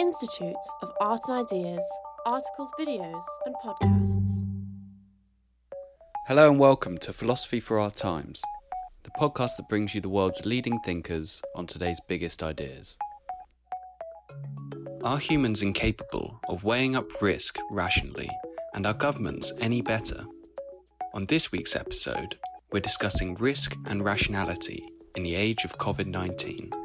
Institute 0.00 0.56
of 0.80 0.90
Art 0.98 1.20
and 1.28 1.46
Ideas, 1.46 1.84
articles, 2.24 2.72
videos, 2.80 3.22
and 3.44 3.54
podcasts. 3.62 4.46
Hello 6.26 6.48
and 6.48 6.58
welcome 6.58 6.96
to 6.96 7.12
Philosophy 7.12 7.60
for 7.60 7.78
Our 7.78 7.90
Times, 7.90 8.40
the 9.02 9.10
podcast 9.10 9.58
that 9.58 9.68
brings 9.68 9.94
you 9.94 10.00
the 10.00 10.08
world's 10.08 10.46
leading 10.46 10.80
thinkers 10.86 11.42
on 11.54 11.66
today's 11.66 12.00
biggest 12.08 12.42
ideas. 12.42 12.96
Are 15.04 15.18
humans 15.18 15.60
incapable 15.60 16.40
of 16.48 16.64
weighing 16.64 16.96
up 16.96 17.20
risk 17.20 17.58
rationally, 17.70 18.30
and 18.72 18.86
are 18.86 18.94
governments 18.94 19.52
any 19.60 19.82
better? 19.82 20.24
On 21.12 21.26
this 21.26 21.52
week's 21.52 21.76
episode, 21.76 22.38
we're 22.72 22.80
discussing 22.80 23.34
risk 23.34 23.76
and 23.84 24.02
rationality 24.02 24.82
in 25.14 25.24
the 25.24 25.34
age 25.34 25.66
of 25.66 25.76
COVID 25.76 26.06
19. 26.06 26.79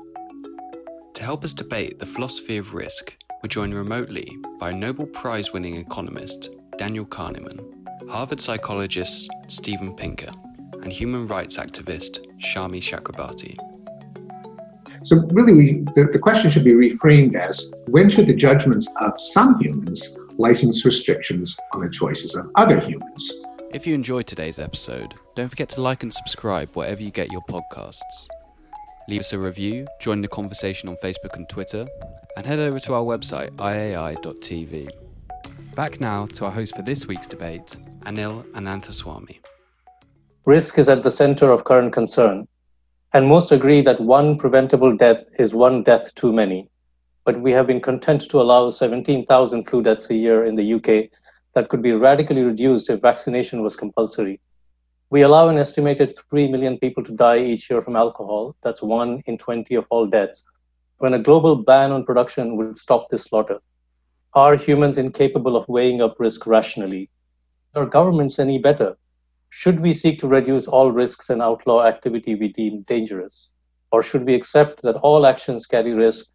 To 1.25 1.27
help 1.27 1.43
us 1.43 1.55
debate 1.55 1.97
the 1.97 2.05
philosophy 2.05 2.57
of 2.57 2.75
risk, 2.75 3.15
we're 3.41 3.49
joined 3.49 3.73
remotely 3.73 4.37
by 4.59 4.71
Nobel 4.71 5.07
Prize 5.07 5.51
winning 5.51 5.75
economist 5.75 6.51
Daniel 6.77 7.03
Kahneman, 7.03 7.59
Harvard 8.07 8.39
psychologist 8.39 9.27
Steven 9.47 9.95
Pinker, 9.95 10.29
and 10.83 10.93
human 10.93 11.25
rights 11.25 11.57
activist 11.57 12.19
Shami 12.37 12.77
Chakrabarti. 12.77 13.57
So, 15.01 15.27
really, 15.31 15.53
we, 15.53 15.71
the, 15.95 16.09
the 16.11 16.19
question 16.19 16.51
should 16.51 16.63
be 16.63 16.73
reframed 16.73 17.35
as 17.35 17.73
when 17.87 18.07
should 18.07 18.27
the 18.27 18.35
judgments 18.35 18.87
of 19.01 19.13
some 19.17 19.57
humans 19.59 20.19
license 20.37 20.85
restrictions 20.85 21.57
on 21.73 21.81
the 21.81 21.89
choices 21.89 22.35
of 22.35 22.51
other 22.53 22.79
humans? 22.79 23.45
If 23.71 23.87
you 23.87 23.95
enjoyed 23.95 24.27
today's 24.27 24.59
episode, 24.59 25.15
don't 25.35 25.49
forget 25.49 25.69
to 25.69 25.81
like 25.81 26.03
and 26.03 26.13
subscribe 26.13 26.75
wherever 26.75 27.01
you 27.01 27.09
get 27.09 27.31
your 27.31 27.41
podcasts. 27.49 28.27
Leave 29.07 29.19
us 29.19 29.33
a 29.33 29.37
review, 29.37 29.85
join 29.99 30.21
the 30.21 30.27
conversation 30.27 30.89
on 30.89 30.95
Facebook 30.95 31.35
and 31.35 31.47
Twitter, 31.47 31.85
and 32.35 32.47
head 32.47 32.57
over 32.57 32.79
to 32.79 32.95
our 32.95 33.03
website, 33.03 33.51
iai.tv. 33.51 34.89
Back 35.75 36.01
now 36.01 36.25
to 36.25 36.45
our 36.45 36.51
host 36.51 36.75
for 36.75 36.81
this 36.81 37.05
week's 37.05 37.27
debate, 37.27 37.77
Anil 38.07 38.43
Ananthaswamy. 38.53 39.37
Risk 40.45 40.79
is 40.79 40.89
at 40.89 41.03
the 41.03 41.11
center 41.11 41.51
of 41.51 41.65
current 41.65 41.93
concern, 41.93 42.47
and 43.13 43.27
most 43.27 43.51
agree 43.51 43.81
that 43.81 44.01
one 44.01 44.39
preventable 44.39 44.97
death 44.97 45.23
is 45.37 45.53
one 45.53 45.83
death 45.83 46.13
too 46.15 46.33
many. 46.33 46.67
But 47.25 47.39
we 47.39 47.51
have 47.51 47.67
been 47.67 47.81
content 47.81 48.21
to 48.31 48.41
allow 48.41 48.71
17,000 48.71 49.69
flu 49.69 49.83
deaths 49.83 50.09
a 50.09 50.15
year 50.15 50.45
in 50.45 50.55
the 50.55 50.73
UK 50.73 51.11
that 51.53 51.69
could 51.69 51.83
be 51.83 51.91
radically 51.91 52.41
reduced 52.41 52.89
if 52.89 53.01
vaccination 53.01 53.61
was 53.61 53.75
compulsory. 53.75 54.39
We 55.15 55.21
allow 55.21 55.47
an 55.47 55.57
estimated 55.57 56.19
3 56.29 56.49
million 56.51 56.77
people 56.77 57.01
to 57.01 57.13
die 57.13 57.37
each 57.37 57.69
year 57.69 57.81
from 57.81 57.95
alcohol. 57.95 58.53
That's 58.63 58.81
one 58.81 59.23
in 59.27 59.37
20 59.37 59.73
of 59.75 59.85
all 59.89 60.07
deaths. 60.07 60.45
When 60.97 61.13
a 61.13 61.23
global 61.23 61.55
ban 61.55 61.93
on 61.93 62.03
production 62.03 62.57
would 62.57 62.77
stop 62.77 63.07
this 63.07 63.23
slaughter. 63.23 63.59
Are 64.33 64.57
humans 64.57 64.97
incapable 64.97 65.55
of 65.55 65.69
weighing 65.69 66.01
up 66.01 66.19
risk 66.19 66.45
rationally? 66.45 67.09
Are 67.75 67.85
governments 67.85 68.39
any 68.39 68.57
better? 68.57 68.97
Should 69.51 69.79
we 69.79 69.93
seek 69.93 70.19
to 70.19 70.27
reduce 70.27 70.67
all 70.67 70.91
risks 70.91 71.29
and 71.29 71.41
outlaw 71.41 71.85
activity 71.85 72.35
we 72.35 72.49
deem 72.49 72.81
dangerous? 72.81 73.53
Or 73.93 74.03
should 74.03 74.25
we 74.25 74.35
accept 74.35 74.81
that 74.81 74.97
all 74.97 75.25
actions 75.25 75.65
carry 75.65 75.93
risk 75.93 76.25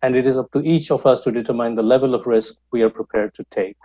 and 0.00 0.16
it 0.16 0.26
is 0.26 0.38
up 0.38 0.50
to 0.52 0.62
each 0.62 0.90
of 0.90 1.04
us 1.04 1.20
to 1.24 1.30
determine 1.30 1.74
the 1.74 1.82
level 1.82 2.14
of 2.14 2.26
risk 2.26 2.54
we 2.70 2.80
are 2.80 2.88
prepared 2.88 3.34
to 3.34 3.44
take? 3.50 3.76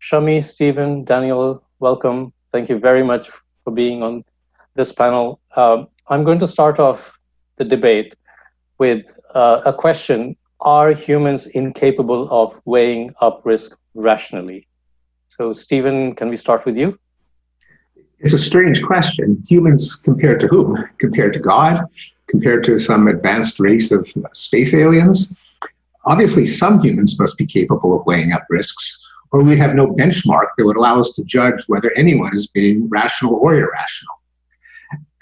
Shami, 0.00 0.44
Steven, 0.44 1.02
Daniel, 1.02 1.64
welcome. 1.80 2.32
Thank 2.52 2.68
you 2.68 2.78
very 2.78 3.02
much 3.02 3.28
for 3.68 3.74
being 3.74 4.02
on 4.02 4.24
this 4.76 4.92
panel. 4.92 5.40
Um, 5.54 5.88
I'm 6.08 6.24
going 6.24 6.38
to 6.38 6.46
start 6.46 6.80
off 6.80 7.18
the 7.58 7.64
debate 7.64 8.16
with 8.78 9.02
uh, 9.34 9.60
a 9.66 9.74
question 9.74 10.36
Are 10.60 10.92
humans 10.92 11.46
incapable 11.62 12.22
of 12.30 12.48
weighing 12.64 13.12
up 13.20 13.42
risk 13.44 13.78
rationally? 13.94 14.66
So, 15.28 15.52
Steven, 15.52 16.14
can 16.14 16.30
we 16.30 16.36
start 16.36 16.64
with 16.64 16.76
you? 16.78 16.98
It's 18.20 18.32
a 18.32 18.44
strange 18.50 18.82
question. 18.82 19.26
Humans 19.46 19.96
compared 19.96 20.40
to 20.40 20.46
whom? 20.48 20.70
Compared 20.98 21.34
to 21.34 21.38
God? 21.38 21.84
Compared 22.26 22.64
to 22.64 22.78
some 22.78 23.06
advanced 23.06 23.60
race 23.60 23.92
of 23.92 24.00
space 24.32 24.72
aliens? 24.72 25.38
Obviously, 26.06 26.46
some 26.46 26.80
humans 26.82 27.20
must 27.20 27.36
be 27.36 27.46
capable 27.46 27.92
of 27.94 28.06
weighing 28.06 28.32
up 28.32 28.44
risks 28.48 28.97
or 29.32 29.42
we 29.42 29.56
have 29.56 29.74
no 29.74 29.86
benchmark 29.86 30.48
that 30.56 30.64
would 30.64 30.76
allow 30.76 31.00
us 31.00 31.12
to 31.12 31.24
judge 31.24 31.64
whether 31.66 31.92
anyone 31.96 32.34
is 32.34 32.46
being 32.48 32.88
rational 32.88 33.36
or 33.36 33.54
irrational. 33.54 34.14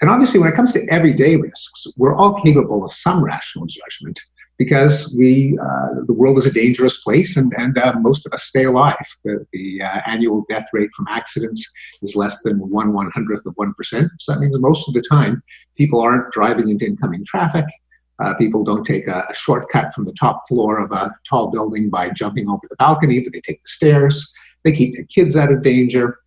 And 0.01 0.09
obviously, 0.09 0.39
when 0.39 0.49
it 0.49 0.55
comes 0.55 0.73
to 0.73 0.85
everyday 0.89 1.35
risks, 1.35 1.87
we're 1.97 2.15
all 2.15 2.39
capable 2.41 2.85
of 2.85 2.93
some 2.93 3.23
rational 3.23 3.65
judgment 3.65 4.19
because 4.57 5.15
we, 5.17 5.57
uh, 5.61 6.01
the 6.05 6.13
world 6.13 6.37
is 6.37 6.45
a 6.45 6.51
dangerous 6.51 7.01
place 7.03 7.37
and, 7.37 7.53
and 7.57 7.77
uh, 7.77 7.93
most 7.99 8.25
of 8.25 8.33
us 8.33 8.43
stay 8.43 8.63
alive. 8.65 8.95
The, 9.23 9.45
the 9.53 9.81
uh, 9.81 10.01
annual 10.05 10.45
death 10.49 10.67
rate 10.73 10.89
from 10.95 11.05
accidents 11.09 11.67
is 12.01 12.15
less 12.15 12.41
than 12.41 12.57
one 12.57 12.93
one 12.93 13.11
hundredth 13.11 13.45
of 13.45 13.55
1%. 13.55 14.09
So 14.19 14.33
that 14.33 14.39
means 14.39 14.59
most 14.59 14.87
of 14.87 14.93
the 14.93 15.01
time 15.01 15.43
people 15.77 16.01
aren't 16.01 16.31
driving 16.31 16.69
into 16.69 16.85
incoming 16.85 17.23
traffic. 17.25 17.65
Uh, 18.19 18.33
people 18.35 18.63
don't 18.63 18.85
take 18.85 19.07
a, 19.07 19.25
a, 19.29 19.33
shortcut 19.33 19.93
from 19.93 20.05
the 20.05 20.13
top 20.13 20.47
floor 20.47 20.79
of 20.79 20.91
a 20.91 21.11
tall 21.27 21.51
building 21.51 21.89
by 21.89 22.09
jumping 22.09 22.49
over 22.49 22.67
the 22.69 22.75
balcony, 22.77 23.19
but 23.19 23.31
they 23.31 23.41
take 23.41 23.61
the 23.63 23.69
stairs. 23.69 24.33
They 24.63 24.71
keep 24.71 24.95
their 24.95 25.05
kids 25.05 25.37
out 25.37 25.51
of 25.51 25.61
danger. 25.61 26.19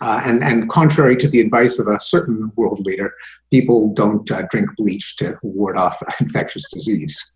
Uh, 0.00 0.20
and, 0.24 0.42
and 0.42 0.68
contrary 0.68 1.16
to 1.16 1.28
the 1.28 1.40
advice 1.40 1.78
of 1.78 1.86
a 1.86 2.00
certain 2.00 2.50
world 2.56 2.80
leader, 2.80 3.14
people 3.50 3.94
don't 3.94 4.28
uh, 4.30 4.42
drink 4.50 4.68
bleach 4.76 5.16
to 5.16 5.38
ward 5.42 5.76
off 5.76 6.02
infectious 6.20 6.64
disease. 6.72 7.32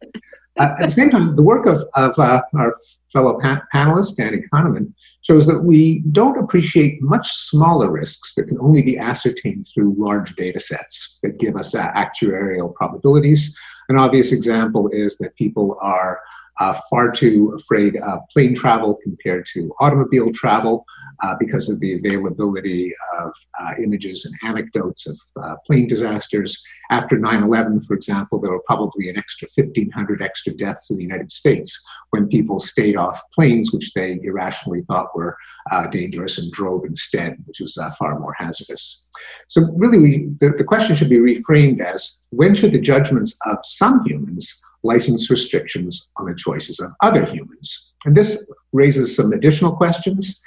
Uh, 0.58 0.74
at 0.80 0.80
the 0.80 0.90
same 0.90 1.10
time, 1.10 1.36
the 1.36 1.42
work 1.42 1.66
of, 1.66 1.84
of 1.94 2.18
uh, 2.18 2.42
our 2.54 2.76
fellow 3.12 3.38
pa- 3.40 3.62
panelist, 3.74 4.16
Danny 4.16 4.42
Kahneman, 4.52 4.92
shows 5.22 5.46
that 5.46 5.62
we 5.62 6.00
don't 6.12 6.38
appreciate 6.38 7.00
much 7.02 7.30
smaller 7.30 7.90
risks 7.90 8.34
that 8.34 8.44
can 8.44 8.58
only 8.60 8.82
be 8.82 8.98
ascertained 8.98 9.68
through 9.72 9.94
large 9.98 10.34
data 10.36 10.58
sets 10.58 11.18
that 11.22 11.38
give 11.38 11.56
us 11.56 11.74
uh, 11.74 11.90
actuarial 11.92 12.74
probabilities 12.74 13.56
an 13.88 13.98
obvious 13.98 14.32
example 14.32 14.88
is 14.88 15.16
that 15.18 15.36
people 15.36 15.78
are 15.80 16.20
uh, 16.58 16.78
far 16.88 17.10
too 17.10 17.52
afraid 17.56 17.96
of 17.96 18.20
plane 18.30 18.54
travel 18.54 18.98
compared 19.02 19.46
to 19.46 19.74
automobile 19.80 20.32
travel 20.32 20.86
uh, 21.22 21.34
because 21.38 21.68
of 21.68 21.80
the 21.80 21.94
availability 21.94 22.92
of 23.18 23.32
uh, 23.60 23.72
images 23.82 24.24
and 24.24 24.34
anecdotes 24.50 25.06
of 25.06 25.16
uh, 25.42 25.56
plane 25.66 25.86
disasters. 25.86 26.62
After 26.90 27.18
9 27.18 27.42
11, 27.42 27.82
for 27.82 27.94
example, 27.94 28.40
there 28.40 28.50
were 28.50 28.62
probably 28.66 29.08
an 29.08 29.16
extra 29.16 29.48
1,500 29.54 30.22
extra 30.22 30.52
deaths 30.54 30.90
in 30.90 30.96
the 30.96 31.02
United 31.02 31.30
States 31.30 31.84
when 32.10 32.28
people 32.28 32.58
stayed 32.58 32.96
off 32.96 33.22
planes, 33.34 33.72
which 33.72 33.92
they 33.94 34.20
irrationally 34.22 34.82
thought 34.88 35.16
were 35.16 35.36
uh, 35.72 35.86
dangerous, 35.88 36.38
and 36.38 36.52
drove 36.52 36.84
instead, 36.84 37.36
which 37.46 37.60
was 37.60 37.76
uh, 37.78 37.90
far 37.98 38.18
more 38.18 38.34
hazardous. 38.38 39.08
So, 39.48 39.62
really, 39.76 39.98
we, 39.98 40.28
the, 40.40 40.50
the 40.50 40.64
question 40.64 40.94
should 40.96 41.10
be 41.10 41.18
reframed 41.18 41.80
as 41.80 42.22
when 42.30 42.54
should 42.54 42.72
the 42.72 42.80
judgments 42.80 43.36
of 43.46 43.58
some 43.62 44.04
humans 44.04 44.62
license 44.82 45.30
restrictions 45.30 46.10
on 46.18 46.26
the 46.26 46.34
choices 46.34 46.78
of 46.80 46.92
other 47.02 47.24
humans? 47.24 47.94
And 48.04 48.16
this 48.16 48.50
raises 48.72 49.16
some 49.16 49.32
additional 49.32 49.76
questions. 49.76 50.40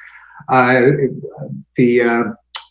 Uh, 0.47 0.91
the 1.75 2.01
uh, 2.01 2.23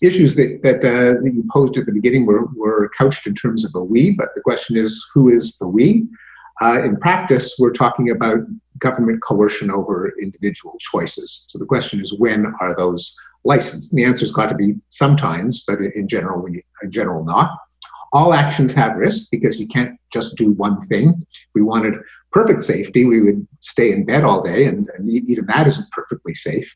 issues 0.03 0.35
that, 0.37 0.61
that, 0.63 0.77
uh, 0.79 1.21
that, 1.23 1.33
you 1.35 1.45
posed 1.53 1.77
at 1.77 1.87
the 1.87 1.93
beginning 1.93 2.27
were, 2.27 2.47
were 2.57 2.91
couched 2.97 3.27
in 3.27 3.35
terms 3.35 3.65
of 3.65 3.71
a 3.75 3.85
we, 3.85 4.11
but 4.13 4.29
the 4.35 4.41
question 4.41 4.77
is 4.77 5.05
who 5.13 5.29
is 5.29 5.57
the 5.59 5.69
we? 5.69 6.07
Uh, 6.61 6.83
in 6.83 6.97
practice, 6.97 7.55
we're 7.59 7.73
talking 7.73 8.11
about 8.11 8.41
government 8.79 9.23
coercion 9.23 9.71
over 9.71 10.13
individual 10.21 10.77
choices. 10.81 11.47
So 11.49 11.59
the 11.59 11.65
question 11.65 12.01
is, 12.01 12.19
when 12.19 12.47
are 12.61 12.75
those 12.77 13.15
licensed? 13.45 13.93
And 13.93 13.99
the 13.99 14.05
answer's 14.05 14.33
got 14.33 14.49
to 14.49 14.55
be 14.55 14.75
sometimes, 14.91 15.65
but 15.67 15.81
in 15.81 16.09
general, 16.09 16.47
in 16.47 16.91
general, 16.91 17.25
not. 17.25 17.57
All 18.13 18.33
actions 18.33 18.73
have 18.73 18.97
risk 18.97 19.29
because 19.31 19.61
you 19.61 19.69
can't 19.69 19.99
just 20.13 20.37
do 20.37 20.53
one 20.53 20.87
thing. 20.87 21.15
If 21.31 21.49
we 21.55 21.63
wanted 21.63 21.95
perfect 22.33 22.65
safety, 22.65 23.05
we 23.05 23.23
would 23.23 23.47
stay 23.61 23.93
in 23.93 24.07
bed 24.07 24.25
all 24.25 24.43
day, 24.43 24.65
and, 24.65 24.89
and 24.97 25.11
even 25.11 25.47
that 25.47 25.67
isn't 25.67 25.91
perfectly 25.93 26.35
safe. 26.35 26.75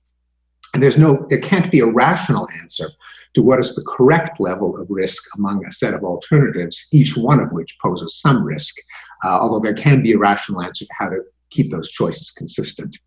And 0.72 0.82
there's 0.82 0.98
no, 0.98 1.26
there 1.28 1.40
can't 1.40 1.70
be 1.70 1.80
a 1.80 1.86
rational 1.86 2.48
answer 2.60 2.88
to 3.34 3.42
what 3.42 3.58
is 3.58 3.74
the 3.74 3.84
correct 3.86 4.40
level 4.40 4.80
of 4.80 4.86
risk 4.90 5.22
among 5.36 5.64
a 5.64 5.72
set 5.72 5.94
of 5.94 6.04
alternatives, 6.04 6.88
each 6.92 7.16
one 7.16 7.40
of 7.40 7.50
which 7.52 7.76
poses 7.82 8.20
some 8.20 8.42
risk, 8.42 8.76
uh, 9.24 9.38
although 9.40 9.60
there 9.60 9.74
can 9.74 10.02
be 10.02 10.12
a 10.12 10.18
rational 10.18 10.62
answer 10.62 10.84
to 10.84 10.92
how 10.98 11.08
to 11.08 11.20
keep 11.50 11.70
those 11.70 11.90
choices 11.90 12.30
consistent. 12.30 12.98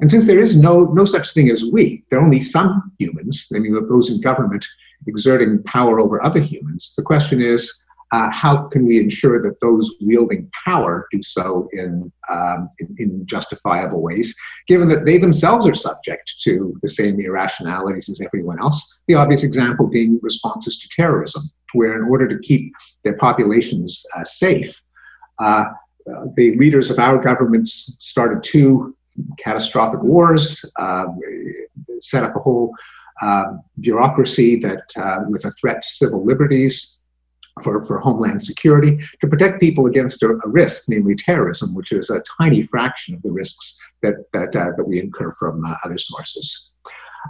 And 0.00 0.10
since 0.10 0.26
there 0.26 0.40
is 0.40 0.60
no, 0.60 0.84
no 0.86 1.04
such 1.04 1.32
thing 1.32 1.48
as 1.50 1.64
we, 1.64 2.04
there 2.10 2.18
are 2.18 2.24
only 2.24 2.40
some 2.40 2.92
humans, 2.98 3.46
I 3.54 3.58
mean, 3.58 3.74
those 3.88 4.10
in 4.10 4.20
government 4.20 4.66
exerting 5.06 5.62
power 5.64 6.00
over 6.00 6.24
other 6.24 6.40
humans, 6.40 6.94
the 6.96 7.02
question 7.02 7.40
is 7.40 7.84
uh, 8.12 8.30
how 8.30 8.68
can 8.68 8.86
we 8.86 8.98
ensure 8.98 9.42
that 9.42 9.58
those 9.60 9.94
wielding 10.02 10.48
power 10.66 11.06
do 11.10 11.22
so 11.22 11.66
in, 11.72 12.12
um, 12.30 12.68
in, 12.78 12.94
in, 12.98 13.26
justifiable 13.26 14.02
ways, 14.02 14.36
given 14.68 14.86
that 14.88 15.06
they 15.06 15.16
themselves 15.16 15.66
are 15.66 15.74
subject 15.74 16.34
to 16.42 16.78
the 16.82 16.88
same 16.88 17.18
irrationalities 17.18 18.10
as 18.10 18.20
everyone 18.20 18.60
else? 18.60 19.02
The 19.08 19.14
obvious 19.14 19.42
example 19.42 19.88
being 19.88 20.20
responses 20.22 20.78
to 20.78 20.88
terrorism, 20.94 21.42
where 21.72 21.96
in 21.96 22.08
order 22.10 22.28
to 22.28 22.38
keep 22.40 22.72
their 23.02 23.16
populations 23.16 24.04
uh, 24.14 24.24
safe, 24.24 24.80
uh, 25.38 25.64
uh 26.10 26.24
the 26.36 26.54
leaders 26.56 26.90
of 26.90 26.98
our 26.98 27.16
governments 27.16 27.96
started 27.98 28.44
two 28.44 28.94
catastrophic 29.38 30.02
wars, 30.02 30.62
um, 30.78 31.18
set 32.00 32.24
up 32.24 32.36
a 32.36 32.40
whole 32.40 32.74
uh, 33.22 33.44
bureaucracy 33.80 34.56
that, 34.56 34.82
uh, 34.96 35.20
with 35.28 35.44
a 35.44 35.50
threat 35.52 35.80
to 35.82 35.88
civil 35.88 36.24
liberties, 36.24 37.01
for, 37.62 37.84
for 37.84 37.98
homeland 37.98 38.42
security 38.42 38.98
to 39.20 39.26
protect 39.26 39.60
people 39.60 39.86
against 39.86 40.22
a, 40.22 40.30
a, 40.44 40.48
risk, 40.48 40.84
namely 40.88 41.14
terrorism, 41.14 41.74
which 41.74 41.92
is 41.92 42.08
a 42.10 42.22
tiny 42.40 42.62
fraction 42.62 43.14
of 43.14 43.22
the 43.22 43.30
risks 43.30 43.78
that, 44.02 44.14
that, 44.32 44.56
uh, 44.56 44.70
that 44.76 44.84
we 44.86 44.98
incur 44.98 45.32
from 45.32 45.64
uh, 45.64 45.74
other 45.84 45.98
sources. 45.98 46.72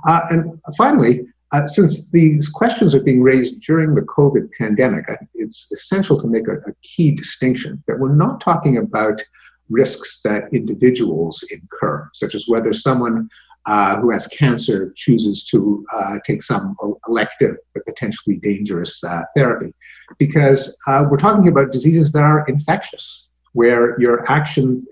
Uh, 0.08 0.20
and 0.30 0.60
finally, 0.76 1.26
uh, 1.52 1.66
since 1.66 2.10
these 2.10 2.48
questions 2.48 2.94
are 2.94 3.02
being 3.02 3.22
raised 3.22 3.60
during 3.60 3.94
the 3.94 4.02
COVID 4.02 4.48
pandemic, 4.58 5.04
it's 5.34 5.70
essential 5.70 6.20
to 6.20 6.26
make 6.26 6.48
a, 6.48 6.56
a 6.68 6.72
key 6.82 7.10
distinction 7.10 7.82
that 7.86 7.98
we're 7.98 8.14
not 8.14 8.40
talking 8.40 8.78
about 8.78 9.20
risks 9.68 10.22
that 10.22 10.52
individuals 10.52 11.44
incur, 11.50 12.08
such 12.14 12.34
as 12.34 12.46
whether 12.48 12.72
someone 12.72 13.28
uh, 13.66 14.00
who 14.00 14.10
has 14.10 14.26
cancer 14.28 14.92
chooses 14.96 15.44
to 15.44 15.84
uh, 15.94 16.18
take 16.24 16.42
some 16.42 16.76
elective 17.08 17.56
but 17.74 17.84
potentially 17.86 18.36
dangerous 18.36 19.02
uh, 19.04 19.22
therapy. 19.36 19.72
Because 20.18 20.76
uh, 20.86 21.04
we're 21.08 21.16
talking 21.16 21.48
about 21.48 21.72
diseases 21.72 22.12
that 22.12 22.22
are 22.22 22.44
infectious, 22.48 23.30
where 23.52 24.00
your 24.00 24.30
actions 24.30 24.84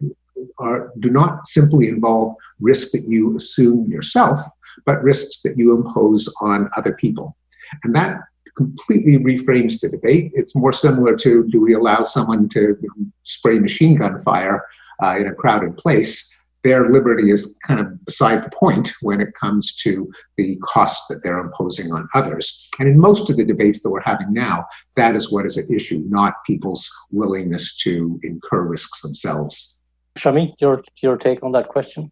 are, 0.59 0.93
do 1.01 1.11
not 1.11 1.47
simply 1.47 1.89
involve 1.89 2.35
risk 2.61 2.93
that 2.93 3.09
you 3.09 3.37
assume 3.37 3.91
yourself, 3.91 4.41
but 4.87 5.03
risks 5.03 5.41
that 5.43 5.59
you 5.59 5.75
impose 5.75 6.33
on 6.41 6.71
other 6.77 6.93
people. 6.93 7.37
And 7.85 7.95
that 7.97 8.21
completely 8.57 9.19
reframes 9.19 9.81
the 9.81 9.89
debate. 9.89 10.33
It's 10.35 10.55
more 10.55 10.73
similar 10.73 11.17
to 11.17 11.49
do 11.49 11.61
we 11.61 11.75
allow 11.75 12.03
someone 12.05 12.49
to 12.51 12.77
spray 13.23 13.59
machine 13.59 13.97
gun 13.97 14.21
fire 14.21 14.65
uh, 15.03 15.17
in 15.19 15.29
a 15.29 15.35
crowded 15.35 15.77
place? 15.77 16.40
Their 16.63 16.91
liberty 16.91 17.31
is 17.31 17.59
kind 17.67 17.81
of 17.81 18.05
beside 18.05 18.45
the 18.45 18.51
point 18.51 18.91
when 19.01 19.21
it 19.21 19.33
comes 19.35 19.77
to 19.77 20.11
the 20.37 20.57
cost 20.63 21.05
that 21.09 21.23
they're 21.23 21.39
imposing 21.39 21.93
on 21.93 22.09
others. 22.15 22.69
And 22.79 22.89
in 22.89 22.99
most 22.99 23.31
of 23.31 23.37
the 23.37 23.45
debates 23.45 23.83
that 23.83 23.91
we're 23.91 24.03
having 24.03 24.33
now, 24.33 24.67
that 24.97 25.17
is 25.17 25.33
what 25.33 25.47
is 25.47 25.57
at 25.57 25.71
issue, 25.71 26.03
not 26.09 26.35
people's 26.47 26.91
willingness 27.11 27.77
to 27.79 28.21
incur 28.23 28.63
risks 28.63 29.01
themselves. 29.01 29.81
Shami, 30.19 30.55
your 30.59 30.83
your 31.03 31.17
take 31.17 31.43
on 31.43 31.53
that 31.53 31.69
question? 31.69 32.11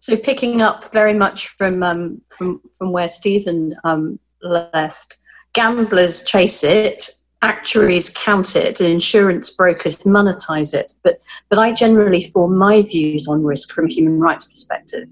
So 0.00 0.16
picking 0.16 0.60
up 0.60 0.92
very 0.92 1.14
much 1.14 1.48
from 1.48 1.82
um, 1.82 2.20
from 2.28 2.60
from 2.74 2.92
where 2.92 3.08
Steven 3.08 3.74
um, 3.84 4.18
left, 4.42 5.18
gamblers 5.54 6.22
chase 6.24 6.62
it 6.62 7.10
actuaries 7.44 8.10
count 8.10 8.56
it 8.56 8.80
and 8.80 8.90
insurance 8.90 9.50
brokers 9.50 9.96
monetize 9.98 10.72
it. 10.74 10.92
But, 11.02 11.20
but 11.50 11.58
I 11.58 11.72
generally 11.72 12.24
form 12.24 12.56
my 12.56 12.82
views 12.82 13.28
on 13.28 13.44
risk 13.44 13.72
from 13.72 13.86
a 13.86 13.92
human 13.92 14.18
rights 14.18 14.48
perspective. 14.48 15.08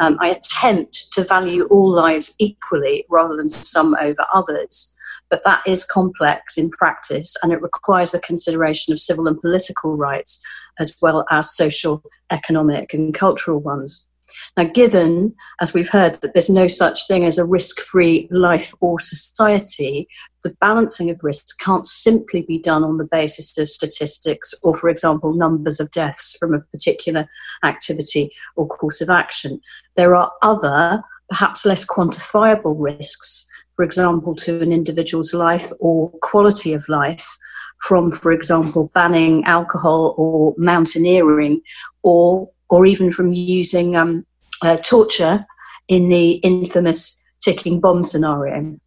Um, 0.00 0.16
I 0.20 0.28
attempt 0.28 1.12
to 1.14 1.24
value 1.24 1.64
all 1.64 1.90
lives 1.90 2.34
equally 2.38 3.04
rather 3.10 3.36
than 3.36 3.48
some 3.48 3.96
over 4.00 4.24
others. 4.32 4.94
But 5.28 5.42
that 5.44 5.62
is 5.66 5.84
complex 5.84 6.56
in 6.56 6.70
practice 6.70 7.34
and 7.42 7.52
it 7.52 7.60
requires 7.60 8.12
the 8.12 8.20
consideration 8.20 8.92
of 8.92 9.00
civil 9.00 9.26
and 9.26 9.40
political 9.40 9.96
rights 9.96 10.40
as 10.78 10.94
well 11.02 11.24
as 11.30 11.56
social, 11.56 12.02
economic, 12.30 12.94
and 12.94 13.12
cultural 13.12 13.58
ones. 13.58 14.06
Now, 14.56 14.64
given, 14.64 15.34
as 15.60 15.74
we've 15.74 15.88
heard, 15.88 16.18
that 16.22 16.32
there's 16.32 16.48
no 16.48 16.66
such 16.66 17.06
thing 17.06 17.26
as 17.26 17.36
a 17.36 17.44
risk 17.44 17.78
free 17.78 18.26
life 18.30 18.74
or 18.80 18.98
society, 18.98 20.08
the 20.42 20.56
balancing 20.62 21.10
of 21.10 21.22
risks 21.22 21.52
can't 21.52 21.84
simply 21.84 22.40
be 22.40 22.58
done 22.58 22.82
on 22.82 22.96
the 22.96 23.04
basis 23.04 23.58
of 23.58 23.68
statistics 23.68 24.54
or, 24.62 24.74
for 24.74 24.88
example, 24.88 25.34
numbers 25.34 25.78
of 25.78 25.90
deaths 25.90 26.34
from 26.38 26.54
a 26.54 26.60
particular 26.60 27.28
activity 27.64 28.30
or 28.54 28.66
course 28.66 29.02
of 29.02 29.10
action. 29.10 29.60
There 29.94 30.14
are 30.16 30.32
other, 30.40 31.02
perhaps 31.28 31.66
less 31.66 31.86
quantifiable 31.86 32.76
risks, 32.78 33.46
for 33.74 33.84
example, 33.84 34.34
to 34.36 34.62
an 34.62 34.72
individual's 34.72 35.34
life 35.34 35.70
or 35.80 36.10
quality 36.22 36.72
of 36.72 36.88
life 36.88 37.36
from, 37.82 38.10
for 38.10 38.32
example, 38.32 38.90
banning 38.94 39.44
alcohol 39.44 40.14
or 40.16 40.54
mountaineering 40.56 41.60
or 42.02 42.48
or 42.68 42.84
even 42.84 43.12
from 43.12 43.32
using 43.32 43.94
um, 43.94 44.26
uh, 44.62 44.76
torture 44.78 45.46
in 45.88 46.08
the 46.08 46.32
infamous 46.32 47.24
ticking 47.40 47.80
bomb 47.80 48.02
scenario. 48.02 48.78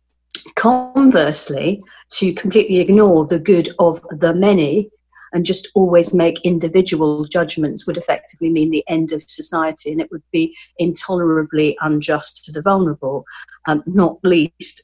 Conversely, 0.55 1.81
to 2.11 2.33
completely 2.33 2.79
ignore 2.79 3.25
the 3.25 3.39
good 3.39 3.69
of 3.79 4.01
the 4.11 4.33
many 4.33 4.89
and 5.31 5.45
just 5.45 5.69
always 5.75 6.13
make 6.13 6.39
individual 6.41 7.23
judgments 7.25 7.85
would 7.85 7.97
effectively 7.97 8.49
mean 8.49 8.71
the 8.71 8.83
end 8.87 9.11
of 9.11 9.21
society 9.23 9.91
and 9.91 10.01
it 10.01 10.09
would 10.11 10.23
be 10.31 10.55
intolerably 10.77 11.77
unjust 11.81 12.45
to 12.45 12.51
the 12.51 12.61
vulnerable, 12.61 13.25
um, 13.67 13.83
not 13.85 14.17
least, 14.23 14.83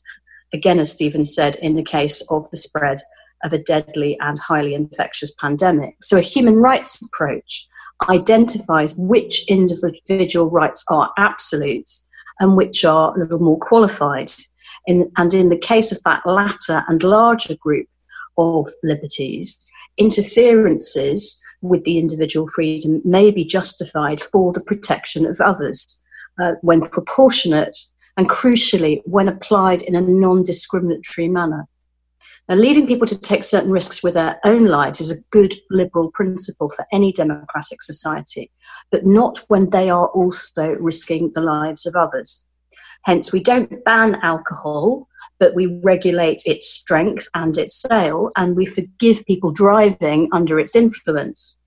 again, 0.53 0.79
as 0.79 0.91
Steven 0.91 1.25
said, 1.25 1.55
in 1.57 1.75
the 1.75 1.83
case 1.83 2.21
of 2.29 2.49
the 2.51 2.57
spread 2.57 3.01
of 3.43 3.53
a 3.53 3.57
deadly 3.57 4.17
and 4.21 4.37
highly 4.39 4.73
infectious 4.73 5.33
pandemic. 5.39 5.95
So, 6.01 6.17
a 6.17 6.21
human 6.21 6.57
rights 6.57 6.99
approach 7.05 7.67
identifies 8.09 8.95
which 8.97 9.49
individual 9.49 10.49
rights 10.49 10.83
are 10.89 11.11
absolute 11.17 11.89
and 12.39 12.57
which 12.57 12.83
are 12.83 13.15
a 13.15 13.19
little 13.19 13.39
more 13.39 13.59
qualified. 13.59 14.31
In, 14.87 15.11
and 15.17 15.33
in 15.33 15.49
the 15.49 15.57
case 15.57 15.91
of 15.91 16.03
that 16.03 16.25
latter 16.25 16.83
and 16.87 17.01
larger 17.01 17.55
group 17.55 17.87
of 18.37 18.67
liberties, 18.83 19.57
interferences 19.97 21.41
with 21.61 21.83
the 21.85 21.97
individual 21.97 22.47
freedom 22.47 23.01
may 23.03 23.31
be 23.31 23.45
justified 23.45 24.21
for 24.21 24.51
the 24.51 24.61
protection 24.61 25.25
of 25.25 25.39
others 25.41 25.99
uh, 26.39 26.53
when 26.61 26.81
proportionate 26.81 27.75
and 28.17 28.29
crucially 28.29 29.01
when 29.05 29.27
applied 29.27 29.81
in 29.83 29.95
a 29.95 30.01
non 30.01 30.43
discriminatory 30.43 31.27
manner. 31.27 31.67
Now, 32.47 32.55
leaving 32.55 32.85
people 32.85 33.07
to 33.07 33.17
take 33.17 33.43
certain 33.43 33.71
risks 33.71 34.03
with 34.03 34.13
their 34.13 34.39
own 34.43 34.65
lives 34.65 35.01
is 35.01 35.09
a 35.09 35.21
good 35.31 35.55
liberal 35.71 36.11
principle 36.11 36.69
for 36.69 36.85
any 36.91 37.11
democratic 37.11 37.81
society, 37.81 38.51
but 38.91 39.05
not 39.05 39.39
when 39.47 39.71
they 39.71 39.89
are 39.89 40.07
also 40.09 40.73
risking 40.73 41.31
the 41.33 41.41
lives 41.41 41.87
of 41.87 41.95
others. 41.95 42.45
Hence, 43.03 43.33
we 43.33 43.41
don't 43.41 43.83
ban 43.83 44.15
alcohol, 44.21 45.07
but 45.39 45.55
we 45.55 45.79
regulate 45.83 46.43
its 46.45 46.67
strength 46.67 47.27
and 47.33 47.57
its 47.57 47.81
sale, 47.81 48.29
and 48.35 48.55
we 48.55 48.67
forgive 48.67 49.25
people 49.25 49.51
driving 49.51 50.29
under 50.31 50.59
its 50.59 50.75
influence. 50.75 51.57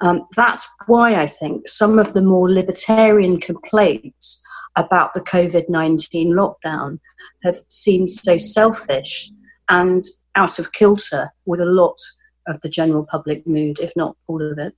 Um, 0.00 0.26
that's 0.34 0.68
why 0.86 1.14
I 1.14 1.28
think 1.28 1.68
some 1.68 1.98
of 1.98 2.12
the 2.12 2.22
more 2.22 2.50
libertarian 2.50 3.40
complaints 3.40 4.42
about 4.76 5.14
the 5.14 5.20
COVID 5.20 5.68
19 5.68 6.34
lockdown 6.34 6.98
have 7.42 7.56
seemed 7.68 8.10
so 8.10 8.36
selfish 8.36 9.30
and 9.68 10.04
out 10.34 10.58
of 10.58 10.72
kilter 10.72 11.32
with 11.46 11.60
a 11.60 11.64
lot 11.64 11.98
of 12.46 12.60
the 12.62 12.68
general 12.68 13.04
public 13.04 13.46
mood, 13.46 13.78
if 13.80 13.94
not 13.96 14.16
all 14.26 14.42
of 14.42 14.58
it. 14.58 14.74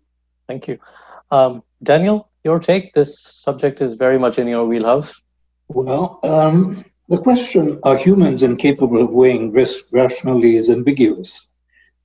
Thank 0.49 0.67
you. 0.69 0.79
Um, 1.31 1.63
Daniel, 1.83 2.29
your 2.45 2.59
take? 2.59 2.93
This 2.93 3.21
subject 3.21 3.81
is 3.81 3.95
very 3.95 4.19
much 4.19 4.39
in 4.39 4.49
your 4.49 4.67
wheelhouse. 4.67 5.21
Well, 5.69 6.19
um, 6.25 6.85
the 7.09 7.19
question, 7.19 7.79
are 7.85 7.97
humans 7.97 8.43
incapable 8.43 9.03
of 9.03 9.13
weighing 9.13 9.53
risk 9.53 9.85
rationally, 9.93 10.57
is 10.57 10.71
ambiguous. 10.71 11.49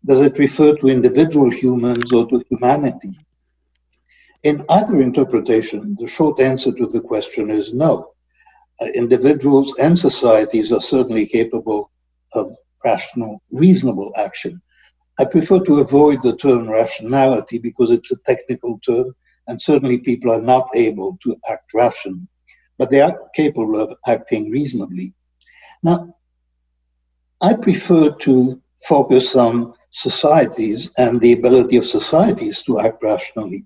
Does 0.05 0.21
it 0.21 0.37
refer 0.37 0.75
to 0.75 0.87
individual 0.87 1.49
humans 1.49 2.13
or 2.13 2.27
to 2.27 2.43
humanity? 2.49 3.17
In 4.43 4.63
either 4.69 5.01
interpretation, 5.01 5.95
the 5.97 6.07
short 6.07 6.39
answer 6.39 6.71
to 6.73 6.85
the 6.85 7.01
question 7.01 7.49
is 7.49 7.73
no. 7.73 8.11
Uh, 8.79 8.85
individuals 8.87 9.73
and 9.79 9.97
societies 9.97 10.71
are 10.71 10.81
certainly 10.81 11.25
capable 11.25 11.89
of 12.33 12.55
rational, 12.85 13.41
reasonable 13.51 14.13
action. 14.15 14.61
I 15.19 15.25
prefer 15.25 15.59
to 15.63 15.79
avoid 15.79 16.21
the 16.21 16.35
term 16.35 16.69
rationality 16.69 17.57
because 17.57 17.91
it's 17.91 18.11
a 18.11 18.17
technical 18.25 18.79
term, 18.79 19.15
and 19.47 19.61
certainly 19.61 19.97
people 19.99 20.31
are 20.31 20.41
not 20.41 20.69
able 20.75 21.17
to 21.23 21.35
act 21.49 21.73
rationally, 21.73 22.27
but 22.77 22.91
they 22.91 23.01
are 23.01 23.19
capable 23.35 23.79
of 23.79 23.95
acting 24.07 24.51
reasonably. 24.51 25.13
Now, 25.83 26.15
I 27.41 27.53
prefer 27.53 28.11
to 28.11 28.61
focus 28.87 29.35
on 29.35 29.73
societies 29.91 30.91
and 30.97 31.21
the 31.21 31.33
ability 31.33 31.77
of 31.77 31.85
societies 31.85 32.61
to 32.63 32.79
act 32.79 33.01
rationally. 33.01 33.65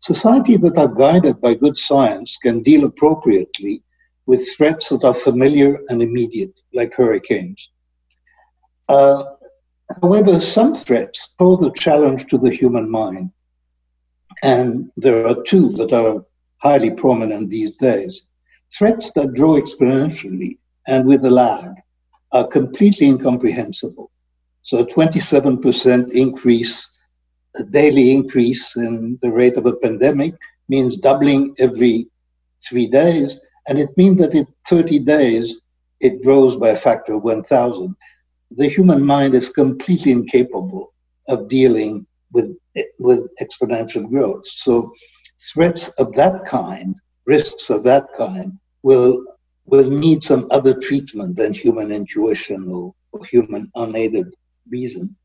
Societies 0.00 0.60
that 0.60 0.78
are 0.78 0.88
guided 0.88 1.40
by 1.40 1.54
good 1.54 1.78
science 1.78 2.36
can 2.42 2.62
deal 2.62 2.84
appropriately 2.84 3.82
with 4.26 4.48
threats 4.56 4.88
that 4.88 5.04
are 5.04 5.14
familiar 5.14 5.78
and 5.88 6.02
immediate, 6.02 6.52
like 6.74 6.94
hurricanes. 6.94 7.71
Uh, 8.88 9.24
however, 10.02 10.38
some 10.38 10.74
threats 10.74 11.28
pose 11.38 11.64
a 11.64 11.72
challenge 11.72 12.26
to 12.26 12.38
the 12.38 12.50
human 12.50 12.90
mind. 12.90 13.30
And 14.42 14.90
there 14.96 15.26
are 15.26 15.42
two 15.42 15.68
that 15.72 15.92
are 15.92 16.24
highly 16.58 16.90
prominent 16.90 17.50
these 17.50 17.76
days. 17.76 18.26
Threats 18.76 19.12
that 19.12 19.34
grow 19.34 19.60
exponentially 19.60 20.58
and 20.86 21.06
with 21.06 21.24
a 21.24 21.30
lag 21.30 21.70
are 22.32 22.46
completely 22.46 23.08
incomprehensible. 23.08 24.10
So 24.62 24.78
a 24.78 24.86
27% 24.86 26.10
increase, 26.12 26.88
a 27.56 27.64
daily 27.64 28.12
increase 28.12 28.76
in 28.76 29.18
the 29.22 29.30
rate 29.30 29.56
of 29.56 29.66
a 29.66 29.76
pandemic 29.76 30.34
means 30.68 30.98
doubling 30.98 31.54
every 31.58 32.08
three 32.66 32.86
days. 32.86 33.38
And 33.68 33.78
it 33.78 33.90
means 33.96 34.18
that 34.18 34.34
in 34.34 34.46
30 34.68 35.00
days, 35.00 35.54
it 36.00 36.22
grows 36.22 36.56
by 36.56 36.70
a 36.70 36.76
factor 36.76 37.14
of 37.14 37.24
1,000. 37.24 37.94
The 38.56 38.68
human 38.68 39.04
mind 39.04 39.34
is 39.34 39.50
completely 39.50 40.12
incapable 40.12 40.92
of 41.28 41.48
dealing 41.48 42.06
with, 42.32 42.56
with 42.98 43.28
exponential 43.40 44.08
growth. 44.08 44.44
So 44.44 44.92
threats 45.52 45.88
of 45.90 46.12
that 46.14 46.44
kind, 46.46 46.96
risks 47.26 47.70
of 47.70 47.84
that 47.84 48.06
kind, 48.16 48.58
will 48.82 49.22
will 49.66 49.88
need 49.88 50.22
some 50.22 50.46
other 50.50 50.74
treatment 50.74 51.36
than 51.36 51.54
human 51.54 51.92
intuition 51.92 52.68
or, 52.68 52.92
or 53.12 53.24
human 53.24 53.70
unaided 53.76 54.26
reason. 54.68 55.16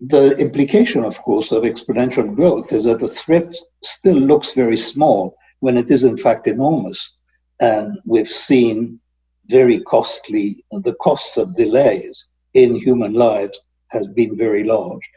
The 0.00 0.36
implication, 0.38 1.04
of 1.04 1.20
course, 1.22 1.52
of 1.52 1.64
exponential 1.64 2.34
growth 2.34 2.72
is 2.72 2.84
that 2.84 3.00
the 3.00 3.08
threat 3.08 3.52
still 3.82 4.16
looks 4.16 4.54
very 4.54 4.76
small 4.76 5.36
when 5.60 5.76
it 5.76 5.90
is 5.90 6.04
in 6.04 6.16
fact 6.16 6.46
enormous. 6.46 7.16
And 7.60 7.98
we've 8.04 8.28
seen 8.28 9.00
very 9.48 9.80
costly, 9.80 10.64
the 10.70 10.94
costs 10.94 11.36
of 11.36 11.56
delays 11.56 12.26
in 12.54 12.76
human 12.76 13.12
lives 13.12 13.60
has 13.88 14.06
been 14.06 14.36
very 14.36 14.64
large. 14.64 15.08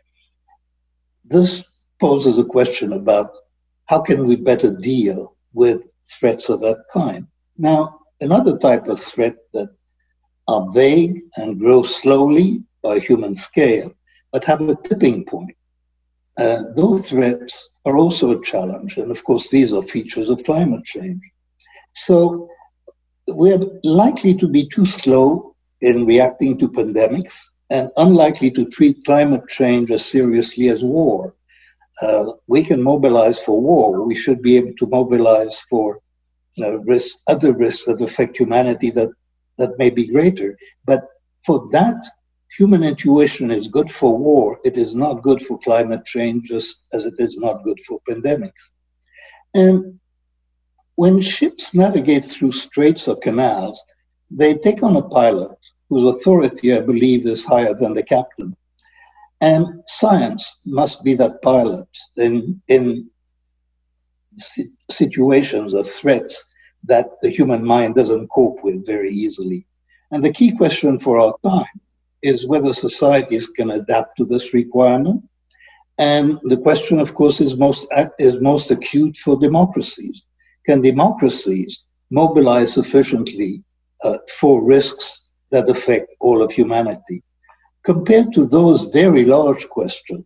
This 1.26 1.64
poses 2.00 2.38
a 2.40 2.44
question 2.44 2.94
about 2.94 3.32
how 3.86 4.02
can 4.02 4.26
we 4.26 4.36
better 4.36 4.76
deal 4.76 5.36
with 5.54 5.82
threats 6.20 6.50
of 6.50 6.62
that 6.62 6.84
kind. 6.94 7.28
Now, 7.58 8.00
another 8.22 8.58
type 8.58 8.88
of 8.88 9.00
threat 9.00 9.36
that 9.54 9.70
are 10.48 10.72
vague 10.72 11.22
and 11.38 11.60
grow 11.60 11.84
slowly 11.84 12.64
by 12.84 13.00
human 13.00 13.36
scale, 13.36 13.92
but 14.32 14.46
have 14.46 14.62
a 14.62 14.76
tipping 14.76 15.26
point. 15.26 15.56
Uh, 16.38 16.64
those 16.76 17.10
threats 17.10 17.70
are 17.86 17.98
also 17.98 18.32
a 18.32 18.44
challenge, 18.44 18.98
and 18.98 19.12
of 19.12 19.24
course, 19.24 19.50
these 19.50 19.74
are 19.74 19.84
features 19.84 20.30
of 20.30 20.44
climate 20.44 20.84
change. 20.86 21.22
So, 21.94 22.50
we're 23.36 23.60
likely 23.84 24.34
to 24.36 24.48
be 24.48 24.68
too 24.68 24.86
slow 24.86 25.56
in 25.82 26.06
reacting 26.06 26.58
to 26.60 26.70
pandemics 26.70 27.42
and 27.70 27.90
unlikely 27.98 28.52
to 28.52 28.66
treat 28.66 29.06
climate 29.06 29.48
change 29.48 29.92
as 29.92 30.06
seriously 30.06 30.70
as 30.70 30.84
war. 30.84 31.36
Uh, 32.02 32.34
we 32.48 32.64
can 32.64 32.82
mobilize 32.82 33.40
for 33.40 33.62
war. 33.62 34.06
We 34.06 34.16
should 34.16 34.42
be 34.42 34.58
able 34.58 34.74
to 34.74 34.88
mobilize 34.88 35.60
for 35.60 36.00
uh, 36.62 36.80
risks, 36.80 37.22
other 37.28 37.54
risks 37.54 37.86
that 37.86 38.02
affect 38.02 38.38
humanity 38.38 38.90
that 38.92 39.10
that 39.58 39.78
may 39.78 39.90
be 39.90 40.08
greater. 40.08 40.58
But 40.86 41.06
for 41.46 41.70
that, 41.72 41.96
human 42.58 42.84
intuition 42.84 43.52
is 43.52 43.68
good 43.68 43.92
for 43.92 44.18
war. 44.18 44.60
It 44.66 44.78
is 44.78 44.96
not 44.96 45.24
good 45.24 45.42
for 45.42 45.60
climate 45.60 46.06
change, 46.06 46.48
just 46.50 46.84
as 46.94 47.06
it 47.06 47.16
is 47.20 47.38
not 47.38 47.64
good 47.64 47.80
for 47.88 48.00
pandemics. 48.10 48.72
And 49.54 50.00
when 50.96 51.22
ships 51.22 51.74
navigate 51.74 52.26
through 52.26 52.52
straits 52.52 53.08
or 53.08 53.16
canals, 53.18 53.82
they 54.30 54.56
take 54.56 54.84
on 54.84 54.96
a 54.96 55.10
pilot 55.10 55.58
whose 55.90 56.16
authority, 56.16 56.74
I 56.74 56.82
believe, 56.82 57.26
is 57.26 57.46
higher 57.46 57.74
than 57.74 57.94
the 57.94 58.04
captain. 58.04 58.56
And 59.42 59.84
science 59.88 60.60
must 60.66 61.04
be 61.04 61.16
that 61.16 61.42
pilot 61.42 61.88
in, 62.18 62.62
in 62.68 63.10
situations 64.90 65.74
or 65.74 65.84
threats 65.84 66.46
that 66.84 67.10
the 67.22 67.30
human 67.30 67.66
mind 67.66 67.96
doesn't 67.96 68.30
cope 68.30 68.64
with 68.64 68.86
very 68.86 69.12
easily. 69.12 69.66
And 70.12 70.24
the 70.24 70.34
key 70.34 70.52
question 70.56 71.00
for 71.00 71.20
our 71.20 71.34
time 71.44 71.66
is 72.22 72.48
whether 72.48 72.74
societies 72.74 73.48
can 73.48 73.72
adapt 73.72 74.18
to 74.18 74.26
this 74.26 74.54
requirement. 74.54 75.24
And 75.98 76.40
the 76.44 76.58
question, 76.58 77.00
of 77.00 77.14
course, 77.16 77.42
is 77.42 77.58
most, 77.58 77.88
is 78.20 78.40
most 78.40 78.72
acute 78.72 79.18
for 79.18 79.40
democracies. 79.40 80.24
Can 80.66 80.82
democracies 80.82 81.84
mobilize 82.10 82.74
sufficiently 82.74 83.64
uh, 84.04 84.18
for 84.40 84.66
risks 84.66 85.22
that 85.52 85.70
affect 85.70 86.08
all 86.20 86.42
of 86.42 86.52
humanity? 86.52 87.24
Compared 87.84 88.32
to 88.34 88.46
those 88.46 88.86
very 88.86 89.26
large 89.26 89.68
questions, 89.70 90.24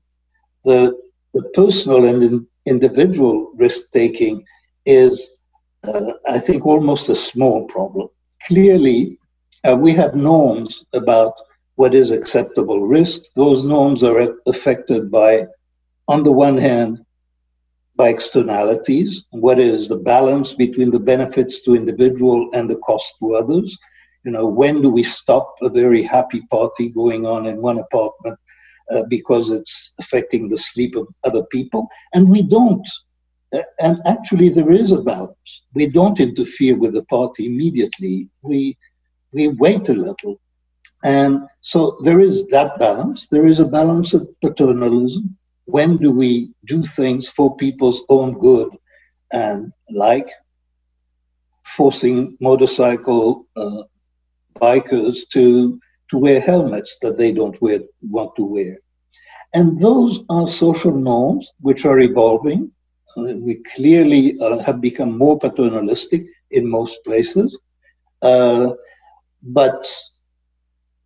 the, 0.63 0.97
the 1.33 1.43
personal 1.53 2.05
and 2.05 2.23
in, 2.23 2.47
individual 2.65 3.51
risk 3.55 3.81
taking 3.93 4.43
is 4.85 5.35
uh, 5.87 6.13
I 6.27 6.39
think, 6.39 6.65
almost 6.65 7.09
a 7.09 7.15
small 7.15 7.65
problem. 7.65 8.07
Clearly, 8.47 9.17
uh, 9.67 9.75
we 9.75 9.91
have 9.93 10.15
norms 10.15 10.85
about 10.93 11.33
what 11.75 11.93
is 11.93 12.11
acceptable 12.11 12.87
risk. 12.87 13.21
Those 13.35 13.65
norms 13.65 14.03
are 14.03 14.35
affected 14.47 15.11
by, 15.11 15.45
on 16.07 16.23
the 16.23 16.31
one 16.31 16.57
hand, 16.57 17.05
by 17.95 18.09
externalities. 18.09 19.25
What 19.31 19.59
is 19.59 19.87
the 19.87 19.97
balance 19.97 20.53
between 20.53 20.91
the 20.91 20.99
benefits 20.99 21.61
to 21.63 21.75
individual 21.75 22.49
and 22.53 22.69
the 22.69 22.77
cost 22.77 23.15
to 23.19 23.35
others? 23.35 23.77
You 24.23 24.31
know, 24.31 24.47
when 24.47 24.81
do 24.81 24.89
we 24.89 25.03
stop 25.03 25.53
a 25.61 25.69
very 25.69 26.01
happy 26.01 26.41
party 26.51 26.89
going 26.89 27.25
on 27.25 27.45
in 27.45 27.61
one 27.61 27.79
apartment 27.79 28.37
uh, 28.91 29.03
because 29.09 29.49
it's 29.49 29.93
affecting 29.99 30.49
the 30.49 30.57
sleep 30.57 30.95
of 30.95 31.07
other 31.23 31.43
people? 31.51 31.87
And 32.13 32.29
we 32.29 32.41
don't 32.41 32.87
and 33.79 33.99
actually 34.05 34.49
there 34.49 34.71
is 34.71 34.91
a 34.91 35.01
balance. 35.01 35.63
We 35.73 35.87
don't 35.87 36.19
interfere 36.19 36.77
with 36.77 36.93
the 36.93 37.03
party 37.03 37.45
immediately. 37.47 38.29
We 38.41 38.77
we 39.31 39.49
wait 39.49 39.89
a 39.89 39.93
little. 39.93 40.39
And 41.03 41.41
so 41.61 41.97
there 42.03 42.19
is 42.19 42.47
that 42.47 42.79
balance. 42.79 43.27
There 43.27 43.45
is 43.45 43.59
a 43.59 43.65
balance 43.65 44.13
of 44.13 44.27
paternalism. 44.41 45.37
When 45.65 45.97
do 45.97 46.11
we 46.11 46.51
do 46.67 46.83
things 46.83 47.27
for 47.29 47.55
people's 47.57 48.03
own 48.09 48.37
good? 48.39 48.69
And 49.31 49.71
like 49.91 50.29
forcing 51.63 52.37
motorcycle 52.39 53.45
uh, 53.55 53.83
bikers 54.59 55.27
to, 55.33 55.79
to 56.11 56.17
wear 56.17 56.39
helmets 56.39 56.99
that 57.01 57.17
they 57.17 57.31
don't 57.31 57.59
wear, 57.61 57.79
want 58.01 58.35
to 58.37 58.45
wear. 58.45 58.77
And 59.53 59.79
those 59.79 60.19
are 60.29 60.47
social 60.47 60.95
norms 60.95 61.51
which 61.61 61.85
are 61.85 61.99
evolving 61.99 62.71
we 63.17 63.61
clearly 63.75 64.37
uh, 64.39 64.59
have 64.59 64.81
become 64.81 65.17
more 65.17 65.39
paternalistic 65.39 66.25
in 66.51 66.69
most 66.69 67.03
places. 67.03 67.57
Uh, 68.21 68.73
but 69.41 69.87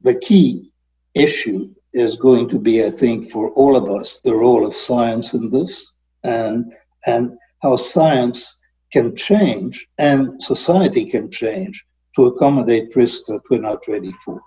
the 0.02 0.16
key 0.20 0.72
issue 1.14 1.70
is 1.94 2.16
going 2.16 2.48
to 2.50 2.60
be, 2.60 2.84
I 2.84 2.92
think, 2.92 3.26
for 3.26 3.52
all 3.52 3.76
of 3.76 3.90
us, 3.90 4.20
the 4.20 4.36
role 4.36 4.66
of 4.66 4.76
science 4.76 5.34
in 5.34 5.50
this 5.50 5.94
and, 6.24 6.74
and 7.06 7.38
how 7.62 7.76
science 7.76 8.58
can 8.92 9.16
change 9.16 9.88
and 9.98 10.42
society 10.42 11.06
can 11.06 11.30
change 11.32 11.86
to 12.16 12.26
accommodate 12.26 12.96
risks 12.96 13.26
that 13.28 13.42
we're 13.50 13.62
not 13.62 13.88
ready 13.88 14.12
for. 14.26 14.40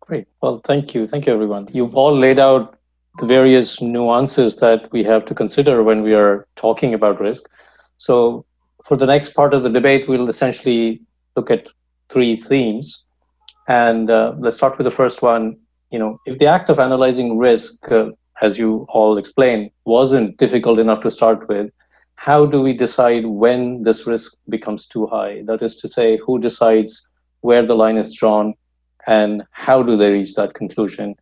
Great. 0.00 0.26
Well, 0.40 0.60
thank 0.64 0.94
you. 0.94 1.06
Thank 1.06 1.26
you, 1.26 1.34
everyone. 1.34 1.68
You've 1.72 1.96
all 1.96 2.16
laid 2.16 2.38
out 2.38 2.78
the 3.18 3.26
various 3.26 3.82
nuances 3.82 4.56
that 4.56 4.90
we 4.92 5.02
have 5.04 5.24
to 5.26 5.34
consider 5.34 5.82
when 5.82 6.02
we 6.02 6.14
are 6.14 6.46
talking 6.56 6.94
about 6.94 7.20
risk. 7.20 7.48
So, 7.96 8.44
for 8.86 8.96
the 8.96 9.06
next 9.06 9.34
part 9.34 9.52
of 9.52 9.62
the 9.64 9.68
debate, 9.68 10.08
we'll 10.08 10.28
essentially 10.28 11.02
look 11.36 11.50
at 11.50 11.68
three 12.08 12.36
themes. 12.36 13.04
And 13.66 14.08
uh, 14.08 14.34
let's 14.38 14.56
start 14.56 14.78
with 14.78 14.86
the 14.86 14.90
first 14.90 15.20
one. 15.20 15.58
You 15.90 15.98
know, 15.98 16.20
if 16.26 16.38
the 16.38 16.46
act 16.46 16.68
of 16.68 16.78
analyzing 16.78 17.38
risk 17.38 17.90
uh, 17.90 18.10
as 18.42 18.58
you 18.58 18.86
all 18.88 19.18
explained, 19.18 19.70
wasn't 19.84 20.36
difficult 20.36 20.78
enough 20.78 21.00
to 21.02 21.10
start 21.10 21.48
with, 21.48 21.70
how 22.16 22.46
do 22.46 22.60
we 22.60 22.72
decide 22.72 23.26
when 23.26 23.82
this 23.82 24.06
risk 24.06 24.34
becomes 24.48 24.86
too 24.86 25.06
high? 25.06 25.42
That 25.46 25.62
is 25.62 25.76
to 25.78 25.88
say, 25.88 26.18
who 26.18 26.38
decides 26.38 27.08
where 27.40 27.64
the 27.64 27.74
line 27.74 27.96
is 27.96 28.12
drawn 28.12 28.54
and 29.06 29.44
how 29.52 29.82
do 29.82 29.96
they 29.96 30.10
reach 30.10 30.34
that 30.34 30.54
conclusion? 30.54 31.14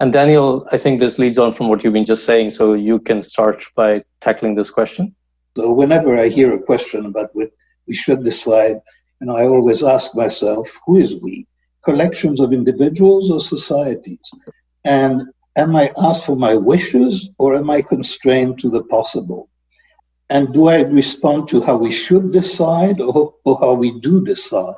And 0.00 0.12
Daniel, 0.12 0.66
I 0.72 0.78
think 0.78 0.98
this 0.98 1.18
leads 1.18 1.38
on 1.38 1.52
from 1.52 1.68
what 1.68 1.84
you've 1.84 1.92
been 1.92 2.04
just 2.04 2.24
saying, 2.24 2.50
so 2.50 2.74
you 2.74 2.98
can 2.98 3.20
start 3.20 3.62
by 3.76 4.02
tackling 4.20 4.56
this 4.56 4.70
question. 4.70 5.14
So 5.56 5.72
whenever 5.72 6.18
I 6.18 6.28
hear 6.28 6.52
a 6.52 6.62
question 6.62 7.06
about 7.06 7.30
what 7.32 7.50
we 7.86 7.94
should 7.94 8.24
decide, 8.24 8.76
and 9.20 9.30
I 9.30 9.44
always 9.44 9.82
ask 9.84 10.14
myself, 10.14 10.68
who 10.84 10.96
is 10.96 11.16
we? 11.22 11.46
Collections 11.84 12.40
of 12.40 12.52
individuals 12.52 13.30
or 13.30 13.40
societies? 13.40 14.30
And 14.84 15.22
am 15.56 15.76
I 15.76 15.92
asked 15.98 16.26
for 16.26 16.36
my 16.36 16.54
wishes 16.54 17.30
or 17.38 17.54
am 17.54 17.70
I 17.70 17.82
constrained 17.82 18.58
to 18.60 18.70
the 18.70 18.84
possible? 18.84 19.48
And 20.30 20.52
do 20.52 20.68
I 20.68 20.82
respond 20.82 21.48
to 21.48 21.60
how 21.60 21.76
we 21.76 21.92
should 21.92 22.32
decide 22.32 23.00
or, 23.00 23.34
or 23.44 23.58
how 23.60 23.74
we 23.74 24.00
do 24.00 24.24
decide? 24.24 24.74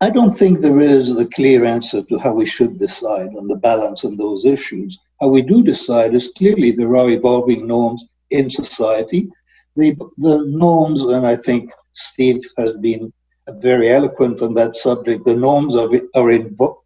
I 0.00 0.10
don't 0.10 0.36
think 0.36 0.60
there 0.60 0.80
is 0.80 1.16
a 1.16 1.26
clear 1.26 1.64
answer 1.64 2.02
to 2.02 2.18
how 2.18 2.32
we 2.32 2.46
should 2.46 2.78
decide 2.78 3.28
on 3.36 3.46
the 3.46 3.56
balance 3.56 4.04
on 4.04 4.16
those 4.16 4.44
issues. 4.44 4.98
How 5.20 5.28
we 5.28 5.42
do 5.42 5.62
decide 5.62 6.14
is 6.14 6.32
clearly 6.36 6.72
there 6.72 6.96
are 6.96 7.08
evolving 7.08 7.68
norms 7.68 8.04
in 8.30 8.50
society. 8.50 9.30
The, 9.76 9.94
the 10.18 10.44
norms, 10.46 11.02
and 11.02 11.24
I 11.24 11.36
think 11.36 11.70
Steve 11.92 12.42
has 12.58 12.74
been 12.76 13.12
very 13.48 13.90
eloquent 13.90 14.42
on 14.42 14.54
that 14.54 14.76
subject, 14.76 15.24
the 15.24 15.34
norms 15.34 15.76
are, 15.76 15.90
are 16.14 16.30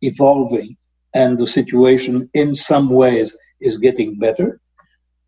evolving 0.03 0.77
and 1.15 1.39
the 1.39 1.47
situation 1.47 2.29
in 2.35 2.55
some 2.55 2.89
ways 2.91 3.37
is 3.61 3.79
getting 3.79 4.19
better. 4.19 4.61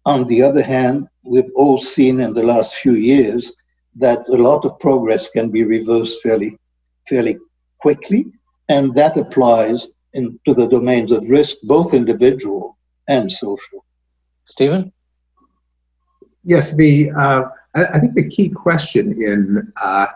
On 0.06 0.26
the 0.26 0.42
other 0.42 0.62
hand, 0.62 1.08
we've 1.24 1.50
all 1.54 1.78
seen 1.78 2.20
in 2.20 2.32
the 2.32 2.42
last 2.42 2.74
few 2.74 2.94
years 2.94 3.52
that 3.96 4.26
a 4.28 4.36
lot 4.36 4.64
of 4.64 4.78
progress 4.78 5.28
can 5.28 5.50
be 5.50 5.64
reversed 5.64 6.22
fairly, 6.22 6.56
fairly 7.08 7.38
quickly, 7.78 8.26
and 8.68 8.94
that 8.94 9.16
applies 9.16 9.88
in, 10.14 10.38
to 10.46 10.54
the 10.54 10.68
domains 10.68 11.12
of 11.12 11.28
risk, 11.28 11.56
both 11.64 11.94
individual 11.94 12.76
and 13.08 13.30
social. 13.30 13.84
Steven? 14.44 14.92
Yes, 16.44 16.76
the 16.76 17.10
uh, 17.10 17.42
I, 17.74 17.84
I, 17.84 17.98
think 17.98 18.14
the 18.14 18.28
key 18.28 18.48
question 18.48 19.22
in 19.22 19.72
uh, 19.82 20.06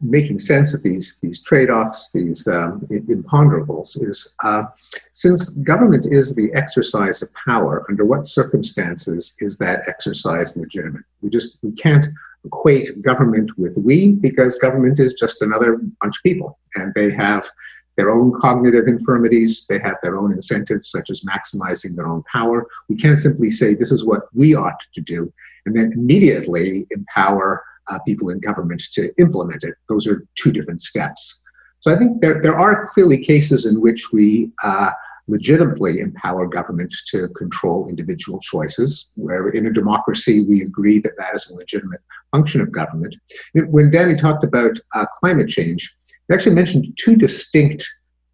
making 0.00 0.38
sense 0.38 0.72
of 0.72 0.82
these 0.82 1.18
these 1.22 1.42
trade-offs, 1.42 2.10
these 2.12 2.46
um, 2.48 2.86
imponderables, 2.90 4.00
is 4.02 4.34
uh, 4.42 4.64
since 5.12 5.50
government 5.50 6.06
is 6.10 6.34
the 6.34 6.50
exercise 6.54 7.22
of 7.22 7.28
power, 7.34 7.84
under 7.88 8.04
what 8.04 8.26
circumstances 8.26 9.36
is 9.40 9.58
that 9.58 9.88
exercise 9.88 10.56
legitimate? 10.56 11.02
We 11.22 11.30
just 11.30 11.62
we 11.62 11.72
can't 11.72 12.06
equate 12.44 13.02
government 13.02 13.50
with 13.58 13.76
we 13.76 14.12
because 14.12 14.56
government 14.56 14.98
is 14.98 15.12
just 15.14 15.42
another 15.42 15.80
bunch 16.00 16.16
of 16.16 16.22
people, 16.22 16.58
and 16.76 16.92
they 16.94 17.10
have 17.12 17.48
their 17.96 18.10
own 18.10 18.32
cognitive 18.40 18.86
infirmities. 18.86 19.66
They 19.68 19.78
have 19.80 19.96
their 20.02 20.16
own 20.16 20.32
incentives, 20.32 20.90
such 20.90 21.10
as 21.10 21.22
maximizing 21.22 21.96
their 21.96 22.06
own 22.06 22.22
power. 22.32 22.66
We 22.88 22.96
can't 22.96 23.18
simply 23.18 23.50
say 23.50 23.74
this 23.74 23.92
is 23.92 24.04
what 24.04 24.22
we 24.34 24.54
ought 24.54 24.80
to 24.94 25.00
do, 25.02 25.30
and 25.66 25.76
then 25.76 25.92
immediately 25.92 26.86
empower 26.90 27.62
uh, 27.90 27.98
people 28.00 28.30
in 28.30 28.38
government 28.40 28.82
to 28.92 29.12
implement 29.18 29.64
it. 29.64 29.74
Those 29.88 30.06
are 30.06 30.26
two 30.36 30.52
different 30.52 30.82
steps. 30.82 31.42
So 31.80 31.92
I 31.92 31.98
think 31.98 32.20
there, 32.20 32.40
there 32.40 32.58
are 32.58 32.86
clearly 32.86 33.18
cases 33.18 33.66
in 33.66 33.80
which 33.80 34.12
we 34.12 34.52
uh, 34.62 34.90
legitimately 35.28 36.00
empower 36.00 36.46
government 36.46 36.94
to 37.10 37.28
control 37.28 37.88
individual 37.88 38.38
choices, 38.40 39.12
where 39.16 39.48
in 39.50 39.66
a 39.66 39.72
democracy 39.72 40.44
we 40.44 40.62
agree 40.62 40.98
that 41.00 41.12
that 41.18 41.34
is 41.34 41.50
a 41.50 41.54
legitimate 41.54 42.00
function 42.32 42.60
of 42.60 42.70
government. 42.72 43.14
When 43.54 43.90
Danny 43.90 44.16
talked 44.16 44.44
about 44.44 44.78
uh, 44.94 45.06
climate 45.20 45.48
change, 45.48 45.96
he 46.28 46.34
actually 46.34 46.54
mentioned 46.54 46.86
two 46.96 47.16
distinct 47.16 47.88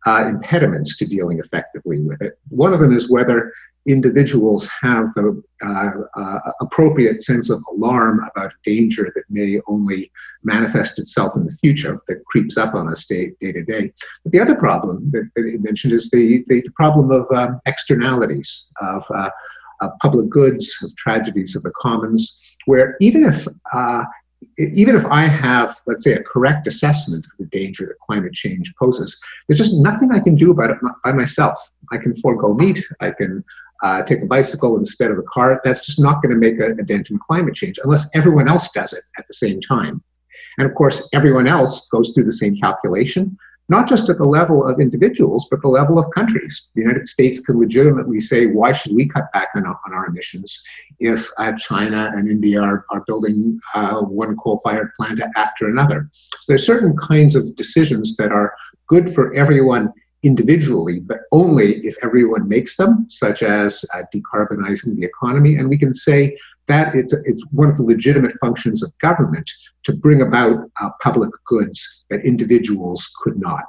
uh, 0.07 0.25
impediments 0.29 0.97
to 0.97 1.07
dealing 1.07 1.39
effectively 1.39 2.01
with 2.01 2.21
it. 2.23 2.39
One 2.49 2.73
of 2.73 2.81
them 2.81 2.97
is 2.97 3.11
whether 3.11 3.53
individuals 3.87 4.69
have 4.81 5.13
the 5.15 5.43
uh, 5.65 5.91
uh, 6.15 6.39
appropriate 6.61 7.23
sense 7.23 7.51
of 7.51 7.63
alarm 7.73 8.21
about 8.35 8.53
danger 8.65 9.13
that 9.15 9.25
may 9.31 9.61
only 9.69 10.11
manifest 10.43 10.99
itself 10.99 11.37
in 11.37 11.45
the 11.45 11.57
future, 11.63 12.01
that 12.09 12.25
creeps 12.25 12.57
up 12.57 12.75
on 12.75 12.89
us 12.89 13.07
day, 13.07 13.33
to 13.41 13.63
day. 13.65 13.93
But 14.23 14.33
the 14.33 14.41
other 14.41 14.57
problem 14.57 15.11
that, 15.13 15.31
that 15.37 15.47
he 15.47 15.57
mentioned 15.59 15.93
is 15.93 16.11
the, 16.11 16.45
the, 16.49 16.63
the 16.63 16.73
problem 16.73 17.11
of 17.11 17.27
um, 17.37 17.61
externalities, 17.67 18.71
of, 18.81 19.07
uh, 19.15 19.31
of, 19.81 19.91
public 20.01 20.29
goods, 20.29 20.77
of 20.83 20.95
tragedies 20.97 21.55
of 21.55 21.63
the 21.63 21.73
commons, 21.77 22.41
where 22.67 22.97
even 23.01 23.25
if 23.25 23.47
uh, 23.73 24.05
even 24.59 24.97
if 24.97 25.05
I 25.07 25.23
have, 25.23 25.81
let's 25.87 26.05
say, 26.05 26.13
a 26.13 26.23
correct 26.23 26.67
assessment 26.67 27.27
of 27.27 27.33
the 27.39 27.47
danger 27.47 27.87
that 27.87 27.99
climate 28.01 28.33
change 28.33 28.75
poses, 28.79 29.19
there's 29.49 29.59
just 29.59 29.75
nothing 29.83 30.13
I 30.13 30.21
can 30.21 30.35
do 30.35 30.51
about 30.51 30.71
it 30.71 30.79
by 31.05 31.13
myself. 31.13 31.71
I 31.91 31.99
can 31.99 32.17
forego 32.17 32.55
meat, 32.55 32.85
I 33.01 33.11
can 33.11 33.45
uh, 33.83 34.03
take 34.03 34.23
a 34.23 34.27
bicycle 34.27 34.77
instead 34.77 35.11
of 35.11 35.19
a 35.19 35.23
car. 35.23 35.61
That's 35.65 35.85
just 35.85 36.01
not 36.01 36.23
going 36.23 36.35
to 36.35 36.39
make 36.39 36.61
a, 36.61 36.73
a 36.73 36.85
dent 36.85 37.11
in 37.11 37.19
climate 37.19 37.55
change 37.55 37.79
unless 37.83 38.09
everyone 38.15 38.49
else 38.49 38.71
does 38.71 38.93
it 38.93 39.05
at 39.19 39.27
the 39.27 39.35
same 39.35 39.61
time. 39.61 40.03
And 40.59 40.69
of 40.69 40.75
course, 40.75 41.09
everyone 41.13 41.47
else 41.47 41.89
goes 41.89 42.11
through 42.11 42.25
the 42.25 42.33
same 42.33 42.57
calculation, 42.59 43.37
not 43.69 43.89
just 43.89 44.09
at 44.09 44.19
the 44.19 44.25
level 44.25 44.67
of 44.67 44.81
individuals, 44.81 45.49
but 45.51 45.61
the 45.61 45.69
level 45.69 45.99
of 45.99 46.11
countries. 46.15 46.71
The 46.75 46.83
United 46.83 47.07
States 47.07 47.41
can 47.41 47.59
legitimately 47.59 48.21
say, 48.21 48.47
why 48.47 48.73
should 48.73 48.95
we 48.95 49.09
cut 49.09 49.31
back 49.33 49.49
on, 49.55 49.67
on 49.67 49.93
our 49.93 50.07
emissions 50.07 50.63
if 51.01 51.29
uh, 51.39 51.53
China 51.59 52.13
and 52.15 52.31
India 52.31 52.61
are, 52.61 52.85
are 52.91 53.05
building 53.07 53.59
uh, 53.75 54.01
one 54.03 54.37
coal 54.37 54.61
fired 54.63 54.91
plant 54.99 55.21
after 55.37 55.69
another? 55.69 56.09
So 56.41 56.53
there's 56.53 56.67
certain 56.67 56.97
kinds 56.97 57.35
of 57.35 57.57
decisions 57.57 58.17
that 58.17 58.33
are 58.33 58.55
good 58.89 59.13
for 59.13 59.35
everyone 59.35 59.93
individually, 60.27 61.01
but 61.01 61.21
only 61.33 61.79
if 61.87 61.97
everyone 62.03 62.49
makes 62.49 62.77
them, 62.77 63.07
such 63.09 63.43
as 63.43 63.85
uh, 63.95 64.03
decarbonizing 64.15 64.97
the 64.97 65.05
economy. 65.05 65.57
And 65.57 65.69
we 65.69 65.79
can 65.79 65.95
say 65.95 66.37
that 66.67 66.95
it's, 66.95 67.13
it's 67.13 67.43
one 67.53 67.71
of 67.71 67.77
the 67.77 67.83
legitimate 67.83 68.37
functions 68.41 68.83
of 68.83 68.97
government 68.99 69.51
to 69.85 69.93
bring 69.93 70.23
about 70.23 70.69
uh, 70.81 70.91
public 71.01 71.31
goods 71.47 72.05
that 72.11 72.25
individuals 72.25 73.09
could 73.23 73.39
not. 73.39 73.63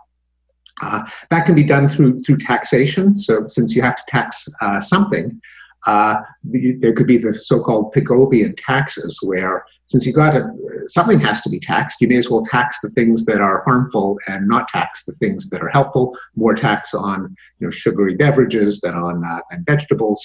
Uh, 0.81 1.03
that 1.31 1.45
can 1.45 1.55
be 1.55 1.63
done 1.63 1.87
through 1.87 2.21
through 2.21 2.37
taxation. 2.37 3.17
So 3.17 3.47
since 3.47 3.75
you 3.75 3.81
have 3.81 3.95
to 3.95 4.03
tax 4.07 4.47
uh, 4.61 4.79
something, 4.79 5.41
uh, 5.87 6.17
the, 6.43 6.73
there 6.75 6.93
could 6.93 7.07
be 7.07 7.17
the 7.17 7.33
so-called 7.33 7.93
Pigovian 7.93 8.53
taxes, 8.57 9.19
where 9.23 9.65
since 9.85 10.05
you 10.05 10.11
got 10.13 10.31
to, 10.31 10.45
something 10.87 11.19
has 11.21 11.41
to 11.41 11.49
be 11.49 11.59
taxed, 11.59 12.01
you 12.01 12.09
may 12.09 12.17
as 12.17 12.29
well 12.29 12.43
tax 12.43 12.81
the 12.81 12.89
things 12.89 13.23
that 13.23 13.39
are 13.39 13.63
harmful 13.65 14.17
and 14.27 14.47
not 14.49 14.67
tax 14.67 15.05
the 15.05 15.13
things 15.13 15.49
that 15.49 15.61
are 15.61 15.69
helpful. 15.69 16.15
More 16.35 16.53
tax 16.53 16.93
on 16.93 17.35
you 17.59 17.67
know 17.67 17.71
sugary 17.71 18.15
beverages 18.15 18.81
than 18.81 18.95
on 18.95 19.23
uh, 19.25 19.39
than 19.49 19.63
vegetables. 19.65 20.21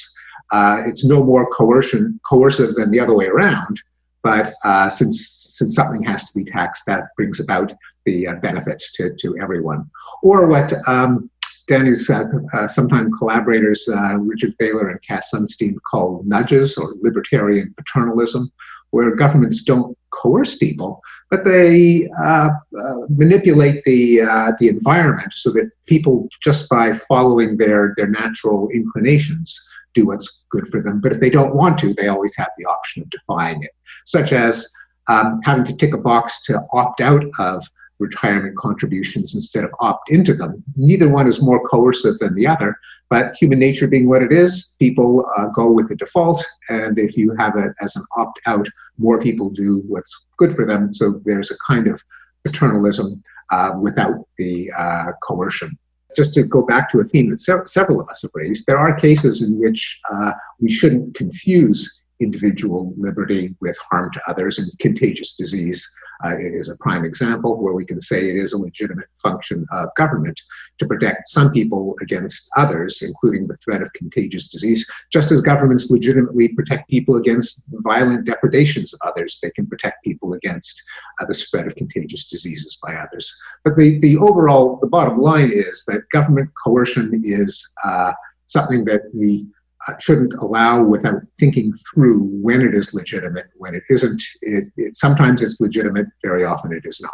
Uh, 0.50 0.82
it's 0.84 1.04
no 1.04 1.22
more 1.22 1.48
coercion 1.50 2.20
coercive 2.28 2.74
than 2.74 2.90
the 2.90 3.00
other 3.00 3.14
way 3.14 3.26
around. 3.26 3.80
But 4.24 4.54
uh, 4.64 4.88
since 4.88 5.28
since 5.54 5.76
something 5.76 6.02
has 6.02 6.28
to 6.28 6.34
be 6.34 6.44
taxed, 6.44 6.86
that 6.86 7.04
brings 7.16 7.38
about 7.38 7.72
the 8.04 8.26
uh, 8.26 8.34
benefit 8.36 8.82
to, 8.94 9.14
to 9.20 9.38
everyone. 9.38 9.88
Or 10.24 10.46
what 10.46 10.72
um, 10.88 11.30
Danny's 11.68 12.08
uh, 12.10 12.24
uh, 12.54 12.66
sometimes 12.66 13.12
collaborators, 13.18 13.88
uh, 13.88 14.16
Richard 14.18 14.54
Thaler 14.58 14.88
and 14.88 15.02
Cass 15.02 15.30
Sunstein, 15.32 15.76
call 15.90 16.22
nudges 16.24 16.76
or 16.76 16.94
libertarian 17.00 17.74
paternalism, 17.76 18.50
where 18.90 19.14
governments 19.14 19.62
don't 19.62 19.96
coerce 20.10 20.56
people, 20.56 21.00
but 21.30 21.44
they 21.44 22.08
uh, 22.20 22.50
uh, 22.78 22.94
manipulate 23.08 23.82
the 23.84 24.20
uh, 24.20 24.52
the 24.58 24.68
environment 24.68 25.32
so 25.34 25.50
that 25.50 25.70
people, 25.86 26.28
just 26.42 26.68
by 26.68 26.92
following 27.08 27.56
their 27.56 27.94
their 27.96 28.08
natural 28.08 28.68
inclinations, 28.70 29.58
do 29.94 30.06
what's 30.06 30.44
good 30.50 30.68
for 30.68 30.82
them. 30.82 31.00
But 31.00 31.12
if 31.12 31.20
they 31.20 31.30
don't 31.30 31.54
want 31.54 31.78
to, 31.78 31.94
they 31.94 32.08
always 32.08 32.36
have 32.36 32.50
the 32.58 32.66
option 32.66 33.02
of 33.02 33.10
defying 33.10 33.62
it, 33.62 33.72
such 34.04 34.32
as 34.32 34.68
um, 35.08 35.40
having 35.42 35.64
to 35.64 35.76
tick 35.76 35.94
a 35.94 35.98
box 35.98 36.42
to 36.44 36.62
opt 36.72 37.00
out 37.00 37.24
of 37.38 37.66
retirement 38.02 38.56
contributions 38.56 39.34
instead 39.34 39.64
of 39.64 39.70
opt 39.80 40.10
into 40.10 40.34
them. 40.34 40.62
Neither 40.76 41.08
one 41.08 41.28
is 41.28 41.40
more 41.40 41.66
coercive 41.72 42.18
than 42.18 42.34
the 42.34 42.46
other, 42.46 42.76
but 43.08 43.36
human 43.36 43.58
nature 43.58 43.86
being 43.86 44.08
what 44.08 44.22
it 44.22 44.32
is, 44.32 44.74
people 44.78 45.24
uh, 45.36 45.46
go 45.48 45.70
with 45.70 45.88
the 45.88 45.96
default. 45.96 46.44
And 46.68 46.98
if 46.98 47.16
you 47.16 47.34
have 47.38 47.56
it 47.56 47.72
as 47.80 47.94
an 47.96 48.04
opt 48.16 48.40
out, 48.46 48.66
more 48.98 49.20
people 49.20 49.48
do 49.50 49.82
what's 49.86 50.14
good 50.36 50.54
for 50.56 50.64
them. 50.66 50.92
So 50.92 51.20
there's 51.24 51.50
a 51.50 51.58
kind 51.66 51.86
of 51.86 52.02
paternalism 52.44 53.22
uh, 53.50 53.72
without 53.80 54.16
the 54.38 54.70
uh, 54.76 55.12
coercion. 55.22 55.78
Just 56.16 56.34
to 56.34 56.42
go 56.42 56.62
back 56.62 56.90
to 56.90 57.00
a 57.00 57.04
theme 57.04 57.30
that 57.30 57.40
se- 57.40 57.66
several 57.66 58.00
of 58.00 58.08
us 58.08 58.22
have 58.22 58.30
raised, 58.34 58.66
there 58.66 58.78
are 58.78 58.94
cases 58.94 59.42
in 59.42 59.58
which 59.58 60.00
uh, 60.12 60.32
we 60.60 60.70
shouldn't 60.70 61.14
confuse 61.14 62.04
individual 62.22 62.94
liberty 62.96 63.54
with 63.60 63.76
harm 63.90 64.10
to 64.12 64.20
others 64.28 64.58
and 64.58 64.70
contagious 64.78 65.34
disease. 65.34 65.86
uh, 66.24 66.38
is 66.38 66.68
a 66.68 66.76
prime 66.78 67.04
example 67.04 67.60
where 67.60 67.74
we 67.74 67.84
can 67.84 68.00
say 68.00 68.28
it 68.28 68.36
is 68.36 68.52
a 68.52 68.58
legitimate 68.58 69.08
function 69.14 69.66
of 69.72 69.88
government 69.96 70.40
to 70.78 70.86
protect 70.86 71.28
some 71.28 71.50
people 71.52 71.94
against 72.00 72.48
others, 72.56 73.02
including 73.02 73.46
the 73.46 73.56
threat 73.56 73.82
of 73.82 73.92
contagious 73.92 74.48
disease, 74.48 74.88
just 75.12 75.32
as 75.32 75.40
governments 75.40 75.90
legitimately 75.90 76.48
protect 76.48 76.88
people 76.88 77.16
against 77.16 77.68
violent 77.82 78.24
depredations 78.24 78.92
of 78.94 79.00
others. 79.04 79.38
They 79.42 79.50
can 79.50 79.66
protect 79.66 80.04
people 80.04 80.34
against 80.34 80.80
uh, 81.20 81.26
the 81.26 81.34
spread 81.34 81.66
of 81.66 81.74
contagious 81.76 82.28
diseases 82.28 82.78
by 82.82 82.94
others. 82.94 83.34
But 83.64 83.76
the, 83.76 83.98
the 83.98 84.16
overall, 84.18 84.78
the 84.80 84.88
bottom 84.88 85.18
line 85.18 85.50
is 85.52 85.84
that 85.88 86.08
government 86.10 86.50
coercion 86.64 87.20
is 87.24 87.72
uh, 87.84 88.12
something 88.46 88.84
that 88.84 89.00
uh, 89.00 89.61
shouldn't 90.00 90.34
allow 90.34 90.82
without 90.82 91.22
thinking 91.38 91.72
through 91.72 92.20
when 92.42 92.60
it 92.60 92.74
is 92.74 92.94
legitimate, 92.94 93.46
when 93.56 93.74
it 93.74 93.82
isn't. 93.90 94.22
It, 94.42 94.64
it, 94.76 94.94
sometimes 94.94 95.42
it's 95.42 95.60
legitimate, 95.60 96.06
very 96.22 96.44
often 96.44 96.72
it 96.72 96.84
is 96.84 97.00
not. 97.00 97.12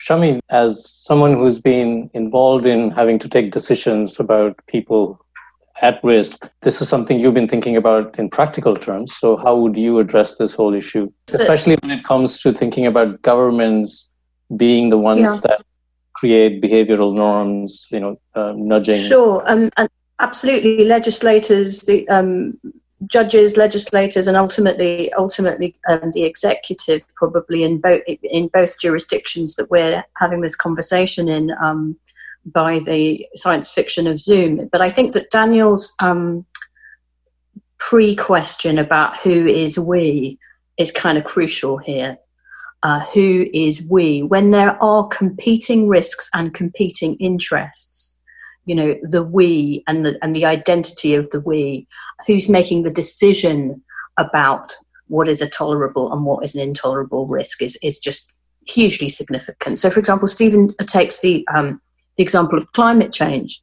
Shami, 0.00 0.40
as 0.50 0.90
someone 0.90 1.34
who's 1.34 1.58
been 1.58 2.10
involved 2.12 2.66
in 2.66 2.90
having 2.90 3.18
to 3.20 3.28
take 3.28 3.52
decisions 3.52 4.20
about 4.20 4.60
people 4.66 5.18
at 5.80 5.98
risk, 6.04 6.48
this 6.60 6.80
is 6.80 6.88
something 6.88 7.18
you've 7.18 7.34
been 7.34 7.48
thinking 7.48 7.76
about 7.76 8.18
in 8.18 8.28
practical 8.28 8.76
terms. 8.76 9.16
So, 9.16 9.36
how 9.36 9.56
would 9.56 9.76
you 9.76 9.98
address 9.98 10.36
this 10.36 10.54
whole 10.54 10.74
issue, 10.74 11.10
especially 11.32 11.76
when 11.76 11.90
it 11.90 12.04
comes 12.04 12.40
to 12.42 12.52
thinking 12.52 12.86
about 12.86 13.22
governments 13.22 14.10
being 14.56 14.90
the 14.90 14.98
ones 14.98 15.22
yeah. 15.22 15.38
that 15.42 15.62
create 16.14 16.62
behavioral 16.62 17.14
norms, 17.14 17.86
you 17.90 18.00
know, 18.00 18.20
uh, 18.34 18.52
nudging? 18.56 18.96
Sure. 18.96 19.42
Um, 19.46 19.70
and 19.76 19.88
absolutely 20.20 20.84
legislators 20.84 21.80
the 21.80 22.08
um, 22.08 22.58
judges 23.06 23.56
legislators 23.56 24.26
and 24.26 24.36
ultimately 24.36 25.12
ultimately 25.14 25.76
um, 25.88 26.12
the 26.12 26.24
executive 26.24 27.02
probably 27.16 27.62
in 27.62 27.80
both 27.80 28.02
in 28.22 28.48
both 28.48 28.78
jurisdictions 28.78 29.56
that 29.56 29.70
we're 29.70 30.04
having 30.16 30.40
this 30.40 30.56
conversation 30.56 31.28
in 31.28 31.52
um, 31.62 31.96
by 32.46 32.78
the 32.80 33.26
science 33.34 33.70
fiction 33.70 34.06
of 34.06 34.18
zoom. 34.18 34.68
But 34.70 34.80
i 34.80 34.90
think 34.90 35.12
that 35.12 35.30
daniel's 35.30 35.94
um, 36.00 36.46
pre-question 37.78 38.78
about 38.78 39.16
who 39.18 39.46
is 39.46 39.78
we 39.78 40.38
is 40.78 40.90
kind 40.90 41.18
of 41.18 41.24
crucial 41.24 41.78
here. 41.78 42.16
Uh, 42.82 43.00
who 43.14 43.46
is 43.54 43.86
we? 43.88 44.22
When 44.22 44.50
there 44.50 44.82
are 44.82 45.08
competing 45.08 45.88
risks 45.88 46.28
and 46.34 46.52
competing 46.52 47.16
interests 47.16 48.13
you 48.66 48.74
know 48.74 48.94
the 49.02 49.22
we 49.22 49.82
and 49.86 50.04
the 50.04 50.18
and 50.22 50.34
the 50.34 50.44
identity 50.44 51.14
of 51.14 51.30
the 51.30 51.40
we 51.40 51.86
who's 52.26 52.48
making 52.48 52.82
the 52.82 52.90
decision 52.90 53.82
about 54.16 54.74
what 55.08 55.28
is 55.28 55.42
a 55.42 55.48
tolerable 55.48 56.12
and 56.12 56.24
what 56.24 56.42
is 56.44 56.54
an 56.54 56.62
intolerable 56.62 57.26
risk 57.26 57.62
is 57.62 57.78
is 57.82 57.98
just 57.98 58.32
hugely 58.66 59.08
significant. 59.08 59.78
So 59.78 59.90
for 59.90 60.00
example 60.00 60.28
steven 60.28 60.74
takes 60.86 61.20
the 61.20 61.46
um, 61.54 61.80
the 62.16 62.22
example 62.22 62.56
of 62.56 62.72
climate 62.72 63.12
change. 63.12 63.62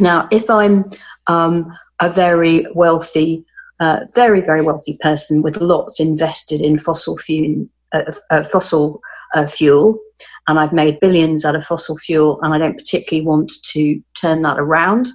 Now 0.00 0.28
if 0.30 0.50
i'm 0.50 0.84
um, 1.26 1.72
a 2.00 2.10
very 2.10 2.66
wealthy 2.74 3.44
uh, 3.80 4.00
very 4.14 4.40
very 4.40 4.62
wealthy 4.62 4.98
person 5.00 5.42
with 5.42 5.56
lots 5.58 6.00
invested 6.00 6.60
in 6.60 6.78
fossil 6.78 7.16
fuel 7.16 7.66
uh, 7.92 8.02
uh, 8.30 8.42
fossil 8.44 9.00
uh, 9.34 9.46
fuel 9.46 9.98
and 10.46 10.58
I've 10.58 10.72
made 10.72 11.00
billions 11.00 11.44
out 11.44 11.56
of 11.56 11.64
fossil 11.64 11.96
fuel, 11.96 12.38
and 12.42 12.54
I 12.54 12.58
don't 12.58 12.76
particularly 12.76 13.26
want 13.26 13.52
to 13.72 14.00
turn 14.14 14.42
that 14.42 14.58
around. 14.58 15.08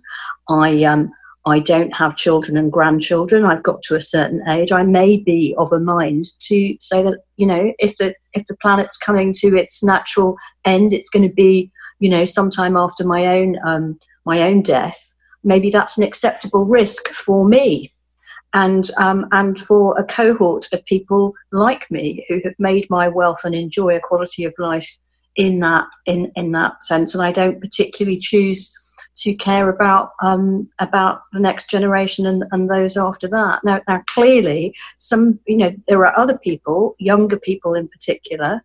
I 0.49 0.83
um, 0.83 1.11
I 1.45 1.59
don't 1.59 1.93
have 1.93 2.15
children 2.15 2.57
and 2.57 2.71
grandchildren. 2.71 3.45
I've 3.45 3.63
got 3.63 3.81
to 3.83 3.95
a 3.95 4.01
certain 4.01 4.41
age. 4.49 4.71
I 4.71 4.83
may 4.83 5.17
be 5.17 5.53
of 5.57 5.71
a 5.73 5.79
mind 5.79 6.25
to 6.39 6.75
say 6.79 7.03
that 7.03 7.19
you 7.37 7.45
know 7.45 7.73
if 7.79 7.97
the 7.97 8.15
if 8.33 8.45
the 8.45 8.57
planet's 8.57 8.97
coming 8.97 9.33
to 9.37 9.57
its 9.57 9.83
natural 9.83 10.37
end, 10.65 10.93
it's 10.93 11.09
going 11.09 11.27
to 11.27 11.33
be 11.33 11.71
you 11.99 12.09
know 12.09 12.25
sometime 12.25 12.77
after 12.77 13.05
my 13.05 13.25
own 13.25 13.57
um, 13.65 13.99
my 14.25 14.41
own 14.43 14.61
death. 14.61 15.15
Maybe 15.45 15.69
that's 15.69 15.97
an 15.97 16.05
acceptable 16.05 16.65
risk 16.65 17.09
for 17.09 17.45
me 17.45 17.92
and 18.53 18.89
um, 18.97 19.27
and 19.31 19.59
for 19.59 19.97
a 19.97 20.03
cohort 20.03 20.67
of 20.73 20.85
people 20.85 21.33
like 21.51 21.89
me 21.89 22.25
who 22.27 22.39
have 22.43 22.55
made 22.59 22.89
my 22.89 23.07
wealth 23.07 23.41
and 23.43 23.55
enjoy 23.55 23.95
a 23.95 24.01
quality 24.01 24.43
of 24.45 24.53
life 24.57 24.97
in 25.35 25.59
that 25.59 25.87
in 26.05 26.31
in 26.35 26.51
that 26.51 26.83
sense, 26.83 27.15
and 27.15 27.23
I 27.23 27.31
don't 27.31 27.59
particularly 27.59 28.19
choose 28.19 28.71
to 29.15 29.33
care 29.35 29.69
about 29.69 30.11
um, 30.21 30.69
about 30.79 31.21
the 31.33 31.39
next 31.39 31.69
generation 31.69 32.25
and, 32.25 32.43
and 32.51 32.69
those 32.69 32.97
after 32.97 33.27
that. 33.27 33.63
Now, 33.63 33.81
now, 33.87 34.01
clearly, 34.07 34.73
some 34.97 35.39
you 35.47 35.57
know 35.57 35.71
there 35.87 36.05
are 36.05 36.17
other 36.17 36.37
people, 36.37 36.95
younger 36.99 37.39
people 37.39 37.73
in 37.73 37.87
particular, 37.87 38.63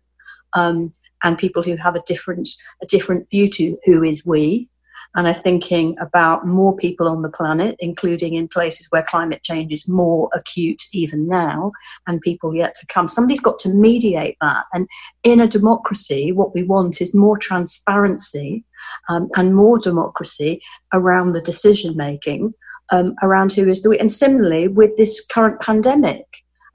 um, 0.53 0.93
and 1.23 1.37
people 1.37 1.63
who 1.63 1.75
have 1.75 1.95
a 1.95 2.03
different 2.05 2.49
a 2.81 2.85
different 2.85 3.29
view 3.29 3.47
to 3.47 3.77
who 3.85 4.03
is 4.03 4.25
we, 4.25 4.68
and 5.15 5.27
are 5.27 5.33
thinking 5.33 5.95
about 5.99 6.45
more 6.45 6.75
people 6.75 7.07
on 7.07 7.21
the 7.23 7.29
planet, 7.29 7.75
including 7.79 8.35
in 8.35 8.47
places 8.47 8.87
where 8.89 9.03
climate 9.03 9.41
change 9.43 9.71
is 9.71 9.87
more 9.87 10.29
acute 10.33 10.83
even 10.93 11.27
now, 11.27 11.71
and 12.07 12.21
people 12.21 12.53
yet 12.53 12.75
to 12.75 12.85
come. 12.87 13.07
Somebody's 13.07 13.41
got 13.41 13.59
to 13.59 13.69
mediate 13.69 14.37
that. 14.41 14.65
And 14.71 14.87
in 15.23 15.39
a 15.39 15.47
democracy, 15.47 16.31
what 16.31 16.53
we 16.53 16.63
want 16.63 17.01
is 17.01 17.15
more 17.15 17.37
transparency 17.37 18.63
um, 19.09 19.29
and 19.35 19.55
more 19.55 19.79
democracy 19.79 20.61
around 20.93 21.31
the 21.31 21.41
decision 21.41 21.97
making, 21.97 22.53
um, 22.91 23.15
around 23.23 23.51
who 23.51 23.67
is 23.67 23.81
the. 23.81 23.97
And 23.99 24.11
similarly, 24.11 24.67
with 24.67 24.95
this 24.95 25.25
current 25.25 25.59
pandemic. 25.59 26.25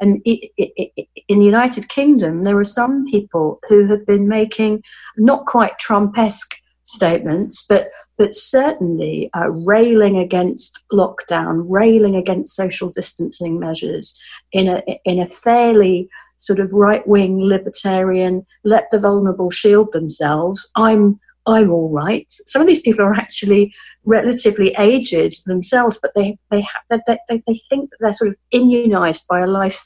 And 0.01 0.21
it, 0.25 0.51
it, 0.57 0.73
it, 0.97 1.09
in 1.29 1.39
the 1.39 1.45
United 1.45 1.89
Kingdom, 1.89 2.43
there 2.43 2.59
are 2.59 2.65
some 2.65 3.07
people 3.07 3.61
who 3.69 3.87
have 3.87 4.05
been 4.05 4.27
making 4.27 4.83
not 5.17 5.47
quite 5.47 5.79
Trump-esque 5.79 6.57
statements, 6.83 7.65
but 7.69 7.91
but 8.17 8.35
certainly 8.35 9.31
uh, 9.37 9.51
railing 9.51 10.19
against 10.19 10.85
lockdown, 10.93 11.65
railing 11.69 12.15
against 12.15 12.55
social 12.55 12.91
distancing 12.91 13.59
measures 13.59 14.19
in 14.53 14.69
a 14.69 14.83
in 15.05 15.21
a 15.21 15.29
fairly 15.29 16.09
sort 16.39 16.61
of 16.61 16.73
right 16.73 17.07
wing 17.07 17.41
libertarian, 17.41 18.45
let 18.65 18.91
the 18.91 18.99
vulnerable 18.99 19.51
shield 19.51 19.93
themselves. 19.93 20.71
I'm 20.77 21.19
I'm 21.47 21.71
all 21.71 21.91
right. 21.91 22.27
Some 22.29 22.63
of 22.63 22.69
these 22.69 22.81
people 22.81 23.05
are 23.05 23.15
actually 23.15 23.75
relatively 24.05 24.75
aged 24.79 25.45
themselves, 25.47 25.99
but 26.01 26.13
they 26.15 26.39
they, 26.51 26.67
they, 26.91 27.01
they, 27.07 27.43
they 27.47 27.61
think 27.69 27.91
that 27.91 27.97
they're 28.01 28.15
sort 28.15 28.29
of 28.29 28.37
immunized 28.51 29.27
by 29.29 29.41
a 29.41 29.47
life 29.47 29.85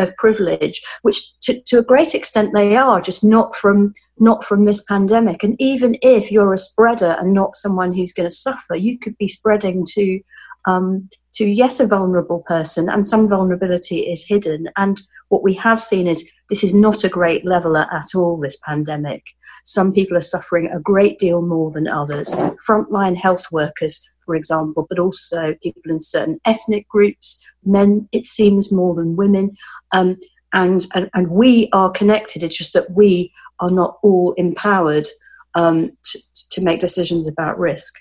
of 0.00 0.16
privilege, 0.16 0.82
which 1.02 1.38
to, 1.40 1.60
to 1.62 1.78
a 1.78 1.84
great 1.84 2.14
extent 2.14 2.52
they 2.54 2.76
are, 2.76 3.00
just 3.00 3.24
not 3.24 3.54
from 3.54 3.92
not 4.18 4.44
from 4.44 4.64
this 4.64 4.84
pandemic. 4.84 5.42
And 5.42 5.56
even 5.58 5.96
if 6.02 6.30
you're 6.30 6.52
a 6.52 6.58
spreader 6.58 7.16
and 7.18 7.32
not 7.32 7.56
someone 7.56 7.92
who's 7.92 8.12
going 8.12 8.28
to 8.28 8.34
suffer, 8.34 8.74
you 8.74 8.98
could 8.98 9.16
be 9.16 9.28
spreading 9.28 9.84
to 9.94 10.20
um, 10.66 11.08
to 11.34 11.44
yes, 11.44 11.80
a 11.80 11.86
vulnerable 11.86 12.42
person, 12.46 12.88
and 12.90 13.06
some 13.06 13.28
vulnerability 13.28 14.00
is 14.00 14.26
hidden. 14.26 14.68
And 14.76 15.00
what 15.28 15.42
we 15.42 15.54
have 15.54 15.80
seen 15.80 16.06
is 16.06 16.30
this 16.48 16.64
is 16.64 16.74
not 16.74 17.04
a 17.04 17.08
great 17.08 17.46
leveler 17.46 17.86
at 17.92 18.14
all. 18.14 18.38
This 18.38 18.58
pandemic. 18.64 19.22
Some 19.64 19.92
people 19.92 20.16
are 20.16 20.22
suffering 20.22 20.70
a 20.70 20.80
great 20.80 21.18
deal 21.18 21.42
more 21.42 21.70
than 21.70 21.86
others. 21.86 22.30
Frontline 22.66 23.16
health 23.16 23.46
workers 23.52 24.06
for 24.30 24.36
example, 24.36 24.86
but 24.88 25.00
also 25.00 25.56
people 25.60 25.90
in 25.90 25.98
certain 25.98 26.40
ethnic 26.44 26.88
groups, 26.88 27.44
men, 27.64 28.08
it 28.12 28.26
seems, 28.26 28.70
more 28.70 28.94
than 28.94 29.16
women. 29.16 29.56
Um, 29.90 30.20
and, 30.52 30.86
and, 30.94 31.10
and 31.14 31.32
we 31.32 31.68
are 31.72 31.90
connected. 31.90 32.44
It's 32.44 32.56
just 32.56 32.74
that 32.74 32.92
we 32.92 33.32
are 33.58 33.72
not 33.72 33.98
all 34.04 34.34
empowered 34.34 35.08
um, 35.56 35.90
to, 36.04 36.18
to 36.50 36.62
make 36.62 36.78
decisions 36.78 37.26
about 37.26 37.58
risk. 37.58 37.92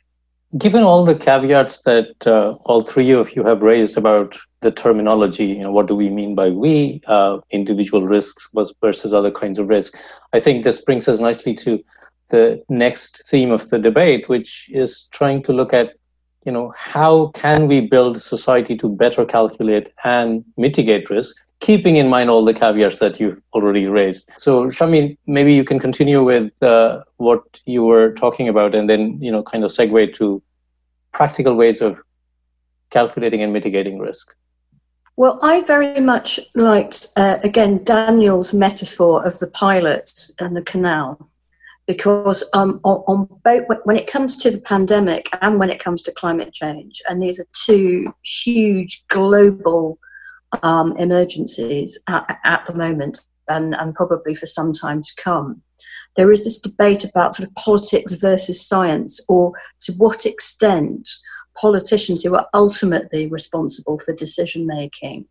Given 0.55 0.83
all 0.83 1.03
the 1.03 1.15
caveats 1.15 1.79
that 1.79 2.27
uh, 2.27 2.53
all 2.65 2.83
three 2.83 3.09
of 3.09 3.35
you 3.35 3.43
have 3.43 3.63
raised 3.63 3.97
about 3.97 4.37
the 4.61 4.69
terminology, 4.69 5.45
you 5.45 5.63
know, 5.63 5.71
what 5.71 5.87
do 5.87 5.95
we 5.95 6.11
mean 6.11 6.35
by 6.35 6.49
we, 6.49 7.01
uh, 7.07 7.39
individual 7.49 8.05
risks 8.05 8.47
versus 8.81 9.15
other 9.15 9.31
kinds 9.31 9.57
of 9.57 9.67
risk, 9.67 9.97
I 10.31 10.39
think 10.39 10.63
this 10.63 10.85
brings 10.85 11.07
us 11.07 11.19
nicely 11.19 11.55
to 11.55 11.83
the 12.29 12.63
next 12.69 13.23
theme 13.27 13.49
of 13.49 13.69
the 13.69 13.79
debate, 13.79 14.29
which 14.29 14.69
is 14.71 15.07
trying 15.11 15.41
to 15.43 15.53
look 15.53 15.73
at 15.73 15.98
you 16.45 16.51
know, 16.51 16.73
how 16.75 17.27
can 17.35 17.67
we 17.67 17.81
build 17.81 18.21
society 18.21 18.75
to 18.77 18.89
better 18.89 19.25
calculate 19.25 19.91
and 20.03 20.43
mitigate 20.57 21.09
risk, 21.09 21.35
keeping 21.59 21.97
in 21.97 22.07
mind 22.07 22.29
all 22.29 22.45
the 22.45 22.53
caveats 22.53 22.99
that 22.99 23.19
you've 23.19 23.41
already 23.53 23.87
raised. 23.87 24.29
So, 24.37 24.65
Shami, 24.67 25.17
maybe 25.27 25.53
you 25.53 25.63
can 25.63 25.79
continue 25.79 26.23
with 26.23 26.51
uh, 26.63 27.03
what 27.17 27.43
you 27.65 27.83
were 27.83 28.13
talking 28.13 28.47
about, 28.47 28.73
and 28.73 28.89
then 28.89 29.21
you 29.21 29.31
know, 29.31 29.43
kind 29.43 29.63
of 29.63 29.71
segue 29.71 30.13
to 30.15 30.41
practical 31.11 31.55
ways 31.55 31.81
of 31.81 32.01
calculating 32.89 33.43
and 33.43 33.51
mitigating 33.51 33.99
risk. 33.99 34.35
Well, 35.17 35.37
I 35.41 35.61
very 35.61 35.99
much 35.99 36.39
liked, 36.55 37.07
uh, 37.17 37.39
again, 37.43 37.83
Daniel's 37.83 38.53
metaphor 38.53 39.25
of 39.25 39.37
the 39.39 39.47
pilot 39.47 40.31
and 40.39 40.55
the 40.55 40.61
canal 40.61 41.28
because 41.89 42.47
um, 42.53 42.79
on, 42.83 42.97
on, 43.07 43.27
both 43.43 43.63
when 43.83 43.97
it 43.97 44.05
comes 44.05 44.37
to 44.37 44.51
the 44.51 44.61
pandemic 44.61 45.27
and 45.41 45.57
when 45.57 45.71
it 45.71 45.83
comes 45.83 46.03
to 46.03 46.11
climate 46.11 46.53
change, 46.53 47.01
and 47.09 47.19
these 47.19 47.39
are 47.39 47.47
two 47.65 48.13
huge 48.23 49.03
global 49.07 49.97
um, 50.61 50.95
emergencies 50.97 51.97
at, 52.07 52.37
at, 52.45 52.63
the 52.67 52.75
moment. 52.75 53.21
and, 53.47 53.73
and 53.73 53.95
probably 53.95 54.35
for 54.35 54.45
some 54.45 54.71
time 54.71 55.01
to 55.01 55.11
come. 55.17 55.63
There 56.15 56.31
is 56.31 56.43
this 56.43 56.59
debate 56.59 57.03
about 57.03 57.33
sort 57.33 57.49
of 57.49 57.55
politics 57.55 58.13
versus 58.13 58.63
science, 58.63 59.19
or 59.27 59.53
to 59.79 59.93
what 59.93 60.27
extent 60.27 61.09
politicians 61.59 62.23
who 62.23 62.35
are 62.35 62.45
ultimately 62.53 63.25
responsible 63.25 63.97
for 63.97 64.13
decision 64.13 64.67
making 64.67 65.25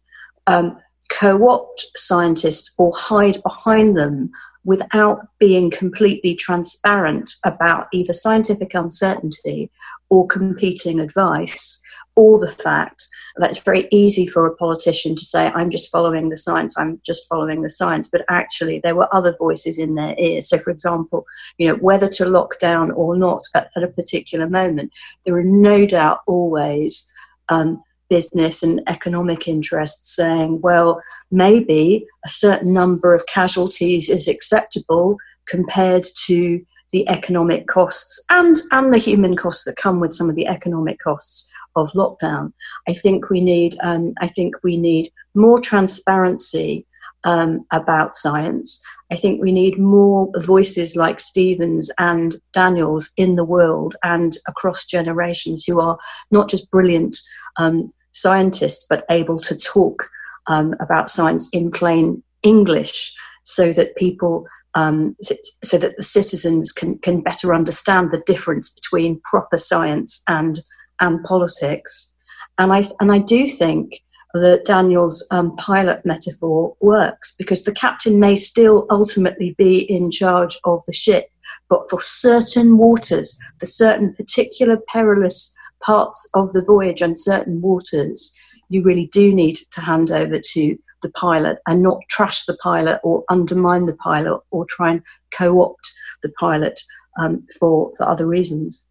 um, 0.49 0.77
co 1.09 1.49
opt 1.49 1.87
scientists 1.97 2.75
or 2.79 2.93
hide 2.95 3.43
behind 3.43 3.97
them 3.97 4.31
without 4.65 5.27
being 5.39 5.71
completely 5.71 6.35
transparent 6.35 7.33
about 7.45 7.87
either 7.93 8.13
scientific 8.13 8.75
uncertainty 8.75 9.71
or 10.11 10.27
competing 10.27 11.01
advice, 11.01 11.81
or 12.17 12.39
the 12.39 12.49
fact 12.49 13.07
that 13.37 13.51
it's 13.51 13.63
very 13.63 13.87
easy 13.91 14.27
for 14.27 14.47
a 14.47 14.57
politician 14.57 15.15
to 15.15 15.25
say, 15.25 15.47
I'm 15.55 15.71
just 15.71 15.91
following 15.91 16.29
the 16.29 16.37
science, 16.37 16.77
I'm 16.77 17.01
just 17.07 17.29
following 17.29 17.63
the 17.63 17.71
science, 17.71 18.09
but 18.09 18.25
actually 18.29 18.81
there 18.81 18.97
were 18.97 19.15
other 19.15 19.35
voices 19.39 19.79
in 19.79 19.95
their 19.95 20.19
ears. 20.19 20.49
So, 20.49 20.59
for 20.59 20.71
example, 20.71 21.25
you 21.59 21.69
know, 21.69 21.77
whether 21.77 22.09
to 22.09 22.27
lock 22.27 22.59
down 22.59 22.91
or 22.91 23.17
not 23.17 23.43
at, 23.55 23.71
at 23.77 23.85
a 23.85 23.89
particular 23.89 24.49
moment, 24.49 24.93
there 25.25 25.37
are 25.37 25.45
no 25.45 25.87
doubt 25.87 26.21
always 26.27 27.11
um, 27.49 27.83
business 28.09 28.63
and 28.63 28.83
economic 28.87 29.49
interests 29.49 30.15
saying, 30.15 30.61
well, 30.61 31.01
maybe 31.31 32.07
a 32.25 32.29
certain 32.29 32.73
number 32.73 33.15
of 33.15 33.27
casualties 33.27 34.09
is 34.09 34.29
acceptable 34.29 35.17
compared 35.47 36.07
to 36.27 36.65
the 36.93 37.09
economic 37.09 37.67
costs 37.67 38.23
and, 38.31 38.57
and 38.71 38.93
the 38.93 38.99
human 38.99 39.37
costs 39.37 39.65
that 39.65 39.77
come 39.77 40.01
with 40.01 40.13
some 40.13 40.29
of 40.29 40.37
the 40.37 40.47
economic 40.47 40.99
costs 41.01 41.51
of 41.77 41.93
lockdown. 41.93 42.53
I 42.89 42.93
think 42.93 43.31
we 43.31 43.41
need 43.41 43.77
um, 43.83 44.15
I 44.21 44.29
think 44.29 44.57
we 44.63 44.77
need 44.77 45.09
more 45.35 45.61
transparency 45.61 46.87
um, 47.25 47.65
about 47.73 48.17
science. 48.17 48.83
I 49.11 49.17
think 49.17 49.41
we 49.41 49.53
need 49.53 49.79
more 49.79 50.31
voices 50.39 50.97
like 50.97 51.21
Stevens 51.21 51.91
and 51.99 52.37
Daniels 52.53 53.11
in 53.17 53.37
the 53.37 53.45
world 53.45 53.97
and 54.03 54.37
across 54.47 54.85
generations 54.85 55.65
who 55.65 55.81
are 55.81 55.99
not 56.31 56.49
just 56.49 56.71
brilliant 56.71 57.19
um, 57.57 57.93
scientists 58.13 58.87
but 58.89 59.05
able 59.11 59.39
to 59.39 59.57
talk 59.57 60.09
um, 60.47 60.75
about 60.81 61.11
science 61.11 61.49
in 61.53 61.71
plain 61.71 62.23
English 62.43 63.13
so 63.45 63.73
that 63.73 63.97
people 63.97 64.47
um, 64.75 65.17
so, 65.65 65.79
that 65.79 65.97
the 65.97 66.03
citizens 66.03 66.73
can, 66.73 66.99
can 66.99 67.21
better 67.21 67.55
understand 67.55 68.11
the 68.11 68.23
difference 68.27 68.71
between 68.71 69.21
proper 69.25 69.57
science 69.57 70.23
and 70.29 70.61
and 71.01 71.23
politics. 71.25 72.13
And 72.59 72.73
I, 72.73 72.85
and 73.01 73.13
I 73.13 73.19
do 73.19 73.49
think 73.49 74.03
that 74.35 74.65
Daniel's 74.67 75.27
um, 75.31 75.57
pilot 75.57 76.05
metaphor 76.05 76.77
works 76.81 77.35
because 77.39 77.65
the 77.65 77.73
captain 77.73 78.21
may 78.21 78.37
still 78.37 78.87
ultimately 78.91 79.55
be 79.57 79.79
in 79.91 80.11
charge 80.11 80.59
of 80.65 80.83
the 80.87 80.93
ship, 80.93 81.31
but 81.69 81.89
for 81.89 82.01
certain 82.01 82.77
waters, 82.77 83.39
for 83.59 83.67
certain 83.67 84.13
particular 84.15 84.77
perilous 84.89 85.55
parts 85.83 86.29
of 86.35 86.53
the 86.53 86.63
voyage 86.63 87.03
and 87.03 87.19
certain 87.19 87.61
waters, 87.61 88.35
you 88.69 88.83
really 88.83 89.07
do 89.13 89.35
need 89.35 89.57
to 89.71 89.81
hand 89.81 90.11
over 90.11 90.39
to 90.39 90.79
the 91.03 91.11
pilot 91.11 91.59
and 91.67 91.83
not 91.83 92.01
trash 92.09 92.45
the 92.45 92.57
pilot 92.57 93.01
or 93.05 93.25
undermine 93.31 93.85
the 93.85 93.97
pilot 93.97 94.41
or 94.51 94.67
try 94.67 94.91
and 94.91 95.03
co 95.31 95.63
opt 95.63 95.93
the 96.23 96.29
pilot 96.31 96.81
um, 97.19 97.47
for, 97.59 97.93
for 97.97 98.09
other 98.09 98.27
reasons. 98.27 98.87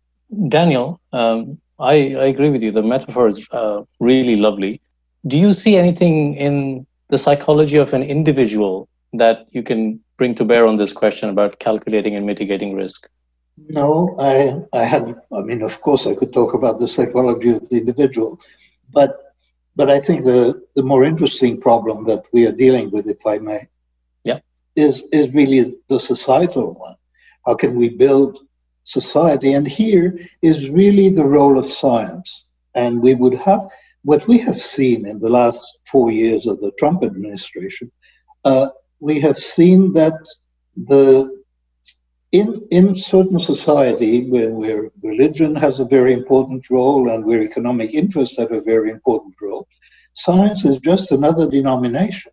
Daniel, 0.49 0.99
um, 1.13 1.59
I, 1.79 2.15
I 2.15 2.25
agree 2.25 2.49
with 2.49 2.61
you. 2.61 2.71
The 2.71 2.83
metaphor 2.83 3.27
is 3.27 3.47
uh, 3.51 3.83
really 3.99 4.35
lovely. 4.35 4.81
Do 5.25 5.37
you 5.37 5.53
see 5.53 5.75
anything 5.75 6.35
in 6.35 6.85
the 7.09 7.17
psychology 7.17 7.77
of 7.77 7.93
an 7.93 8.03
individual 8.03 8.87
that 9.13 9.47
you 9.51 9.63
can 9.63 9.99
bring 10.17 10.35
to 10.35 10.45
bear 10.45 10.65
on 10.65 10.77
this 10.77 10.91
question 10.91 11.29
about 11.29 11.59
calculating 11.59 12.15
and 12.15 12.25
mitigating 12.25 12.75
risk? 12.75 13.09
No, 13.57 14.15
I, 14.19 14.61
I 14.77 14.83
hadn't. 14.83 15.17
I 15.31 15.41
mean, 15.41 15.61
of 15.61 15.81
course, 15.81 16.05
I 16.05 16.15
could 16.15 16.33
talk 16.33 16.53
about 16.53 16.79
the 16.79 16.87
psychology 16.87 17.49
of 17.49 17.67
the 17.69 17.77
individual, 17.77 18.39
but 18.93 19.23
but 19.75 19.89
I 19.89 19.99
think 19.99 20.25
the, 20.25 20.63
the 20.75 20.81
more 20.81 21.03
interesting 21.03 21.61
problem 21.61 22.05
that 22.05 22.23
we 22.33 22.47
are 22.47 22.51
dealing 22.51 22.89
with, 22.89 23.07
if 23.07 23.25
I 23.25 23.37
may, 23.39 23.67
yeah. 24.23 24.39
is 24.75 25.03
is 25.11 25.33
really 25.33 25.75
the 25.87 25.99
societal 25.99 26.73
one. 26.73 26.95
How 27.45 27.55
can 27.55 27.75
we 27.75 27.89
build 27.89 28.39
society. 28.87 29.53
And 29.53 29.67
here 29.67 30.17
is 30.41 30.69
really 30.69 31.09
the 31.09 31.25
role 31.25 31.59
of 31.59 31.69
science. 31.69 32.45
And 32.73 33.01
we 33.01 33.13
would 33.13 33.35
have 33.35 33.67
what 34.03 34.25
we 34.27 34.37
have 34.39 34.59
seen 34.59 35.05
in 35.05 35.19
the 35.19 35.29
last 35.29 35.81
four 35.85 36.09
years 36.09 36.47
of 36.47 36.61
the 36.61 36.71
Trump 36.79 37.03
administration. 37.03 37.91
Uh, 38.45 38.69
we 38.99 39.19
have 39.19 39.37
seen 39.37 39.93
that 39.93 40.17
the 40.75 41.36
in 42.39 42.49
in 42.71 42.95
certain 42.95 43.39
society 43.39 44.29
where, 44.31 44.51
where 44.51 44.91
religion 45.01 45.55
has 45.55 45.79
a 45.79 45.91
very 45.95 46.13
important 46.13 46.69
role 46.69 47.09
and 47.11 47.25
where 47.25 47.41
economic 47.41 47.89
interests 47.93 48.37
have 48.37 48.51
a 48.51 48.67
very 48.73 48.89
important 48.97 49.35
role, 49.41 49.67
science 50.13 50.65
is 50.65 50.79
just 50.79 51.11
another 51.11 51.49
denomination. 51.49 52.31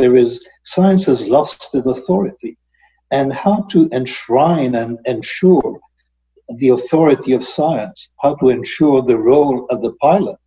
There 0.00 0.16
is 0.24 0.32
science 0.64 1.04
has 1.06 1.28
lost 1.36 1.74
its 1.74 1.86
authority 1.86 2.56
and 3.10 3.32
how 3.32 3.56
to 3.72 3.88
enshrine 3.98 4.74
and 4.82 4.98
ensure 5.06 5.80
the 6.60 6.70
authority 6.78 7.32
of 7.32 7.42
science, 7.42 8.12
how 8.22 8.34
to 8.36 8.48
ensure 8.50 9.02
the 9.02 9.18
role 9.18 9.66
of 9.72 9.82
the 9.82 9.94
pilot, 10.08 10.44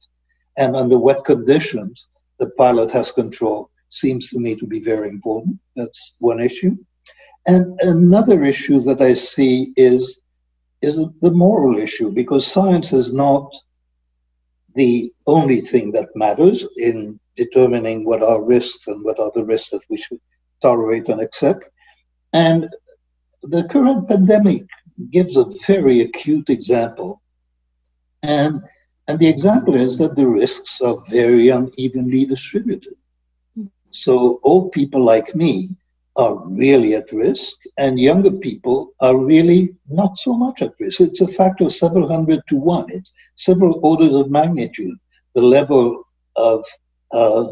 and 0.58 0.76
under 0.76 0.98
what 0.98 1.26
conditions 1.26 2.08
the 2.39 2.50
pilot 2.52 2.89
has 2.92 3.12
control 3.12 3.70
seems 3.89 4.30
to 4.30 4.39
me 4.39 4.56
to 4.56 4.65
be 4.65 4.80
very 4.92 5.10
important. 5.10 5.60
That's 5.76 6.15
one 6.20 6.39
issue. 6.39 6.78
And 7.50 7.80
another 7.82 8.44
issue 8.44 8.80
that 8.82 9.02
I 9.02 9.16
see 9.16 9.74
is, 9.76 10.22
is 10.84 11.04
the 11.22 11.32
moral 11.32 11.80
issue, 11.80 12.12
because 12.12 12.46
science 12.46 12.94
is 12.94 13.12
not 13.12 13.52
the 14.76 15.12
only 15.26 15.62
thing 15.62 15.92
that 15.94 16.16
matters 16.16 16.64
in 16.78 17.20
determining 17.36 18.06
what 18.06 18.22
are 18.22 18.44
risks 18.44 18.86
and 18.86 19.04
what 19.04 19.20
are 19.20 19.32
the 19.34 19.44
risks 19.44 19.72
that 19.72 19.82
we 19.90 19.98
should 19.98 20.20
tolerate 20.62 21.10
and 21.10 21.22
accept. 21.22 21.64
And 22.34 22.70
the 23.42 23.64
current 23.64 24.08
pandemic 24.08 24.66
gives 25.10 25.36
a 25.36 25.46
very 25.66 26.02
acute 26.02 26.52
example. 26.52 27.20
And, 28.22 28.62
and 29.08 29.18
the 29.18 29.28
example 29.28 29.74
is 29.74 29.98
that 29.98 30.16
the 30.16 30.28
risks 30.28 30.82
are 30.82 31.04
very 31.10 31.50
unevenly 31.50 32.26
distributed. 32.26 32.94
Hmm. 33.56 33.66
So 33.90 34.40
old 34.44 34.72
people 34.72 35.02
like 35.02 35.34
me 35.34 35.70
are 36.22 36.36
really 36.64 36.92
at 37.00 37.12
risk, 37.28 37.56
and 37.84 38.06
younger 38.10 38.34
people 38.48 38.78
are 39.06 39.18
really 39.34 39.62
not 39.88 40.12
so 40.26 40.32
much 40.46 40.58
at 40.62 40.80
risk. 40.80 41.00
It's 41.02 41.22
a 41.22 41.36
factor 41.40 41.66
of 41.66 41.80
several 41.84 42.08
hundred 42.16 42.42
to 42.50 42.58
one. 42.76 42.88
It's 42.98 43.12
several 43.48 43.74
orders 43.90 44.14
of 44.20 44.36
magnitude. 44.40 44.98
The 45.38 45.46
level 45.58 45.86
of 46.36 46.60
uh, 47.20 47.46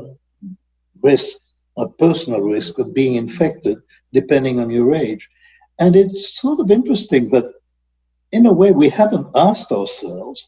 risk, 1.02 1.38
a 1.78 1.88
personal 2.06 2.42
risk 2.56 2.74
of 2.80 2.94
being 3.00 3.16
infected 3.16 3.78
depending 4.20 4.60
on 4.60 4.70
your 4.78 4.90
age. 5.06 5.24
And 5.80 5.96
it's 5.96 6.22
sort 6.42 6.60
of 6.60 6.72
interesting 6.72 7.24
that, 7.32 7.48
in 8.38 8.44
a 8.48 8.58
way, 8.62 8.72
we 8.72 8.90
haven't 9.02 9.28
asked 9.50 9.72
ourselves, 9.72 10.40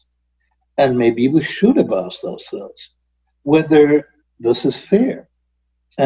and 0.76 0.98
maybe 1.04 1.28
we 1.28 1.42
should 1.42 1.76
have 1.82 1.92
asked 2.04 2.24
ourselves, 2.24 2.80
whether 3.52 3.86
this 4.46 4.60
is 4.70 4.76
fair 4.92 5.28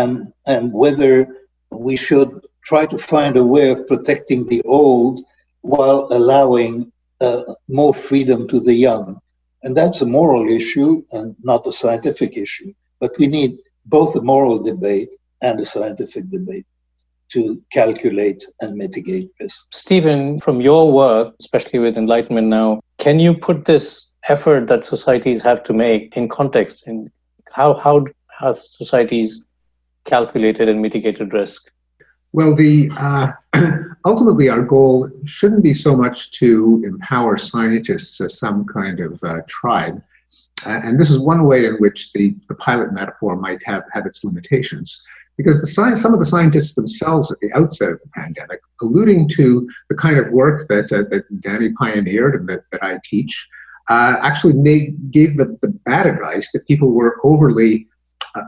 and, 0.00 0.32
and 0.46 0.72
whether 0.82 1.12
we 1.78 1.96
should 1.96 2.30
try 2.64 2.86
to 2.86 2.98
find 2.98 3.36
a 3.36 3.44
way 3.44 3.70
of 3.70 3.86
protecting 3.86 4.46
the 4.46 4.62
old 4.62 5.20
while 5.60 6.08
allowing 6.10 6.90
uh, 7.20 7.42
more 7.68 7.94
freedom 7.94 8.48
to 8.48 8.60
the 8.60 8.74
young. 8.74 9.18
And 9.62 9.76
that's 9.76 10.02
a 10.02 10.06
moral 10.06 10.48
issue 10.48 11.02
and 11.12 11.34
not 11.42 11.66
a 11.66 11.72
scientific 11.72 12.36
issue. 12.36 12.72
But 13.00 13.16
we 13.18 13.26
need 13.26 13.58
both 13.86 14.14
a 14.16 14.22
moral 14.22 14.58
debate 14.58 15.10
and 15.40 15.60
a 15.60 15.64
scientific 15.64 16.30
debate 16.30 16.66
to 17.32 17.60
calculate 17.72 18.44
and 18.60 18.76
mitigate 18.76 19.30
risk. 19.40 19.66
Steven, 19.72 20.40
from 20.40 20.60
your 20.60 20.92
work, 20.92 21.34
especially 21.40 21.78
with 21.78 21.96
Enlightenment 21.96 22.48
Now, 22.48 22.80
can 22.98 23.18
you 23.18 23.34
put 23.34 23.64
this 23.64 24.14
effort 24.28 24.68
that 24.68 24.84
societies 24.84 25.42
have 25.42 25.62
to 25.64 25.72
make 25.72 26.16
in 26.16 26.28
context? 26.28 26.86
In 26.86 27.10
how 27.50 27.74
how 27.74 28.04
have 28.40 28.58
societies 28.58 29.44
calculated 30.04 30.68
and 30.68 30.80
mitigated 30.80 31.32
risk? 31.32 31.70
Well, 32.32 32.54
the 32.54 32.90
uh, 32.96 33.32
ultimately 34.04 34.48
our 34.48 34.62
goal 34.62 35.10
shouldn't 35.24 35.62
be 35.62 35.74
so 35.74 35.96
much 35.96 36.32
to 36.38 36.82
empower 36.84 37.36
scientists 37.38 38.20
as 38.20 38.38
some 38.38 38.64
kind 38.66 39.00
of 39.00 39.22
uh, 39.22 39.40
tribe. 39.48 40.02
Uh, 40.66 40.80
and 40.82 40.98
this 40.98 41.10
is 41.10 41.18
one 41.20 41.44
way 41.44 41.66
in 41.66 41.76
which 41.76 42.12
the, 42.12 42.34
the 42.48 42.54
pilot 42.54 42.92
metaphor 42.92 43.36
might 43.36 43.62
have, 43.64 43.84
have 43.92 44.06
its 44.06 44.24
limitations 44.24 45.06
because 45.36 45.60
the 45.60 45.66
science, 45.66 46.00
some 46.00 46.12
of 46.12 46.18
the 46.18 46.24
scientists 46.24 46.74
themselves 46.74 47.30
at 47.30 47.38
the 47.40 47.52
outset 47.54 47.92
of 47.92 48.00
the 48.00 48.08
pandemic, 48.10 48.60
alluding 48.82 49.28
to 49.28 49.68
the 49.88 49.96
kind 49.96 50.18
of 50.18 50.30
work 50.30 50.68
that, 50.68 50.92
uh, 50.92 51.02
that 51.10 51.24
Danny 51.40 51.72
pioneered 51.72 52.34
and 52.34 52.48
that, 52.48 52.62
that 52.72 52.82
I 52.82 53.00
teach, 53.04 53.48
uh, 53.90 54.16
actually 54.22 54.54
made, 54.54 55.10
gave 55.10 55.36
the, 55.36 55.58
the 55.60 55.68
bad 55.68 56.06
advice 56.06 56.52
that 56.52 56.66
people 56.66 56.92
were 56.92 57.18
overly 57.24 57.86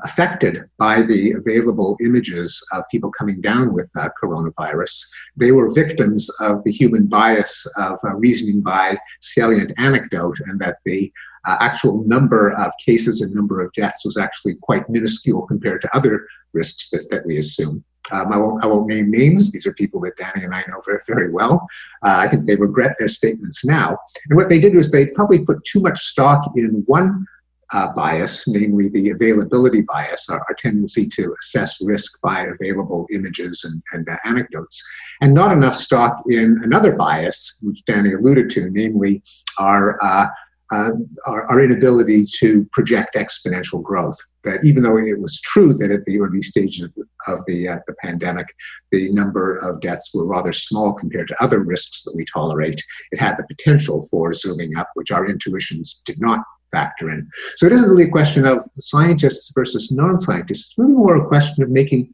affected 0.05 0.65
by 0.79 1.03
the 1.03 1.33
available 1.33 1.97
images 2.01 2.63
of 2.73 2.85
people 2.91 3.11
coming 3.11 3.41
down 3.41 3.73
with 3.73 3.91
uh, 3.97 4.09
coronavirus. 4.21 5.07
They 5.37 5.53
were 5.53 5.73
victims 5.73 6.29
of 6.41 6.63
the 6.65 6.73
human 6.73 7.07
bias 7.07 7.67
of 7.77 7.99
uh, 8.05 8.15
reasoning 8.15 8.63
by 8.63 8.99
salient 9.21 9.73
anecdote, 9.79 10.39
and 10.47 10.59
that 10.61 10.79
the 10.85 11.13
uh, 11.47 11.57
actual 11.61 12.05
number 12.05 12.51
of 12.51 12.73
cases 12.85 13.21
and 13.21 13.33
number 13.33 13.61
of 13.61 13.73
deaths 13.73 14.05
was 14.05 14.17
actually 14.17 14.57
quite 14.57 14.89
minuscule 14.91 15.47
compared 15.47 15.83
to 15.83 15.97
other 15.97 16.27
risks 16.53 16.91
that, 16.91 17.09
that 17.11 17.25
we 17.25 17.39
assume. 17.39 17.85
Um, 18.13 18.33
I, 18.33 18.37
won't, 18.37 18.63
I 18.63 18.67
won't 18.69 18.87
name 18.87 19.11
names. 19.11 19.51
These 19.51 19.67
are 19.67 19.75
people 19.75 20.01
that 20.03 20.17
Danny 20.17 20.45
and 20.45 20.55
I 20.55 20.63
know 20.69 20.81
very, 20.85 21.01
very 21.09 21.31
well. 21.31 21.67
Uh, 22.05 22.17
I 22.19 22.29
think 22.29 22.47
they 22.47 22.55
regret 22.55 22.95
their 22.99 23.09
statements 23.09 23.65
now. 23.65 23.99
And 24.29 24.37
what 24.37 24.49
they 24.49 24.61
did 24.61 24.75
was 24.75 24.91
they 24.91 25.09
probably 25.09 25.41
put 25.41 25.65
too 25.65 25.81
much 25.81 25.99
stock 26.05 26.53
in 26.57 26.85
one 26.87 27.27
uh, 27.73 27.89
bias, 27.95 28.47
namely 28.47 28.89
the 28.89 29.11
availability 29.11 29.83
bias, 29.83 30.29
our, 30.29 30.39
our, 30.39 30.55
tendency 30.57 31.09
to 31.09 31.35
assess 31.43 31.81
risk 31.83 32.21
by 32.23 32.47
available 32.61 33.07
images 33.13 33.65
and, 33.65 33.83
and 33.93 34.09
uh, 34.09 34.17
anecdotes, 34.25 34.83
and 35.21 35.35
not 35.35 35.53
enough 35.53 35.75
stock 35.75 36.23
in 36.29 36.61
another 36.63 36.95
bias, 36.95 37.59
which 37.63 37.85
Danny 37.87 38.13
alluded 38.13 38.51
to, 38.51 38.71
namely 38.71 39.23
our 39.59 40.03
uh, 40.03 40.27
uh, 40.73 40.91
our, 41.27 41.49
our, 41.49 41.63
inability 41.63 42.27
to 42.27 42.65
project 42.73 43.15
exponential 43.15 43.81
growth. 43.81 44.19
That 44.43 44.65
even 44.65 44.83
though 44.83 44.97
it 44.97 45.19
was 45.19 45.41
true 45.43 45.73
that 45.75 45.93
at 45.93 46.05
the 46.07 46.21
early 46.21 46.43
stages 46.43 46.83
of, 46.83 46.93
of 47.29 47.45
the, 47.47 47.69
uh, 47.69 47.79
the 47.87 47.95
pandemic, 48.03 48.49
the 48.91 49.13
number 49.13 49.57
of 49.57 49.81
deaths 49.81 50.11
were 50.13 50.27
rather 50.27 50.53
small 50.53 50.93
compared 50.93 51.29
to 51.29 51.43
other 51.43 51.61
risks 51.61 52.03
that 52.03 52.17
we 52.17 52.25
tolerate, 52.33 52.83
it 53.13 53.21
had 53.21 53.37
the 53.37 53.45
potential 53.45 54.09
for 54.11 54.35
zooming 54.35 54.77
up, 54.77 54.89
which 54.95 55.13
our 55.13 55.29
intuitions 55.29 56.03
did 56.05 56.21
not 56.21 56.41
factor 56.71 57.11
in. 57.11 57.29
So 57.57 57.67
it 57.67 57.73
isn't 57.73 57.89
really 57.89 58.05
a 58.05 58.11
question 58.11 58.47
of 58.47 58.69
scientists 58.77 59.53
versus 59.55 59.91
non 59.91 60.19
scientists, 60.19 60.67
it's 60.69 60.79
really 60.79 60.93
more 60.93 61.17
a 61.17 61.27
question 61.27 61.63
of 61.63 61.71
making 61.71 62.13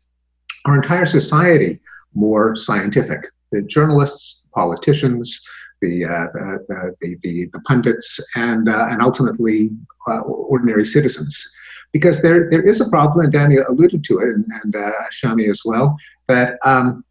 our 0.64 0.76
entire 0.76 1.06
society 1.06 1.80
more 2.14 2.56
scientific. 2.56 3.30
The 3.50 3.62
journalists, 3.62 4.48
politicians, 4.54 5.44
the, 5.80 6.04
uh, 6.04 6.26
the, 6.68 6.94
the, 7.00 7.16
the, 7.22 7.50
the, 7.52 7.60
pundits, 7.60 8.20
and, 8.36 8.68
uh, 8.68 8.86
and 8.90 9.02
ultimately 9.02 9.70
uh, 10.06 10.20
ordinary 10.20 10.84
citizens. 10.84 11.44
Because 11.92 12.22
there, 12.22 12.48
there 12.48 12.62
is 12.62 12.80
a 12.80 12.88
problem, 12.88 13.24
and 13.24 13.32
Danny 13.32 13.56
alluded 13.56 14.04
to 14.04 14.18
it, 14.20 14.28
and, 14.28 14.46
and 14.62 14.76
uh, 14.76 14.92
Shami 15.10 15.50
as 15.50 15.62
well, 15.64 15.96
that 16.28 16.58
um, 16.64 17.04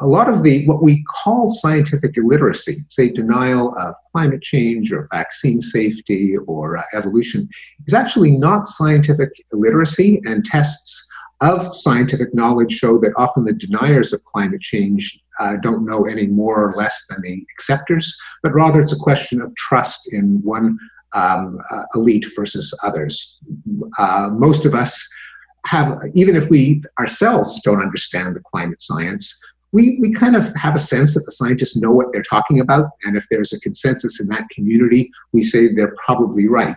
a 0.00 0.06
lot 0.06 0.28
of 0.28 0.42
the 0.42 0.66
what 0.66 0.82
we 0.82 1.04
call 1.04 1.50
scientific 1.50 2.16
illiteracy, 2.16 2.84
say 2.90 3.08
denial 3.08 3.76
of 3.76 3.94
climate 4.12 4.42
change 4.42 4.92
or 4.92 5.08
vaccine 5.12 5.60
safety 5.60 6.36
or 6.46 6.78
uh, 6.78 6.82
evolution, 6.94 7.48
is 7.86 7.94
actually 7.94 8.32
not 8.32 8.68
scientific 8.68 9.30
illiteracy, 9.52 10.20
and 10.26 10.44
tests 10.44 11.08
of 11.40 11.74
scientific 11.74 12.34
knowledge 12.34 12.72
show 12.72 12.98
that 12.98 13.12
often 13.16 13.44
the 13.44 13.52
deniers 13.52 14.12
of 14.12 14.24
climate 14.24 14.60
change 14.60 15.20
uh, 15.38 15.56
don't 15.62 15.84
know 15.84 16.04
any 16.06 16.26
more 16.26 16.68
or 16.68 16.74
less 16.74 17.06
than 17.08 17.20
the 17.22 17.44
acceptors, 17.54 18.16
but 18.42 18.52
rather 18.54 18.80
it's 18.80 18.92
a 18.92 18.98
question 18.98 19.40
of 19.40 19.54
trust 19.54 20.12
in 20.12 20.40
one 20.42 20.76
um, 21.14 21.58
uh, 21.70 21.82
elite 21.94 22.26
versus 22.34 22.76
others. 22.82 23.38
Uh, 23.98 24.30
most 24.32 24.64
of 24.64 24.74
us 24.74 25.08
have, 25.66 26.00
even 26.14 26.34
if 26.34 26.50
we 26.50 26.82
ourselves 26.98 27.60
don't 27.62 27.82
understand 27.82 28.34
the 28.34 28.42
climate 28.52 28.80
science, 28.80 29.40
we, 29.72 29.98
we 30.00 30.12
kind 30.12 30.34
of 30.34 30.54
have 30.54 30.74
a 30.74 30.78
sense 30.78 31.14
that 31.14 31.24
the 31.24 31.32
scientists 31.32 31.76
know 31.76 31.90
what 31.90 32.06
they're 32.12 32.22
talking 32.22 32.60
about, 32.60 32.90
and 33.04 33.16
if 33.16 33.26
there's 33.30 33.52
a 33.52 33.60
consensus 33.60 34.20
in 34.20 34.26
that 34.28 34.48
community, 34.54 35.10
we 35.32 35.42
say 35.42 35.68
they're 35.68 35.94
probably 36.04 36.48
right. 36.48 36.76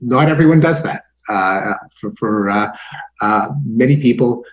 Not 0.00 0.28
everyone 0.28 0.60
does 0.60 0.82
that. 0.82 1.04
Uh, 1.28 1.74
for, 1.98 2.12
for 2.18 2.50
uh, 2.50 2.70
uh, 3.22 3.48
many 3.64 3.96
people, 3.96 4.44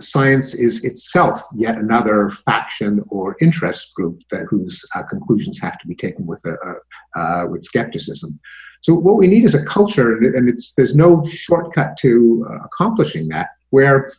science 0.00 0.54
is 0.54 0.84
itself 0.84 1.40
yet 1.54 1.76
another 1.76 2.32
faction 2.44 3.00
or 3.08 3.36
interest 3.40 3.94
group 3.94 4.18
that 4.30 4.44
whose 4.50 4.84
uh, 4.96 5.02
conclusions 5.04 5.60
have 5.60 5.78
to 5.78 5.86
be 5.86 5.94
taken 5.94 6.26
with 6.26 6.42
a, 6.44 6.56
uh, 7.18 7.46
with 7.48 7.62
skepticism. 7.62 8.38
So 8.80 8.94
what 8.94 9.16
we 9.16 9.26
need 9.26 9.44
is 9.44 9.54
a 9.54 9.64
culture, 9.64 10.16
and 10.16 10.48
it's 10.48 10.74
there's 10.74 10.94
no 10.94 11.24
shortcut 11.26 11.96
to 11.98 12.46
uh, 12.50 12.64
accomplishing 12.64 13.28
that, 13.28 13.50
where 13.70 14.12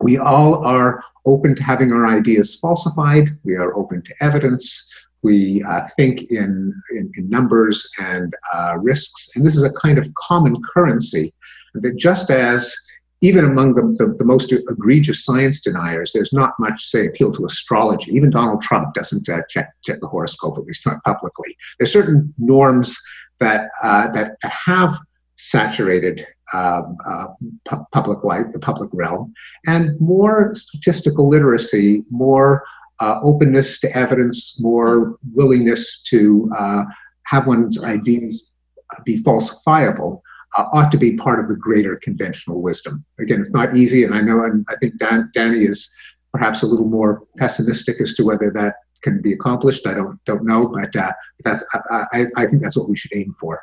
we 0.00 0.18
all 0.18 0.64
are 0.66 1.02
open 1.28 1.54
to 1.54 1.62
having 1.62 1.92
our 1.92 2.06
ideas 2.06 2.56
falsified. 2.56 3.36
We 3.44 3.54
are 3.56 3.76
open 3.76 4.02
to 4.02 4.14
evidence. 4.20 4.90
We 5.22 5.62
uh, 5.64 5.86
think 5.96 6.22
in, 6.30 6.72
in, 6.92 7.12
in 7.16 7.28
numbers 7.28 7.88
and 8.00 8.34
uh, 8.54 8.76
risks, 8.80 9.30
and 9.34 9.44
this 9.44 9.56
is 9.56 9.62
a 9.62 9.72
kind 9.72 9.98
of 9.98 10.06
common 10.14 10.56
currency 10.62 11.34
that 11.74 11.96
just 11.96 12.30
as 12.30 12.74
even 13.20 13.44
among 13.44 13.74
the, 13.74 13.82
the, 13.98 14.14
the, 14.16 14.24
most 14.24 14.52
egregious 14.52 15.24
science 15.24 15.60
deniers, 15.60 16.12
there's 16.12 16.32
not 16.32 16.52
much, 16.60 16.84
say, 16.84 17.06
appeal 17.06 17.32
to 17.32 17.46
astrology. 17.46 18.12
Even 18.12 18.30
Donald 18.30 18.62
Trump 18.62 18.94
doesn't 18.94 19.28
uh, 19.28 19.40
check, 19.48 19.72
check 19.84 19.98
the 20.00 20.06
horoscope, 20.06 20.56
at 20.56 20.64
least 20.64 20.86
not 20.86 21.02
publicly. 21.02 21.56
There's 21.78 21.92
certain 21.92 22.32
norms 22.38 22.96
that, 23.40 23.70
uh, 23.82 24.06
that 24.12 24.36
have 24.42 24.96
saturated 25.34 26.26
um, 26.52 26.96
uh, 27.06 27.26
pu- 27.66 27.84
public 27.92 28.24
life, 28.24 28.46
the 28.52 28.58
public 28.58 28.90
realm, 28.92 29.32
and 29.66 29.98
more 30.00 30.54
statistical 30.54 31.28
literacy, 31.28 32.04
more 32.10 32.64
uh, 33.00 33.20
openness 33.22 33.78
to 33.80 33.96
evidence, 33.96 34.60
more 34.60 35.18
willingness 35.34 36.02
to 36.02 36.50
uh, 36.58 36.84
have 37.24 37.46
one's 37.46 37.84
ideas 37.84 38.54
be 39.04 39.22
falsifiable 39.22 40.22
uh, 40.56 40.64
ought 40.72 40.90
to 40.90 40.98
be 40.98 41.16
part 41.16 41.40
of 41.40 41.48
the 41.48 41.56
greater 41.56 41.96
conventional 41.96 42.62
wisdom. 42.62 43.04
Again, 43.20 43.40
it's 43.40 43.50
not 43.50 43.76
easy, 43.76 44.04
and 44.04 44.14
I 44.14 44.22
know, 44.22 44.44
and 44.44 44.64
I 44.68 44.76
think 44.76 44.98
Dan, 44.98 45.30
Danny 45.34 45.64
is 45.64 45.94
perhaps 46.32 46.62
a 46.62 46.66
little 46.66 46.86
more 46.86 47.24
pessimistic 47.38 48.00
as 48.00 48.14
to 48.14 48.24
whether 48.24 48.50
that 48.52 48.76
can 49.02 49.20
be 49.20 49.32
accomplished. 49.32 49.86
I 49.86 49.94
don't 49.94 50.18
don't 50.24 50.44
know, 50.44 50.68
but 50.68 50.94
uh, 50.96 51.12
that's 51.44 51.62
I, 51.90 52.04
I, 52.12 52.26
I 52.36 52.46
think 52.46 52.62
that's 52.62 52.76
what 52.76 52.88
we 52.88 52.96
should 52.96 53.14
aim 53.14 53.34
for. 53.38 53.62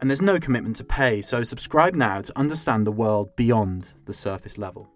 and 0.00 0.10
there's 0.10 0.22
no 0.22 0.38
commitment 0.38 0.76
to 0.76 0.84
pay, 0.84 1.20
so 1.20 1.42
subscribe 1.42 1.94
now 1.94 2.20
to 2.20 2.32
understand 2.38 2.86
the 2.86 2.92
world 2.92 3.34
beyond 3.36 3.92
the 4.04 4.12
surface 4.12 4.58
level. 4.58 4.90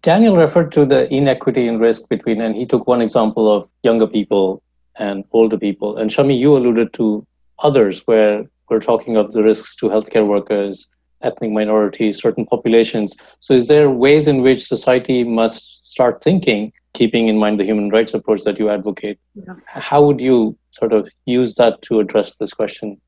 Daniel 0.00 0.36
referred 0.36 0.72
to 0.72 0.86
the 0.86 1.12
inequity 1.12 1.68
in 1.68 1.78
risk 1.78 2.08
between, 2.08 2.40
and 2.40 2.56
he 2.56 2.64
took 2.64 2.86
one 2.86 3.02
example 3.02 3.52
of 3.52 3.68
younger 3.82 4.06
people 4.06 4.62
and 4.98 5.24
older 5.32 5.58
people. 5.58 5.96
And 5.98 6.10
Shami, 6.10 6.38
you 6.38 6.56
alluded 6.56 6.92
to 6.94 7.26
others 7.58 8.02
where 8.06 8.44
we're 8.70 8.80
talking 8.80 9.16
of 9.16 9.32
the 9.32 9.42
risks 9.42 9.76
to 9.76 9.86
healthcare 9.86 10.26
workers, 10.26 10.88
ethnic 11.22 11.50
minorities, 11.50 12.20
certain 12.20 12.46
populations. 12.46 13.14
So, 13.38 13.54
is 13.54 13.68
there 13.68 13.90
ways 13.90 14.26
in 14.26 14.42
which 14.42 14.66
society 14.66 15.24
must 15.24 15.84
start 15.84 16.22
thinking, 16.22 16.72
keeping 16.94 17.28
in 17.28 17.38
mind 17.38 17.60
the 17.60 17.64
human 17.64 17.90
rights 17.90 18.14
approach 18.14 18.42
that 18.44 18.58
you 18.58 18.70
advocate? 18.70 19.18
Yeah. 19.34 19.54
How 19.66 20.04
would 20.04 20.20
you 20.20 20.56
sort 20.70 20.92
of 20.92 21.08
use 21.26 21.54
that 21.56 21.82
to 21.82 22.00
address 22.00 22.36
this 22.36 22.52
question? 22.52 23.00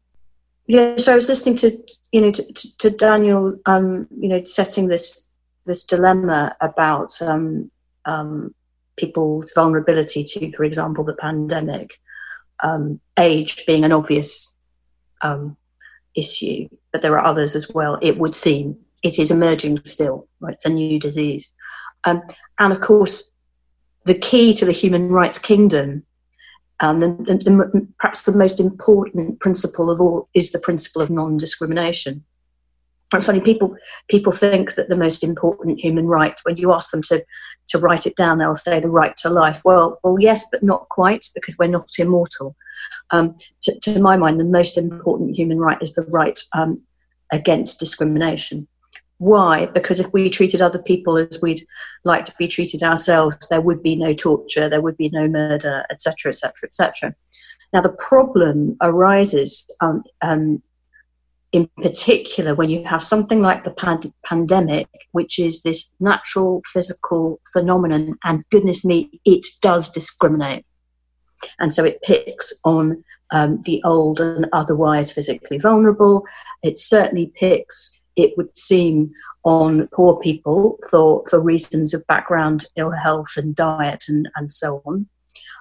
Yeah, 0.67 0.97
so 0.97 1.13
I 1.13 1.15
was 1.17 1.29
listening 1.29 1.57
to 1.57 1.79
you 2.13 2.21
know 2.23 2.31
to, 2.31 2.53
to, 2.53 2.77
to 2.79 2.91
Daniel, 2.91 3.59
um, 3.67 4.09
you 4.19 4.29
know, 4.29 4.43
setting 4.45 4.89
this 4.89 5.29
this 5.67 5.85
dilemma 5.85 6.57
about 6.61 7.21
um, 7.23 7.71
um, 8.05 8.55
people's 8.97 9.53
vulnerability 9.55 10.23
to, 10.23 10.53
for 10.57 10.65
example, 10.65 11.05
the 11.05 11.15
pandemic, 11.15 11.95
um, 12.63 13.01
age 13.19 13.65
being 13.67 13.85
an 13.85 13.93
obvious 13.93 14.57
um, 15.23 15.57
issue, 16.15 16.69
but 16.93 17.03
there 17.03 17.19
are 17.19 17.27
others 17.27 17.55
as 17.55 17.71
well. 17.75 17.99
It 18.03 18.19
would 18.19 18.35
seem 18.35 18.77
it 19.03 19.19
is 19.19 19.31
emerging 19.31 19.85
still. 19.85 20.29
Right, 20.41 20.55
it's 20.55 20.67
a 20.67 20.71
new 20.71 20.99
disease, 20.99 21.53
um, 22.05 22.23
and 22.59 22.73
of 22.73 22.81
course, 22.81 23.33
the 24.07 24.19
key 24.19 24.55
to 24.55 24.65
the 24.65 24.73
human 24.73 25.11
rights 25.11 25.39
kingdom 25.39 26.05
um, 26.81 27.01
the, 27.01 27.89
perhaps 27.99 28.23
the 28.23 28.37
most 28.37 28.61
important 28.61 29.41
principle 29.41 29.91
of 29.91 30.01
all 30.01 30.29
is 30.35 30.53
the 30.53 30.59
principle 30.59 31.01
of 31.01 31.11
non 31.11 31.37
discrimination. 31.37 32.25
It's 33.17 33.27
funny 33.27 33.41
people 33.41 33.77
people 34.09 34.33
think 34.33 34.75
that 34.75 34.89
the 34.89 34.97
most 34.97 35.23
important 35.25 35.81
human 35.81 36.07
right 36.07 36.39
when 36.45 36.57
you 36.57 36.73
ask 36.73 36.91
them 36.91 37.03
to 37.03 37.25
to 37.69 37.79
write 37.79 38.07
it 38.07 38.17
down 38.17 38.39
they'll 38.39 38.55
say 38.55 38.81
the 38.81 38.91
right 38.91 39.17
to 39.19 39.31
life. 39.31 39.63
Well 39.65 39.99
well 40.03 40.17
yes 40.21 40.47
but 40.51 40.63
not 40.63 40.89
quite 40.89 41.27
because 41.35 41.57
we're 41.59 41.67
not 41.67 41.89
immortal. 41.99 42.57
Um, 43.11 43.37
to, 43.63 43.79
to, 43.81 44.01
my 44.01 44.17
mind 44.17 44.41
the 44.41 44.45
most 44.45 44.77
important 44.77 45.37
human 45.37 45.59
right 45.59 45.79
is 45.81 45.95
the 45.95 46.07
right 46.13 46.39
um, 46.57 46.77
against 47.33 47.79
discrimination. 47.79 48.67
Why? 49.19 49.67
Because 49.67 50.01
if 50.01 50.13
we 50.13 50.29
treated 50.29 50.61
other 50.61 50.83
people 50.83 51.17
as 51.17 51.41
we'd 51.41 51.65
like 52.05 52.25
to 52.27 52.35
be 52.39 52.49
treated 52.49 52.83
ourselves 52.83 53.37
there 53.49 53.61
would 53.61 53.83
be 53.83 53.97
no 53.97 54.13
torture 54.13 54.69
there 54.69 54.83
would 54.83 54.97
be 54.97 55.09
no 55.11 55.29
murder 55.29 55.85
etc 55.91 56.31
etc 56.31 56.53
etc 56.65 57.15
now 57.73 57.81
the 57.81 57.97
problem 57.99 58.77
arises 58.83 59.67
um, 59.81 60.03
um 60.21 60.63
in 61.55 61.71
particular 61.81 62.53
when 62.57 62.69
you 62.69 62.83
have 62.85 63.01
something 63.01 63.41
like 63.41 63.63
the 63.63 63.71
pand- 63.71 64.13
pandemic, 64.25 64.89
which 65.13 65.39
is 65.39 65.63
this 65.63 65.95
natural 66.01 66.61
physical 66.67 67.41
phenomenon, 67.53 68.19
and 68.25 68.43
goodness 68.51 68.85
me, 68.85 69.21
it 69.25 69.47
does 69.63 69.93
discriminate. 69.93 70.67
And 71.61 71.73
so 71.73 71.85
it 71.85 72.03
picks 72.03 72.53
on 72.65 73.05
um, 73.31 73.61
the 73.67 73.81
old 73.85 74.21
and 74.21 74.47
otherwise 74.53 75.13
physically 75.13 75.59
vulnerable. 75.59 76.25
It 76.65 76.77
certainly 76.77 77.33
picks, 77.37 78.05
it 78.17 78.37
would 78.37 78.57
seem, 78.59 79.13
on 79.45 79.87
poor 79.93 80.17
people 80.17 80.79
for, 80.91 81.23
for 81.31 81.39
reasons 81.39 81.95
of 81.95 82.05
background, 82.09 82.65
ill 82.75 82.91
health, 82.91 83.37
and 83.37 83.55
diet, 83.55 84.07
and, 84.09 84.29
and 84.35 84.51
so 84.51 84.83
on. 84.85 85.07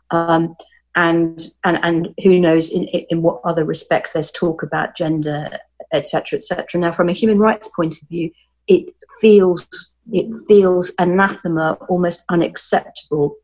Um, 0.09 0.55
and, 0.95 1.39
and, 1.63 1.77
and 1.83 2.09
who 2.23 2.39
knows 2.39 2.71
in, 2.71 2.85
in 2.85 3.21
what 3.21 3.41
other 3.43 3.63
respects 3.63 4.13
there's 4.13 4.31
talk 4.31 4.63
about 4.63 4.95
gender 4.95 5.59
etc., 5.93 6.37
etc. 6.37 6.81
Now, 6.81 6.91
from 6.91 7.09
a 7.09 7.13
human 7.13 7.39
rights 7.39 7.69
point 7.75 8.01
of 8.01 8.07
view, 8.09 8.31
it 8.67 8.93
feels 9.21 9.95
it 10.11 10.27
feels 10.47 10.93
anathema, 10.99 11.77
almost 11.87 12.25
unacceptable, 12.29 13.35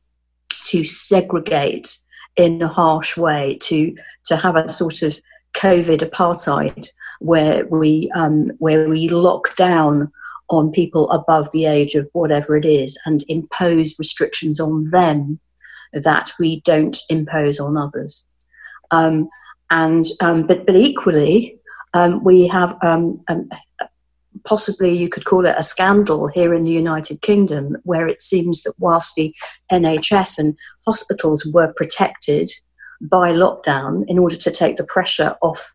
to 0.65 0.83
segregate 0.83 1.97
in 2.35 2.61
a 2.61 2.67
harsh 2.67 3.15
way, 3.17 3.57
to 3.61 3.95
to 4.25 4.37
have 4.37 4.55
a 4.55 4.69
sort 4.69 5.01
of 5.01 5.19
COVID 5.53 5.99
apartheid 5.99 6.89
where 7.19 7.65
we 7.67 8.11
um, 8.15 8.51
where 8.59 8.87
we 8.89 9.09
lock 9.09 9.55
down 9.55 10.11
on 10.49 10.71
people 10.71 11.09
above 11.11 11.51
the 11.51 11.65
age 11.65 11.95
of 11.95 12.09
whatever 12.13 12.57
it 12.57 12.65
is 12.65 12.99
and 13.05 13.23
impose 13.27 13.99
restrictions 13.99 14.59
on 14.59 14.89
them 14.89 15.39
that 15.93 16.31
we 16.39 16.61
don't 16.61 16.97
impose 17.09 17.59
on 17.59 17.77
others. 17.77 18.25
Um, 18.91 19.29
and 19.69 20.05
um, 20.21 20.47
but 20.47 20.65
but 20.65 20.75
equally, 20.75 21.58
um, 21.93 22.23
we 22.23 22.47
have 22.47 22.77
um, 22.83 23.21
um, 23.27 23.49
possibly 24.45 24.95
you 24.95 25.09
could 25.09 25.25
call 25.25 25.45
it 25.45 25.55
a 25.57 25.63
scandal 25.63 26.27
here 26.27 26.53
in 26.53 26.63
the 26.63 26.71
United 26.71 27.21
Kingdom, 27.21 27.77
where 27.83 28.07
it 28.07 28.21
seems 28.21 28.63
that 28.63 28.73
whilst 28.79 29.15
the 29.15 29.33
NHS 29.71 30.37
and 30.37 30.57
hospitals 30.85 31.45
were 31.53 31.73
protected 31.73 32.49
by 33.01 33.31
lockdown 33.31 34.03
in 34.07 34.19
order 34.19 34.35
to 34.35 34.51
take 34.51 34.77
the 34.77 34.83
pressure 34.83 35.35
off 35.41 35.73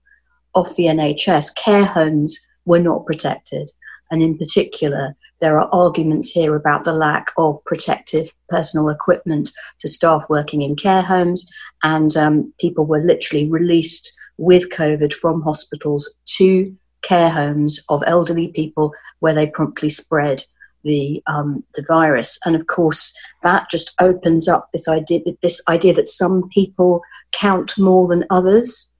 off 0.54 0.76
the 0.76 0.84
NHS, 0.84 1.54
care 1.56 1.84
homes 1.84 2.38
were 2.64 2.78
not 2.78 3.06
protected. 3.06 3.70
And 4.10 4.22
in 4.22 4.38
particular, 4.38 5.16
there 5.40 5.58
are 5.58 5.68
arguments 5.72 6.30
here 6.30 6.54
about 6.54 6.84
the 6.84 6.92
lack 6.92 7.32
of 7.36 7.64
protective 7.64 8.32
personal 8.48 8.88
equipment 8.88 9.50
to 9.80 9.88
staff 9.88 10.26
working 10.28 10.62
in 10.62 10.76
care 10.76 11.02
homes, 11.02 11.50
and 11.82 12.16
um, 12.16 12.52
people 12.60 12.86
were 12.86 13.00
literally 13.00 13.48
released 13.50 14.16
with 14.38 14.70
COVID 14.70 15.12
from 15.12 15.42
hospitals 15.42 16.14
to 16.36 16.66
care 17.02 17.30
homes 17.30 17.84
of 17.88 18.02
elderly 18.06 18.48
people 18.48 18.92
where 19.20 19.34
they 19.34 19.46
promptly 19.46 19.90
spread 19.90 20.42
the 20.82 21.22
um, 21.26 21.64
the 21.74 21.84
virus. 21.88 22.38
And 22.44 22.54
of 22.54 22.66
course, 22.66 23.14
that 23.42 23.70
just 23.70 23.94
opens 24.00 24.48
up 24.48 24.68
this 24.72 24.88
idea 24.88 25.20
this 25.42 25.62
idea 25.68 25.94
that 25.94 26.08
some 26.08 26.48
people 26.50 27.02
count 27.32 27.78
more 27.78 28.06
than 28.08 28.24
others. 28.30 28.90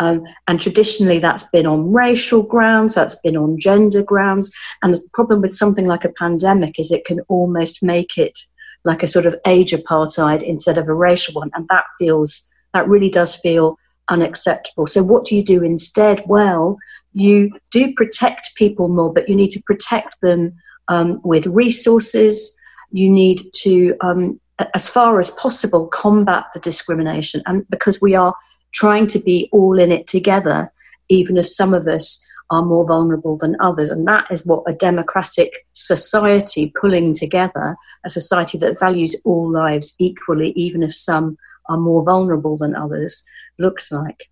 Um, 0.00 0.24
and 0.48 0.60
traditionally, 0.60 1.20
that's 1.20 1.48
been 1.50 1.66
on 1.66 1.92
racial 1.92 2.42
grounds, 2.42 2.94
that's 2.94 3.20
been 3.20 3.36
on 3.36 3.60
gender 3.60 4.02
grounds. 4.02 4.52
And 4.82 4.92
the 4.92 5.00
problem 5.12 5.40
with 5.40 5.54
something 5.54 5.86
like 5.86 6.04
a 6.04 6.12
pandemic 6.12 6.80
is 6.80 6.90
it 6.90 7.04
can 7.04 7.20
almost 7.28 7.80
make 7.80 8.18
it 8.18 8.36
like 8.84 9.04
a 9.04 9.06
sort 9.06 9.24
of 9.24 9.36
age 9.46 9.70
apartheid 9.70 10.42
instead 10.42 10.78
of 10.78 10.88
a 10.88 10.94
racial 10.94 11.34
one. 11.34 11.50
And 11.54 11.68
that 11.68 11.84
feels, 11.96 12.50
that 12.72 12.88
really 12.88 13.08
does 13.08 13.36
feel 13.36 13.78
unacceptable. 14.08 14.86
So, 14.86 15.02
what 15.02 15.24
do 15.24 15.34
you 15.34 15.42
do 15.42 15.62
instead? 15.62 16.22
Well, 16.26 16.78
you 17.12 17.50
do 17.70 17.92
protect 17.94 18.54
people 18.56 18.88
more, 18.88 19.12
but 19.12 19.28
you 19.28 19.36
need 19.36 19.50
to 19.50 19.62
protect 19.66 20.20
them 20.20 20.54
um, 20.88 21.20
with 21.24 21.46
resources. 21.46 22.58
You 22.90 23.10
need 23.10 23.40
to, 23.62 23.96
um, 24.00 24.40
as 24.74 24.88
far 24.88 25.18
as 25.18 25.30
possible, 25.32 25.86
combat 25.86 26.44
the 26.54 26.60
discrimination. 26.60 27.42
And 27.46 27.68
because 27.70 28.00
we 28.00 28.14
are 28.14 28.34
trying 28.72 29.06
to 29.08 29.18
be 29.18 29.48
all 29.52 29.78
in 29.78 29.92
it 29.92 30.06
together, 30.06 30.72
even 31.08 31.36
if 31.36 31.48
some 31.48 31.74
of 31.74 31.86
us 31.86 32.24
are 32.50 32.64
more 32.64 32.86
vulnerable 32.86 33.36
than 33.36 33.56
others. 33.60 33.90
And 33.90 34.06
that 34.06 34.26
is 34.30 34.44
what 34.44 34.64
a 34.68 34.76
democratic 34.76 35.66
society 35.72 36.72
pulling 36.78 37.12
together, 37.12 37.76
a 38.04 38.10
society 38.10 38.58
that 38.58 38.78
values 38.78 39.20
all 39.24 39.50
lives 39.50 39.94
equally, 39.98 40.52
even 40.52 40.82
if 40.82 40.94
some 40.94 41.36
are 41.68 41.76
more 41.76 42.02
vulnerable 42.02 42.56
than 42.56 42.74
others, 42.74 43.24
looks 43.58 43.90
like. 43.92 44.28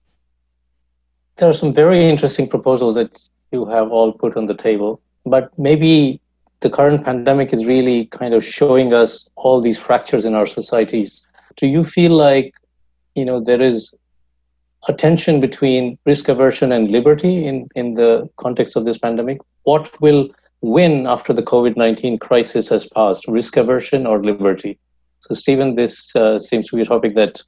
There 1.36 1.48
are 1.48 1.54
some 1.54 1.72
very 1.72 2.08
interesting 2.08 2.48
proposals 2.48 2.94
that 2.96 3.18
you 3.50 3.64
have 3.66 3.90
all 3.90 4.12
put 4.12 4.36
on 4.36 4.46
the 4.46 4.54
table, 4.54 5.00
but 5.24 5.56
maybe 5.58 6.20
the 6.60 6.70
current 6.70 7.04
pandemic 7.04 7.52
is 7.52 7.66
really 7.66 8.06
kind 8.06 8.34
of 8.34 8.44
showing 8.44 8.92
us 8.92 9.28
all 9.36 9.60
these 9.60 9.78
fractures 9.78 10.24
in 10.24 10.34
our 10.34 10.46
societies. 10.46 11.26
Do 11.56 11.66
you 11.66 11.82
feel 11.82 12.12
like, 12.12 12.54
you 13.14 13.24
know, 13.24 13.40
there 13.40 13.60
is 13.60 13.94
a 14.88 14.92
tension 14.92 15.40
between 15.40 15.98
risk 16.06 16.28
aversion 16.28 16.72
and 16.72 16.90
liberty 16.90 17.46
in, 17.46 17.68
in 17.74 17.94
the 17.94 18.28
context 18.36 18.76
of 18.76 18.84
this 18.84 18.98
pandemic? 18.98 19.38
What 19.64 20.00
will 20.00 20.30
win 20.60 21.06
after 21.06 21.32
the 21.32 21.42
COVID 21.42 21.76
19 21.76 22.18
crisis 22.18 22.68
has 22.68 22.86
passed, 22.86 23.26
risk 23.28 23.56
aversion 23.56 24.06
or 24.06 24.22
liberty? 24.22 24.78
So, 25.22 25.34
Steven, 25.34 25.76
this 25.76 26.14
uh, 26.16 26.36
seems 26.36 26.68
to 26.68 26.76
be 26.76 26.82
a 26.82 26.84
topic 26.84 27.14
that 27.14 27.40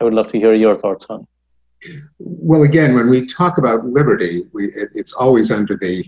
I 0.00 0.04
would 0.04 0.14
love 0.14 0.28
to 0.28 0.38
hear 0.38 0.54
your 0.54 0.76
thoughts 0.76 1.06
on. 1.10 1.26
Well, 2.20 2.62
again, 2.62 2.94
when 2.94 3.10
we 3.10 3.26
talk 3.26 3.58
about 3.58 3.84
liberty, 3.84 4.44
we, 4.52 4.66
it, 4.74 4.90
it's 4.94 5.12
always 5.12 5.50
under 5.50 5.76
the 5.76 6.04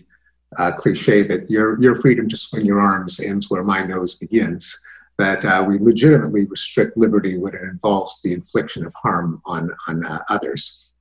uh, 0.58 0.72
cliche 0.72 1.22
that 1.22 1.50
your, 1.50 1.80
your 1.82 1.96
freedom 1.96 2.28
to 2.28 2.36
swing 2.36 2.64
your 2.64 2.80
arms 2.80 3.18
ends 3.18 3.50
where 3.50 3.64
my 3.64 3.82
nose 3.82 4.14
begins. 4.14 4.78
That 5.18 5.44
uh, 5.44 5.64
we 5.66 5.78
legitimately 5.78 6.44
restrict 6.44 6.96
liberty 6.96 7.36
when 7.36 7.52
it 7.52 7.62
involves 7.62 8.22
the 8.22 8.32
infliction 8.32 8.86
of 8.86 8.94
harm 8.94 9.42
on, 9.44 9.74
on 9.88 10.06
uh, 10.06 10.22
others. 10.28 10.92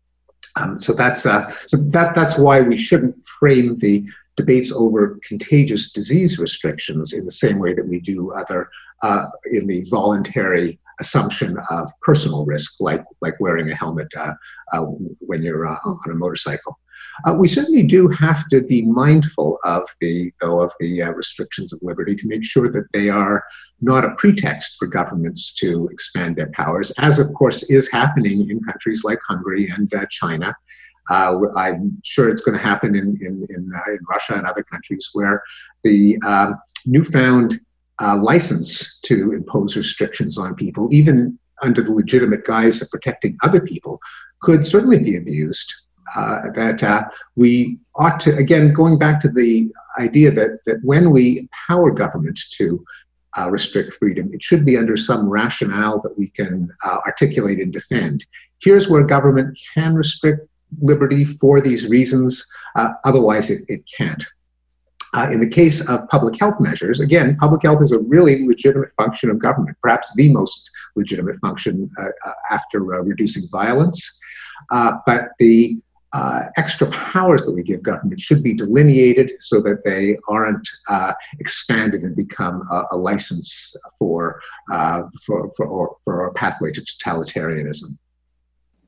Um, 0.56 0.80
so 0.80 0.94
that's 0.94 1.28
uh, 1.28 1.54
so 1.68 1.78
that 1.78 2.16
that's 2.16 2.40
why 2.40 2.62
we 2.62 2.76
shouldn't 2.76 3.24
frame 3.24 3.78
the 3.78 4.08
debates 4.36 4.72
over 4.72 5.20
contagious 5.24 5.92
disease 5.92 6.40
restrictions 6.40 7.14
in 7.14 7.26
the 7.26 7.32
same 7.32 7.60
way 7.60 7.76
that 7.76 7.88
we 7.88 8.00
do 8.00 8.32
other 8.32 8.72
uh, 9.04 9.26
in 9.52 9.68
the 9.68 9.86
voluntary 9.90 10.80
assumption 11.00 11.58
of 11.70 11.92
personal 12.02 12.46
risk, 12.46 12.76
like 12.80 13.04
like 13.22 13.40
wearing 13.40 13.70
a 13.70 13.76
helmet 13.76 14.08
uh, 14.18 14.34
uh, 14.74 14.82
when 15.20 15.44
you're 15.44 15.68
uh, 15.68 15.78
on 15.84 16.12
a 16.12 16.16
motorcycle. 16.16 16.78
Uh, 17.26 17.34
we 17.34 17.48
certainly 17.48 17.84
do 17.84 18.08
have 18.10 18.48
to 18.50 18.62
be 18.62 18.82
mindful 18.84 19.58
of 19.64 19.84
the 20.02 20.32
though 20.42 20.62
of 20.62 20.72
the 20.80 21.02
uh, 21.02 21.12
restrictions 21.12 21.74
of 21.74 21.80
liberty 21.82 22.16
to 22.16 22.28
make 22.28 22.44
sure 22.44 22.72
that 22.72 22.86
they 22.94 23.10
are 23.10 23.44
not 23.82 24.06
a 24.06 24.16
pretext 24.16 24.76
for 24.78 24.88
governments 24.88 25.54
to 25.56 25.88
expand 25.92 26.36
their 26.36 26.52
powers, 26.52 26.92
as 27.00 27.20
of 27.20 27.34
course 27.34 27.64
is 27.70 27.90
happening 27.92 28.50
in 28.50 28.64
countries 28.64 29.04
like 29.04 29.20
Hungary 29.28 29.70
and 29.70 29.94
uh, 29.94 30.06
China. 30.10 30.56
I'm 31.10 31.98
sure 32.04 32.30
it's 32.30 32.42
going 32.42 32.58
to 32.58 32.64
happen 32.64 32.96
in 32.96 33.18
in, 33.22 33.48
in, 33.50 33.72
in, 33.88 34.00
Russia 34.10 34.34
and 34.34 34.46
other 34.46 34.64
countries 34.64 35.10
where 35.14 35.42
the 35.84 36.18
um, 36.24 36.56
newfound 36.86 37.62
uh, 38.02 38.18
license 38.18 39.00
to 39.02 39.34
impose 39.34 39.76
restrictions 39.76 40.38
on 40.38 40.56
people, 40.56 40.88
even 40.92 41.38
under 41.64 41.82
the 41.82 41.92
legitimate 41.92 42.46
guise 42.46 42.82
of 42.82 42.90
protecting 42.90 43.38
other 43.44 43.60
people, 43.60 44.00
could 44.42 44.66
certainly 44.66 45.00
be 45.00 45.18
abused. 45.18 45.74
Uh, 46.16 46.50
that 46.54 46.82
uh, 46.84 47.04
we 47.36 47.78
ought 47.96 48.18
to, 48.18 48.34
again, 48.38 48.72
going 48.72 48.98
back 48.98 49.20
to 49.20 49.28
the 49.28 49.70
idea 50.00 50.32
that, 50.32 50.60
that 50.66 50.78
when 50.84 51.12
we 51.12 51.40
empower 51.40 51.92
government 51.92 52.40
to 52.52 52.82
uh, 53.38 53.50
restrict 53.52 53.94
freedom, 53.94 54.30
it 54.34 54.42
should 54.42 54.66
be 54.66 54.78
under 54.78 54.96
some 54.96 55.28
rationale 55.28 56.00
that 56.02 56.18
we 56.18 56.30
can 56.30 56.70
uh, 56.86 56.98
articulate 57.06 57.60
and 57.60 57.74
defend. 57.74 58.26
Here's 58.62 58.90
where 58.90 59.04
government 59.04 59.60
can 59.74 59.96
restrict 59.96 60.48
liberty 60.82 61.26
for 61.26 61.60
these 61.60 61.88
reasons, 61.88 62.46
uh, 62.76 62.90
otherwise, 63.04 63.50
it, 63.50 63.64
it 63.68 63.84
can't. 63.98 64.26
Uh, 65.14 65.30
in 65.32 65.40
the 65.40 65.50
case 65.50 65.88
of 65.88 66.08
public 66.10 66.38
health 66.40 66.60
measures, 66.60 67.00
again, 67.00 67.38
public 67.38 67.64
health 67.64 67.82
is 67.82 67.92
a 67.92 68.00
really 68.00 68.46
legitimate 68.46 68.92
function 68.98 69.30
of 69.30 69.40
government, 69.40 69.78
perhaps 69.82 70.14
the 70.16 70.30
most 70.30 70.70
legitimate 70.96 71.40
function 71.40 71.90
uh, 72.00 72.08
uh 72.26 72.34
after 72.52 72.96
uh, 72.96 73.02
reducing 73.02 73.44
violence. 73.50 74.20
Uh, 74.72 74.94
but 75.06 75.30
the 75.40 75.78
uh, 76.14 76.44
extra 76.58 76.88
powers 76.88 77.44
that 77.44 77.52
we 77.52 77.62
give 77.62 77.84
government 77.84 78.20
should 78.20 78.42
be 78.42 78.54
delineated 78.54 79.32
so 79.40 79.62
that 79.62 79.84
they 79.86 80.18
aren't 80.28 80.68
expanded 81.40 82.02
and 82.02 82.16
become 82.16 82.64
a, 82.72 82.84
a 82.92 82.98
license 82.98 83.76
for, 84.00 84.42
for, 85.26 85.52
for, 85.56 85.98
for 86.04 86.28
a 86.28 86.34
pathway 86.34 86.72
to 86.72 86.82
totalitarianism. 86.82 87.98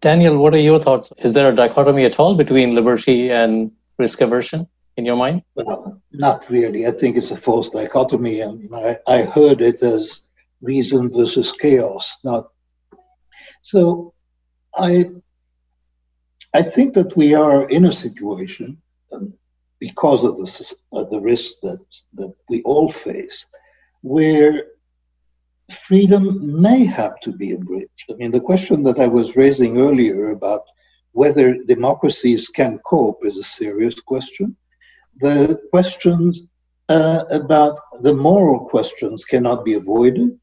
Daniel, 0.02 0.38
what 0.38 0.56
are 0.56 0.60
your 0.60 0.80
thoughts? 0.80 1.12
Is 1.18 1.34
there 1.34 1.50
a 1.50 1.56
dichotomy 1.56 2.06
at 2.06 2.20
all 2.20 2.36
between 2.36 2.74
liberty 2.74 3.30
and 3.30 3.72
risk 3.98 4.22
aversion 4.22 4.66
in 5.00 5.06
your 5.06 5.16
mind? 5.16 5.42
Well, 5.56 6.00
not 6.12 6.48
really. 6.50 6.86
I 6.86 6.92
think 6.92 7.18
it's 7.18 7.32
a 7.32 7.38
false 7.38 7.70
dichotomy. 7.70 8.42
and 8.42 8.70
I, 8.76 8.98
I 9.08 9.24
heard 9.24 9.62
it 9.62 9.82
as 9.82 10.22
reason 10.62 11.10
versus 11.12 11.52
chaos. 11.54 12.18
Not 12.24 12.50
so. 13.62 14.14
I 14.78 15.06
I 16.54 16.62
think 16.62 16.94
that 16.94 17.16
we 17.16 17.34
are 17.34 17.68
in 17.70 17.86
a 17.86 18.00
situation 18.06 18.78
um, 19.14 19.34
because 19.80 20.24
of 20.24 20.38
the 20.38 20.50
of 20.92 21.10
the 21.10 21.22
risk 21.22 21.56
that 21.64 21.84
that 22.20 22.34
we 22.50 22.62
all 22.64 22.90
face, 22.92 23.46
where 24.02 24.54
freedom 25.88 26.62
may 26.62 26.84
have 26.86 27.20
to 27.22 27.32
be 27.32 27.52
abridged. 27.52 28.08
I 28.12 28.14
mean, 28.16 28.32
the 28.32 28.48
question 28.50 28.84
that 28.84 29.00
I 29.00 29.08
was 29.08 29.36
raising 29.36 29.80
earlier 29.80 30.32
about 30.32 30.64
whether 31.12 31.64
democracies 31.76 32.50
can 32.50 32.80
cope 32.80 33.20
is 33.24 33.38
a 33.38 33.44
serious 33.44 34.00
question. 34.00 34.58
The 35.22 35.60
questions 35.72 36.48
uh, 36.90 37.24
about 37.32 37.78
the 38.02 38.14
moral 38.14 38.68
questions 38.68 39.24
cannot 39.24 39.64
be 39.64 39.74
avoided. 39.74 40.38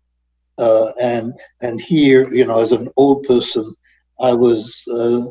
Uh, 0.59 0.93
and 1.01 1.35
and 1.61 1.81
here, 1.81 2.33
you 2.33 2.45
know, 2.47 2.61
as 2.61 2.73
an 2.73 2.89
old 2.97 3.25
person, 3.25 3.75
I 4.21 4.33
was 4.33 4.83
uh, 4.91 5.27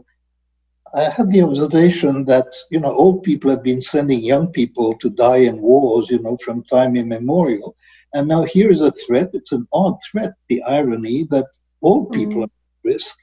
I 0.94 1.10
had 1.10 1.32
the 1.32 1.42
observation 1.42 2.26
that 2.26 2.48
you 2.70 2.80
know 2.80 2.94
old 2.94 3.24
people 3.24 3.50
have 3.50 3.64
been 3.64 3.82
sending 3.82 4.20
young 4.20 4.48
people 4.48 4.96
to 5.00 5.10
die 5.10 5.44
in 5.50 5.62
wars, 5.62 6.10
you 6.10 6.20
know, 6.20 6.38
from 6.38 6.64
time 6.64 6.96
immemorial, 6.96 7.76
and 8.14 8.28
now 8.28 8.44
here 8.44 8.72
is 8.72 8.82
a 8.82 8.92
threat. 8.92 9.30
It's 9.34 9.52
an 9.52 9.68
odd 9.74 9.98
threat. 10.12 10.34
The 10.48 10.62
irony 10.64 11.24
that 11.32 11.48
old 11.82 12.12
people 12.12 12.42
mm. 12.42 12.42
are 12.42 12.44
at 12.44 12.52
risk, 12.84 13.18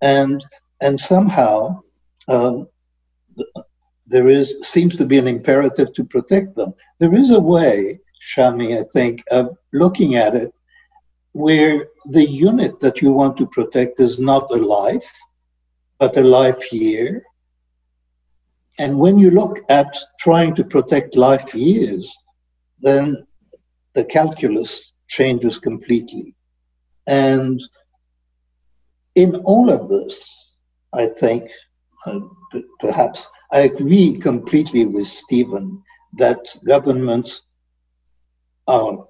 and 0.00 0.44
and 0.80 1.00
somehow 1.00 1.80
um, 2.28 2.68
there 4.08 4.28
is 4.28 4.56
seems 4.62 4.96
to 4.96 5.04
be 5.04 5.18
an 5.18 5.28
imperative 5.28 5.92
to 5.94 6.04
protect 6.04 6.56
them. 6.56 6.74
There 6.98 7.14
is 7.14 7.30
a 7.30 7.40
way, 7.40 8.00
Shami, 8.22 8.78
I 8.78 8.84
think, 8.92 9.22
of 9.30 9.56
looking 9.72 10.16
at 10.16 10.34
it 10.34 10.52
where 11.32 11.86
the 12.06 12.24
unit 12.24 12.80
that 12.80 13.00
you 13.02 13.12
want 13.12 13.36
to 13.36 13.46
protect 13.46 14.00
is 14.00 14.18
not 14.18 14.50
a 14.50 14.56
life, 14.56 15.12
but 15.98 16.16
a 16.16 16.22
life 16.22 16.72
year. 16.72 17.22
And 18.78 18.98
when 18.98 19.18
you 19.18 19.30
look 19.30 19.58
at 19.68 19.96
trying 20.18 20.54
to 20.56 20.64
protect 20.64 21.16
life 21.16 21.54
years, 21.54 22.16
then 22.80 23.26
the 23.94 24.04
calculus 24.04 24.94
changes 25.08 25.58
completely. 25.58 26.34
And 27.06 27.60
in 29.14 29.36
all 29.36 29.70
of 29.70 29.88
this, 29.88 30.24
I 30.92 31.06
think, 31.06 31.50
uh, 32.06 32.20
perhaps 32.80 33.28
I 33.52 33.60
agree 33.60 34.18
completely 34.18 34.86
with 34.86 35.06
Steven 35.08 35.82
that 36.18 36.40
governments 36.66 37.42
are, 38.66 39.06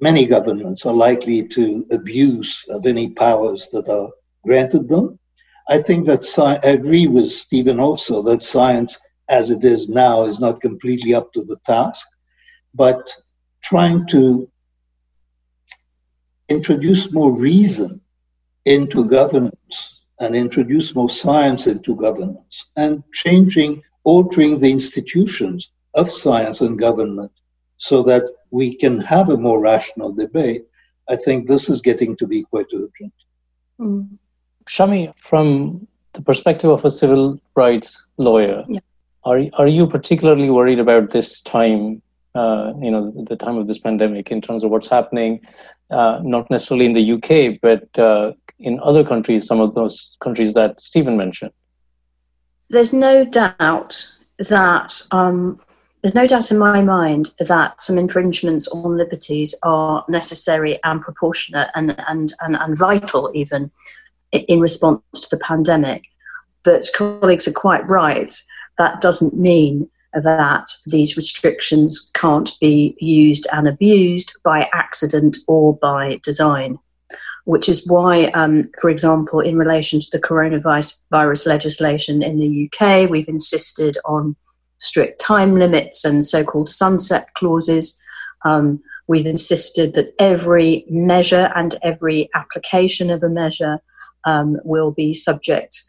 many 0.00 0.26
governments 0.26 0.84
are 0.86 0.94
likely 0.94 1.46
to 1.48 1.86
abuse 1.92 2.64
of 2.70 2.86
any 2.86 3.10
powers 3.10 3.68
that 3.72 3.88
are 3.88 4.10
granted 4.44 4.88
them. 4.88 5.18
I 5.68 5.78
think 5.82 6.06
that 6.06 6.24
sci- 6.24 6.60
I 6.62 6.68
agree 6.78 7.06
with 7.06 7.30
Steven 7.30 7.80
also 7.80 8.22
that 8.22 8.44
science 8.44 8.98
as 9.28 9.50
it 9.50 9.64
is 9.64 9.88
now 9.88 10.24
is 10.24 10.40
not 10.40 10.60
completely 10.60 11.14
up 11.14 11.32
to 11.34 11.42
the 11.42 11.56
task, 11.66 12.06
but 12.74 13.10
trying 13.62 14.06
to 14.08 14.50
introduce 16.48 17.12
more 17.12 17.36
reason 17.38 18.00
into 18.64 19.04
governance 19.06 19.57
and 20.20 20.34
introduce 20.34 20.94
more 20.94 21.10
science 21.10 21.66
into 21.66 21.96
governance 21.96 22.66
and 22.76 23.02
changing, 23.12 23.82
altering 24.04 24.58
the 24.58 24.70
institutions 24.70 25.70
of 25.94 26.10
science 26.10 26.60
and 26.60 26.78
government 26.78 27.32
so 27.76 28.02
that 28.02 28.22
we 28.50 28.74
can 28.74 29.00
have 29.00 29.28
a 29.30 29.36
more 29.36 29.60
rational 29.60 30.12
debate. 30.12 30.64
I 31.08 31.16
think 31.16 31.46
this 31.46 31.68
is 31.68 31.80
getting 31.80 32.16
to 32.16 32.26
be 32.26 32.42
quite 32.44 32.66
urgent. 32.74 33.12
Mm. 33.80 34.18
Shami, 34.66 35.16
from 35.18 35.86
the 36.12 36.22
perspective 36.22 36.70
of 36.70 36.84
a 36.84 36.90
civil 36.90 37.40
rights 37.54 38.04
lawyer, 38.16 38.64
yeah. 38.68 38.80
are, 39.24 39.40
are 39.54 39.68
you 39.68 39.86
particularly 39.86 40.50
worried 40.50 40.78
about 40.78 41.10
this 41.10 41.40
time, 41.40 42.02
uh, 42.34 42.72
you 42.80 42.90
know, 42.90 43.12
the 43.26 43.36
time 43.36 43.56
of 43.56 43.66
this 43.66 43.78
pandemic 43.78 44.30
in 44.30 44.40
terms 44.40 44.64
of 44.64 44.70
what's 44.70 44.88
happening, 44.88 45.40
uh, 45.90 46.20
not 46.22 46.50
necessarily 46.50 46.86
in 46.86 46.92
the 46.92 47.12
UK, 47.12 47.58
but 47.62 47.98
uh, 47.98 48.32
in 48.58 48.80
other 48.80 49.04
countries, 49.04 49.46
some 49.46 49.60
of 49.60 49.74
those 49.74 50.16
countries 50.20 50.54
that 50.54 50.80
Steven 50.80 51.16
mentioned? 51.16 51.52
There's 52.70 52.92
no 52.92 53.24
doubt 53.24 54.06
that 54.38 55.00
um, 55.10 55.60
there's 56.02 56.14
no 56.14 56.26
doubt 56.26 56.50
in 56.50 56.58
my 56.58 56.80
mind 56.80 57.30
that 57.40 57.80
some 57.82 57.98
infringements 57.98 58.68
on 58.68 58.96
liberties 58.96 59.54
are 59.62 60.04
necessary 60.08 60.78
and 60.84 61.00
proportionate 61.00 61.68
and, 61.74 61.96
and, 62.08 62.34
and, 62.40 62.56
and 62.56 62.78
vital 62.78 63.30
even 63.34 63.70
in 64.32 64.60
response 64.60 65.02
to 65.14 65.28
the 65.30 65.42
pandemic. 65.42 66.04
But 66.62 66.88
colleagues 66.94 67.48
are 67.48 67.52
quite 67.52 67.86
right. 67.88 68.34
That 68.76 69.00
doesn't 69.00 69.34
mean 69.34 69.88
that 70.12 70.66
these 70.86 71.16
restrictions 71.16 72.10
can't 72.14 72.50
be 72.60 72.96
used 73.00 73.46
and 73.52 73.66
abused 73.66 74.34
by 74.44 74.68
accident 74.72 75.36
or 75.46 75.76
by 75.76 76.20
design. 76.22 76.78
Which 77.48 77.66
is 77.66 77.86
why, 77.86 78.26
um, 78.34 78.62
for 78.78 78.90
example, 78.90 79.40
in 79.40 79.56
relation 79.56 80.00
to 80.00 80.08
the 80.12 80.20
coronavirus 80.20 81.46
legislation 81.46 82.22
in 82.22 82.38
the 82.38 82.68
UK, 82.68 83.08
we've 83.08 83.28
insisted 83.28 83.96
on 84.04 84.36
strict 84.76 85.18
time 85.18 85.54
limits 85.54 86.04
and 86.04 86.26
so 86.26 86.44
called 86.44 86.68
sunset 86.68 87.32
clauses. 87.32 87.98
Um, 88.44 88.82
we've 89.06 89.24
insisted 89.24 89.94
that 89.94 90.14
every 90.18 90.84
measure 90.90 91.50
and 91.54 91.74
every 91.82 92.28
application 92.34 93.10
of 93.10 93.22
a 93.22 93.30
measure 93.30 93.80
um, 94.24 94.58
will 94.62 94.90
be 94.90 95.14
subject 95.14 95.82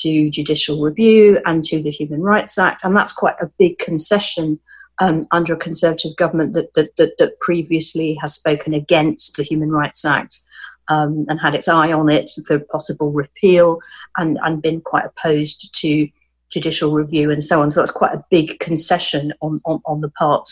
to 0.00 0.30
judicial 0.30 0.82
review 0.82 1.40
and 1.46 1.64
to 1.66 1.80
the 1.80 1.90
Human 1.90 2.22
Rights 2.22 2.58
Act. 2.58 2.84
And 2.84 2.96
that's 2.96 3.12
quite 3.12 3.36
a 3.40 3.50
big 3.56 3.78
concession 3.78 4.58
um, 4.98 5.26
under 5.30 5.54
a 5.54 5.58
Conservative 5.58 6.16
government 6.16 6.54
that, 6.54 6.72
that, 6.74 6.90
that, 6.98 7.14
that, 7.18 7.38
previously 7.40 8.16
has 8.20 8.34
spoken 8.34 8.74
against 8.74 9.36
the 9.36 9.42
Human 9.42 9.70
Rights 9.70 10.04
Act 10.04 10.40
um, 10.88 11.24
and 11.28 11.40
had 11.40 11.54
its 11.54 11.68
eye 11.68 11.92
on 11.92 12.10
it 12.10 12.30
for 12.46 12.58
possible 12.58 13.10
repeal 13.10 13.78
and, 14.16 14.38
and 14.42 14.62
been 14.62 14.80
quite 14.80 15.04
opposed 15.04 15.74
to 15.80 16.08
judicial 16.50 16.92
review 16.92 17.30
and 17.30 17.42
so 17.42 17.62
on. 17.62 17.70
So 17.70 17.80
that's 17.80 17.90
quite 17.90 18.14
a 18.14 18.24
big 18.30 18.58
concession 18.60 19.32
on, 19.40 19.60
on, 19.64 19.80
on 19.86 20.00
the 20.00 20.10
part 20.10 20.48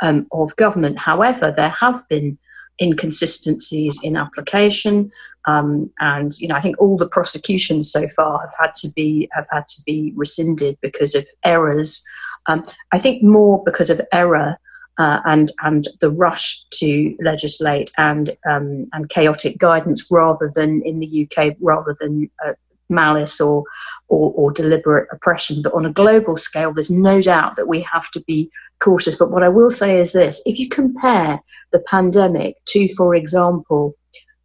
um, 0.00 0.26
of 0.32 0.56
government. 0.56 0.98
However, 0.98 1.52
there 1.54 1.74
have 1.78 2.06
been 2.08 2.38
inconsistencies 2.80 4.00
in 4.02 4.16
application, 4.16 5.10
um, 5.46 5.90
and 6.00 6.32
you 6.38 6.48
know 6.48 6.54
I 6.54 6.60
think 6.60 6.80
all 6.80 6.96
the 6.96 7.08
prosecutions 7.08 7.90
so 7.90 8.08
far 8.08 8.40
have 8.40 8.54
had 8.58 8.74
to 8.76 8.88
be 8.90 9.28
have 9.32 9.46
had 9.50 9.66
to 9.66 9.82
be 9.84 10.12
rescinded 10.16 10.78
because 10.80 11.14
of 11.14 11.26
errors. 11.44 12.02
Um, 12.46 12.62
I 12.92 12.98
think 12.98 13.22
more 13.22 13.62
because 13.64 13.90
of 13.90 14.00
error 14.12 14.58
uh, 14.98 15.20
and 15.24 15.50
and 15.62 15.84
the 16.00 16.10
rush 16.10 16.64
to 16.70 17.16
legislate 17.20 17.90
and 17.98 18.36
um, 18.48 18.82
and 18.92 19.08
chaotic 19.08 19.58
guidance 19.58 20.06
rather 20.10 20.50
than 20.54 20.82
in 20.84 21.00
the 21.00 21.28
UK 21.28 21.56
rather 21.60 21.96
than 21.98 22.30
uh, 22.46 22.52
malice 22.88 23.40
or, 23.40 23.64
or, 24.08 24.32
or 24.34 24.52
deliberate 24.52 25.08
oppression. 25.10 25.62
But 25.62 25.72
on 25.72 25.86
a 25.86 25.92
global 25.92 26.36
scale, 26.36 26.72
there's 26.72 26.90
no 26.90 27.20
doubt 27.20 27.56
that 27.56 27.68
we 27.68 27.80
have 27.90 28.10
to 28.10 28.20
be 28.20 28.50
cautious. 28.80 29.14
But 29.14 29.30
what 29.30 29.42
I 29.42 29.48
will 29.48 29.70
say 29.70 29.98
is 29.98 30.12
this: 30.12 30.42
if 30.44 30.58
you 30.58 30.68
compare 30.68 31.40
the 31.72 31.80
pandemic 31.80 32.56
to, 32.66 32.94
for 32.94 33.14
example, 33.14 33.96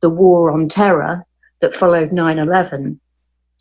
the 0.01 0.09
war 0.09 0.51
on 0.51 0.69
terror 0.69 1.25
that 1.59 1.73
followed 1.73 2.11
9 2.11 2.39
11, 2.39 2.99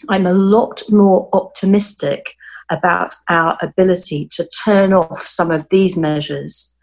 I'm 0.08 0.26
a 0.26 0.32
lot 0.32 0.82
more 0.90 1.28
optimistic 1.32 2.34
about 2.70 3.14
our 3.28 3.56
ability 3.62 4.28
to 4.32 4.48
turn 4.64 4.92
off 4.92 5.22
some 5.22 5.50
of 5.50 5.68
these 5.70 5.96
measures 5.96 6.74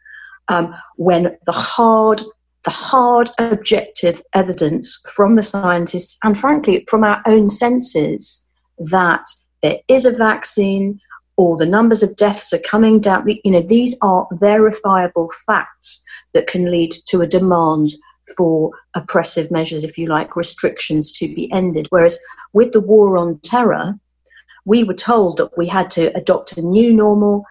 um, 0.48 0.74
when 0.98 1.38
the 1.46 1.52
hard 1.52 2.22
the 2.64 2.72
hard 2.72 3.30
objective 3.40 4.22
evidence 4.34 5.04
from 5.14 5.36
the 5.36 5.44
scientists 5.44 6.18
and 6.24 6.38
frankly 6.38 6.86
from 6.88 7.04
our 7.04 7.22
own 7.26 7.50
senses 7.50 8.48
that 8.78 9.26
there 9.62 9.80
is 9.90 10.06
a 10.06 10.12
vaccine 10.12 11.00
or 11.36 11.58
the 11.58 11.66
numbers 11.66 12.04
of 12.04 12.16
deaths 12.16 12.54
are 12.54 12.60
coming 12.60 13.00
down 13.02 13.28
you 13.28 13.52
know 13.52 13.62
these 13.62 13.98
are 14.02 14.28
verifiable 14.34 15.30
facts 15.46 16.04
that 16.34 16.48
can 16.48 16.72
lead 16.72 16.94
to 17.06 17.22
a 17.22 17.28
demand 17.28 17.92
for 18.38 18.72
oppressive 18.96 19.52
measures 19.52 19.84
if 19.84 19.98
you 19.98 20.08
like 20.08 20.36
restrictions 20.36 21.12
to 21.12 21.28
be 21.28 21.52
ended. 21.52 21.88
Whereas 21.90 22.18
with 22.54 22.72
the 22.72 22.80
war 22.80 23.18
on 23.18 23.40
terror 23.40 23.96
we 24.66 24.84
were 24.84 24.94
told 24.94 25.38
that 25.38 25.58
we 25.58 25.68
had 25.68 25.90
to 25.92 26.16
adopt 26.18 26.58
a 26.58 26.62
new 26.62 26.94
normal, 26.94 27.44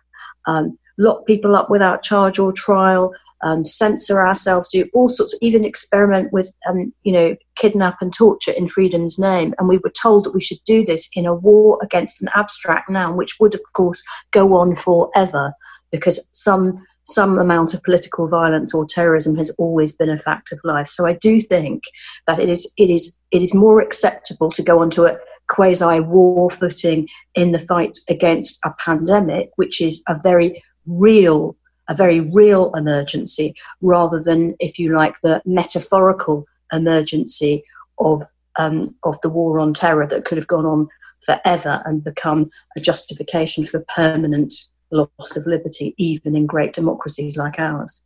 um, 0.46 0.78
lock 0.98 1.26
people 1.26 1.56
up 1.56 1.70
without 1.70 2.02
charge 2.02 2.38
or 2.38 2.52
trial, 2.52 3.12
um, 3.42 3.64
censor 3.64 4.24
ourselves, 4.24 4.68
do 4.68 4.88
all 4.94 5.08
sorts, 5.08 5.36
even 5.40 5.64
experiment 5.64 6.32
with, 6.32 6.52
um, 6.68 6.92
you 7.02 7.12
know, 7.12 7.36
kidnap 7.56 7.96
and 8.00 8.14
torture 8.14 8.52
in 8.52 8.68
freedom's 8.68 9.18
name. 9.18 9.54
And 9.58 9.68
we 9.68 9.78
were 9.78 9.90
told 9.90 10.24
that 10.24 10.34
we 10.34 10.40
should 10.40 10.62
do 10.64 10.84
this 10.84 11.08
in 11.14 11.26
a 11.26 11.34
war 11.34 11.78
against 11.82 12.22
an 12.22 12.28
abstract 12.34 12.88
noun, 12.88 13.16
which 13.16 13.36
would, 13.40 13.54
of 13.54 13.60
course, 13.72 14.02
go 14.30 14.54
on 14.54 14.74
forever 14.74 15.52
because 15.90 16.28
some 16.32 16.84
some 17.04 17.36
amount 17.36 17.74
of 17.74 17.82
political 17.82 18.28
violence 18.28 18.72
or 18.72 18.86
terrorism 18.86 19.34
has 19.36 19.50
always 19.58 19.94
been 19.94 20.08
a 20.08 20.16
fact 20.16 20.52
of 20.52 20.60
life. 20.62 20.86
So 20.86 21.04
I 21.04 21.14
do 21.14 21.40
think 21.40 21.82
that 22.28 22.38
it 22.38 22.48
is 22.48 22.72
it 22.76 22.90
is 22.90 23.20
it 23.32 23.42
is 23.42 23.54
more 23.54 23.80
acceptable 23.80 24.50
to 24.52 24.62
go 24.62 24.80
onto 24.80 25.04
a 25.04 25.16
quasi 25.48 26.00
war 26.00 26.48
footing 26.48 27.08
in 27.34 27.52
the 27.52 27.58
fight 27.58 27.98
against 28.08 28.60
a 28.64 28.72
pandemic, 28.78 29.50
which 29.56 29.80
is 29.80 30.02
a 30.08 30.18
very 30.22 30.62
real 30.86 31.56
a 31.88 31.94
very 31.94 32.20
real 32.20 32.72
emergency, 32.74 33.54
rather 33.80 34.22
than, 34.22 34.54
if 34.60 34.78
you 34.78 34.94
like, 34.94 35.20
the 35.20 35.42
metaphorical 35.44 36.46
emergency 36.72 37.64
of 37.98 38.22
um, 38.56 38.94
of 39.02 39.20
the 39.22 39.30
war 39.30 39.58
on 39.58 39.72
terror 39.74 40.06
that 40.06 40.24
could 40.24 40.38
have 40.38 40.46
gone 40.46 40.66
on 40.66 40.88
forever 41.24 41.82
and 41.84 42.04
become 42.04 42.50
a 42.76 42.80
justification 42.80 43.64
for 43.64 43.84
permanent 43.94 44.54
loss 44.90 45.36
of 45.36 45.46
liberty, 45.46 45.94
even 45.96 46.36
in 46.36 46.46
great 46.46 46.72
democracies 46.74 47.36
like 47.36 47.58
ours. 47.58 48.02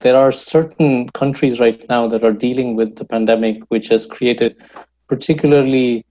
There 0.00 0.16
are 0.16 0.30
certain 0.30 1.08
countries 1.10 1.58
right 1.58 1.82
now 1.88 2.06
that 2.08 2.24
are 2.24 2.32
dealing 2.32 2.76
with 2.76 2.96
the 2.96 3.04
pandemic, 3.06 3.62
which 3.68 3.88
has 3.88 4.06
created 4.06 4.56
particularly 5.08 6.04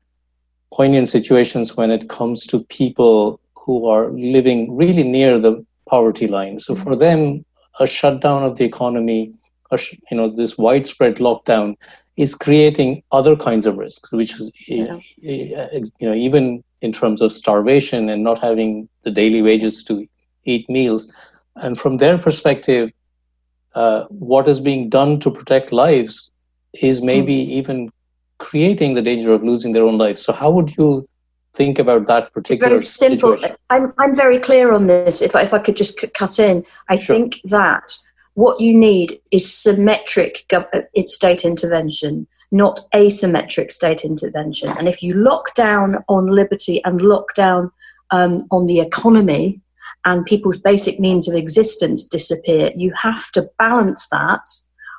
poignant 0.73 1.09
situations 1.09 1.77
when 1.77 1.91
it 1.91 2.09
comes 2.09 2.47
to 2.47 2.63
people 2.63 3.39
who 3.65 3.87
are 3.87 4.09
living 4.11 4.75
really 4.75 5.03
near 5.03 5.39
the 5.39 5.65
poverty 5.89 6.27
line. 6.27 6.59
So 6.59 6.75
for 6.75 6.95
them, 6.95 7.43
a 7.79 7.87
shutdown 7.87 8.43
of 8.43 8.57
the 8.57 8.63
economy, 8.63 9.33
you 10.11 10.17
know, 10.17 10.29
this 10.29 10.57
widespread 10.57 11.15
lockdown 11.15 11.75
is 12.15 12.35
creating 12.35 13.03
other 13.11 13.35
kinds 13.35 13.65
of 13.65 13.77
risks, 13.77 14.11
which 14.11 14.39
is, 14.39 14.51
yeah. 14.67 14.97
you 15.17 15.83
know, 15.99 16.13
even 16.13 16.63
in 16.81 16.93
terms 16.93 17.21
of 17.21 17.33
starvation 17.33 18.09
and 18.09 18.23
not 18.23 18.39
having 18.39 18.87
the 19.01 19.11
daily 19.11 19.41
wages 19.41 19.83
to 19.85 20.07
eat 20.45 20.69
meals. 20.69 21.11
And 21.55 21.77
from 21.77 21.97
their 21.97 22.17
perspective, 22.17 22.91
uh, 23.73 24.05
what 24.09 24.47
is 24.47 24.59
being 24.59 24.89
done 24.89 25.19
to 25.21 25.31
protect 25.31 25.71
lives 25.71 26.31
is 26.73 27.01
maybe 27.01 27.35
mm. 27.35 27.49
even 27.49 27.91
creating 28.37 28.93
the 28.93 29.01
danger 29.01 29.33
of 29.33 29.43
losing 29.43 29.73
their 29.73 29.83
own 29.83 29.97
lives. 29.97 30.21
So, 30.21 30.31
how 30.31 30.51
would 30.51 30.75
you 30.77 31.07
think 31.55 31.79
about 31.79 32.07
that 32.07 32.33
particular 32.33 32.69
very 32.69 32.79
simple 32.79 33.33
situation? 33.33 33.55
I'm, 33.69 33.93
I'm 33.97 34.13
very 34.15 34.39
clear 34.39 34.73
on 34.73 34.87
this 34.87 35.21
if 35.21 35.35
I, 35.35 35.41
if 35.41 35.53
I 35.53 35.59
could 35.59 35.77
just 35.77 36.03
cut 36.13 36.39
in 36.39 36.65
i 36.89 36.95
sure. 36.95 37.15
think 37.15 37.39
that 37.45 37.97
what 38.33 38.59
you 38.59 38.73
need 38.73 39.19
is 39.31 39.51
symmetric 39.51 40.45
gov- 40.49 40.67
uh, 40.73 40.81
state 41.05 41.45
intervention 41.45 42.27
not 42.51 42.79
asymmetric 42.93 43.71
state 43.71 44.05
intervention. 44.05 44.69
And 44.77 44.87
if 44.87 45.01
you 45.03 45.13
lock 45.13 45.53
down 45.55 45.97
on 46.07 46.27
liberty 46.27 46.81
and 46.85 47.01
lock 47.01 47.33
down 47.35 47.71
um, 48.11 48.39
on 48.51 48.65
the 48.65 48.79
economy 48.79 49.59
and 50.05 50.25
people's 50.25 50.61
basic 50.61 50.99
means 50.99 51.27
of 51.27 51.35
existence 51.35 52.05
disappear, 52.07 52.71
you 52.75 52.93
have 53.01 53.31
to 53.31 53.49
balance 53.57 54.07
that 54.09 54.41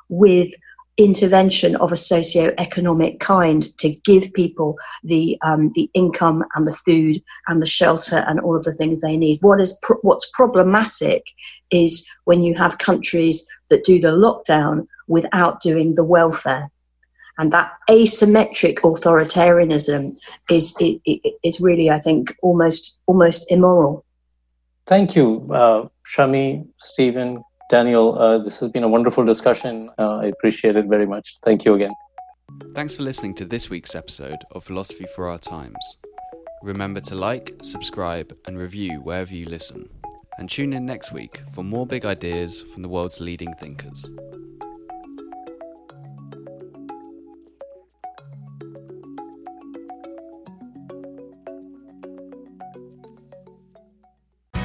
with 0.09 0.51
intervention 0.97 1.75
of 1.75 1.91
a 1.91 1.97
socio-economic 1.97 3.19
kind 3.19 3.77
to 3.77 3.89
give 4.03 4.33
people 4.33 4.75
the 5.03 5.37
um, 5.43 5.71
the 5.75 5.89
income 5.93 6.43
and 6.55 6.65
the 6.65 6.73
food 6.73 7.21
and 7.47 7.61
the 7.61 7.67
shelter 7.67 8.23
and 8.27 8.39
all 8.39 8.55
of 8.55 8.63
the 8.63 8.73
things 8.73 9.01
they 9.01 9.17
need. 9.17 9.37
What 9.41 9.61
is 9.61 9.79
what's 10.01 10.29
problematic 10.31 11.23
is 11.69 12.07
when 12.25 12.43
you 12.43 12.55
have 12.55 12.79
countries 12.79 13.47
that 13.69 13.83
do 13.83 13.99
the 13.99 14.09
lockdown 14.09 14.87
without 15.07 15.61
doing 15.61 15.95
the 15.95 16.03
welfare 16.03 16.69
and 17.37 17.53
that 17.53 17.71
asymmetric 17.89 18.79
authoritarianism 18.79 20.15
is 20.49 20.75
is 21.43 21.61
really, 21.61 21.89
I 21.89 21.99
think, 21.99 22.35
almost 22.41 22.99
almost 23.05 23.51
immoral. 23.51 24.03
Thank 24.87 25.15
you, 25.15 25.47
uh, 25.51 25.87
Shami, 26.05 26.65
Steven, 26.77 27.43
Daniel. 27.69 28.17
Uh, 28.17 28.37
this 28.37 28.59
has 28.59 28.71
been 28.71 28.83
a 28.83 28.87
wonderful 28.87 29.25
discussion. 29.25 29.89
Uh, 29.97 30.17
I 30.17 30.25
appreciate 30.25 30.75
it 30.75 30.85
very 30.85 31.05
much. 31.05 31.37
Thank 31.43 31.65
you 31.65 31.73
again. 31.73 31.93
Thanks 32.73 32.95
for 32.95 33.03
listening 33.03 33.35
to 33.35 33.45
this 33.45 33.69
week's 33.69 33.95
episode 33.95 34.43
of 34.51 34.63
Philosophy 34.63 35.05
for 35.15 35.27
Our 35.29 35.37
Times. 35.37 35.97
Remember 36.63 36.99
to 37.01 37.15
like, 37.15 37.53
subscribe, 37.61 38.35
and 38.45 38.57
review 38.57 39.01
wherever 39.01 39.33
you 39.33 39.45
listen. 39.45 39.89
And 40.37 40.49
tune 40.49 40.73
in 40.73 40.85
next 40.85 41.11
week 41.11 41.41
for 41.53 41.63
more 41.63 41.85
big 41.85 42.05
ideas 42.05 42.61
from 42.61 42.83
the 42.83 42.89
world's 42.89 43.19
leading 43.19 43.53
thinkers. 43.55 44.09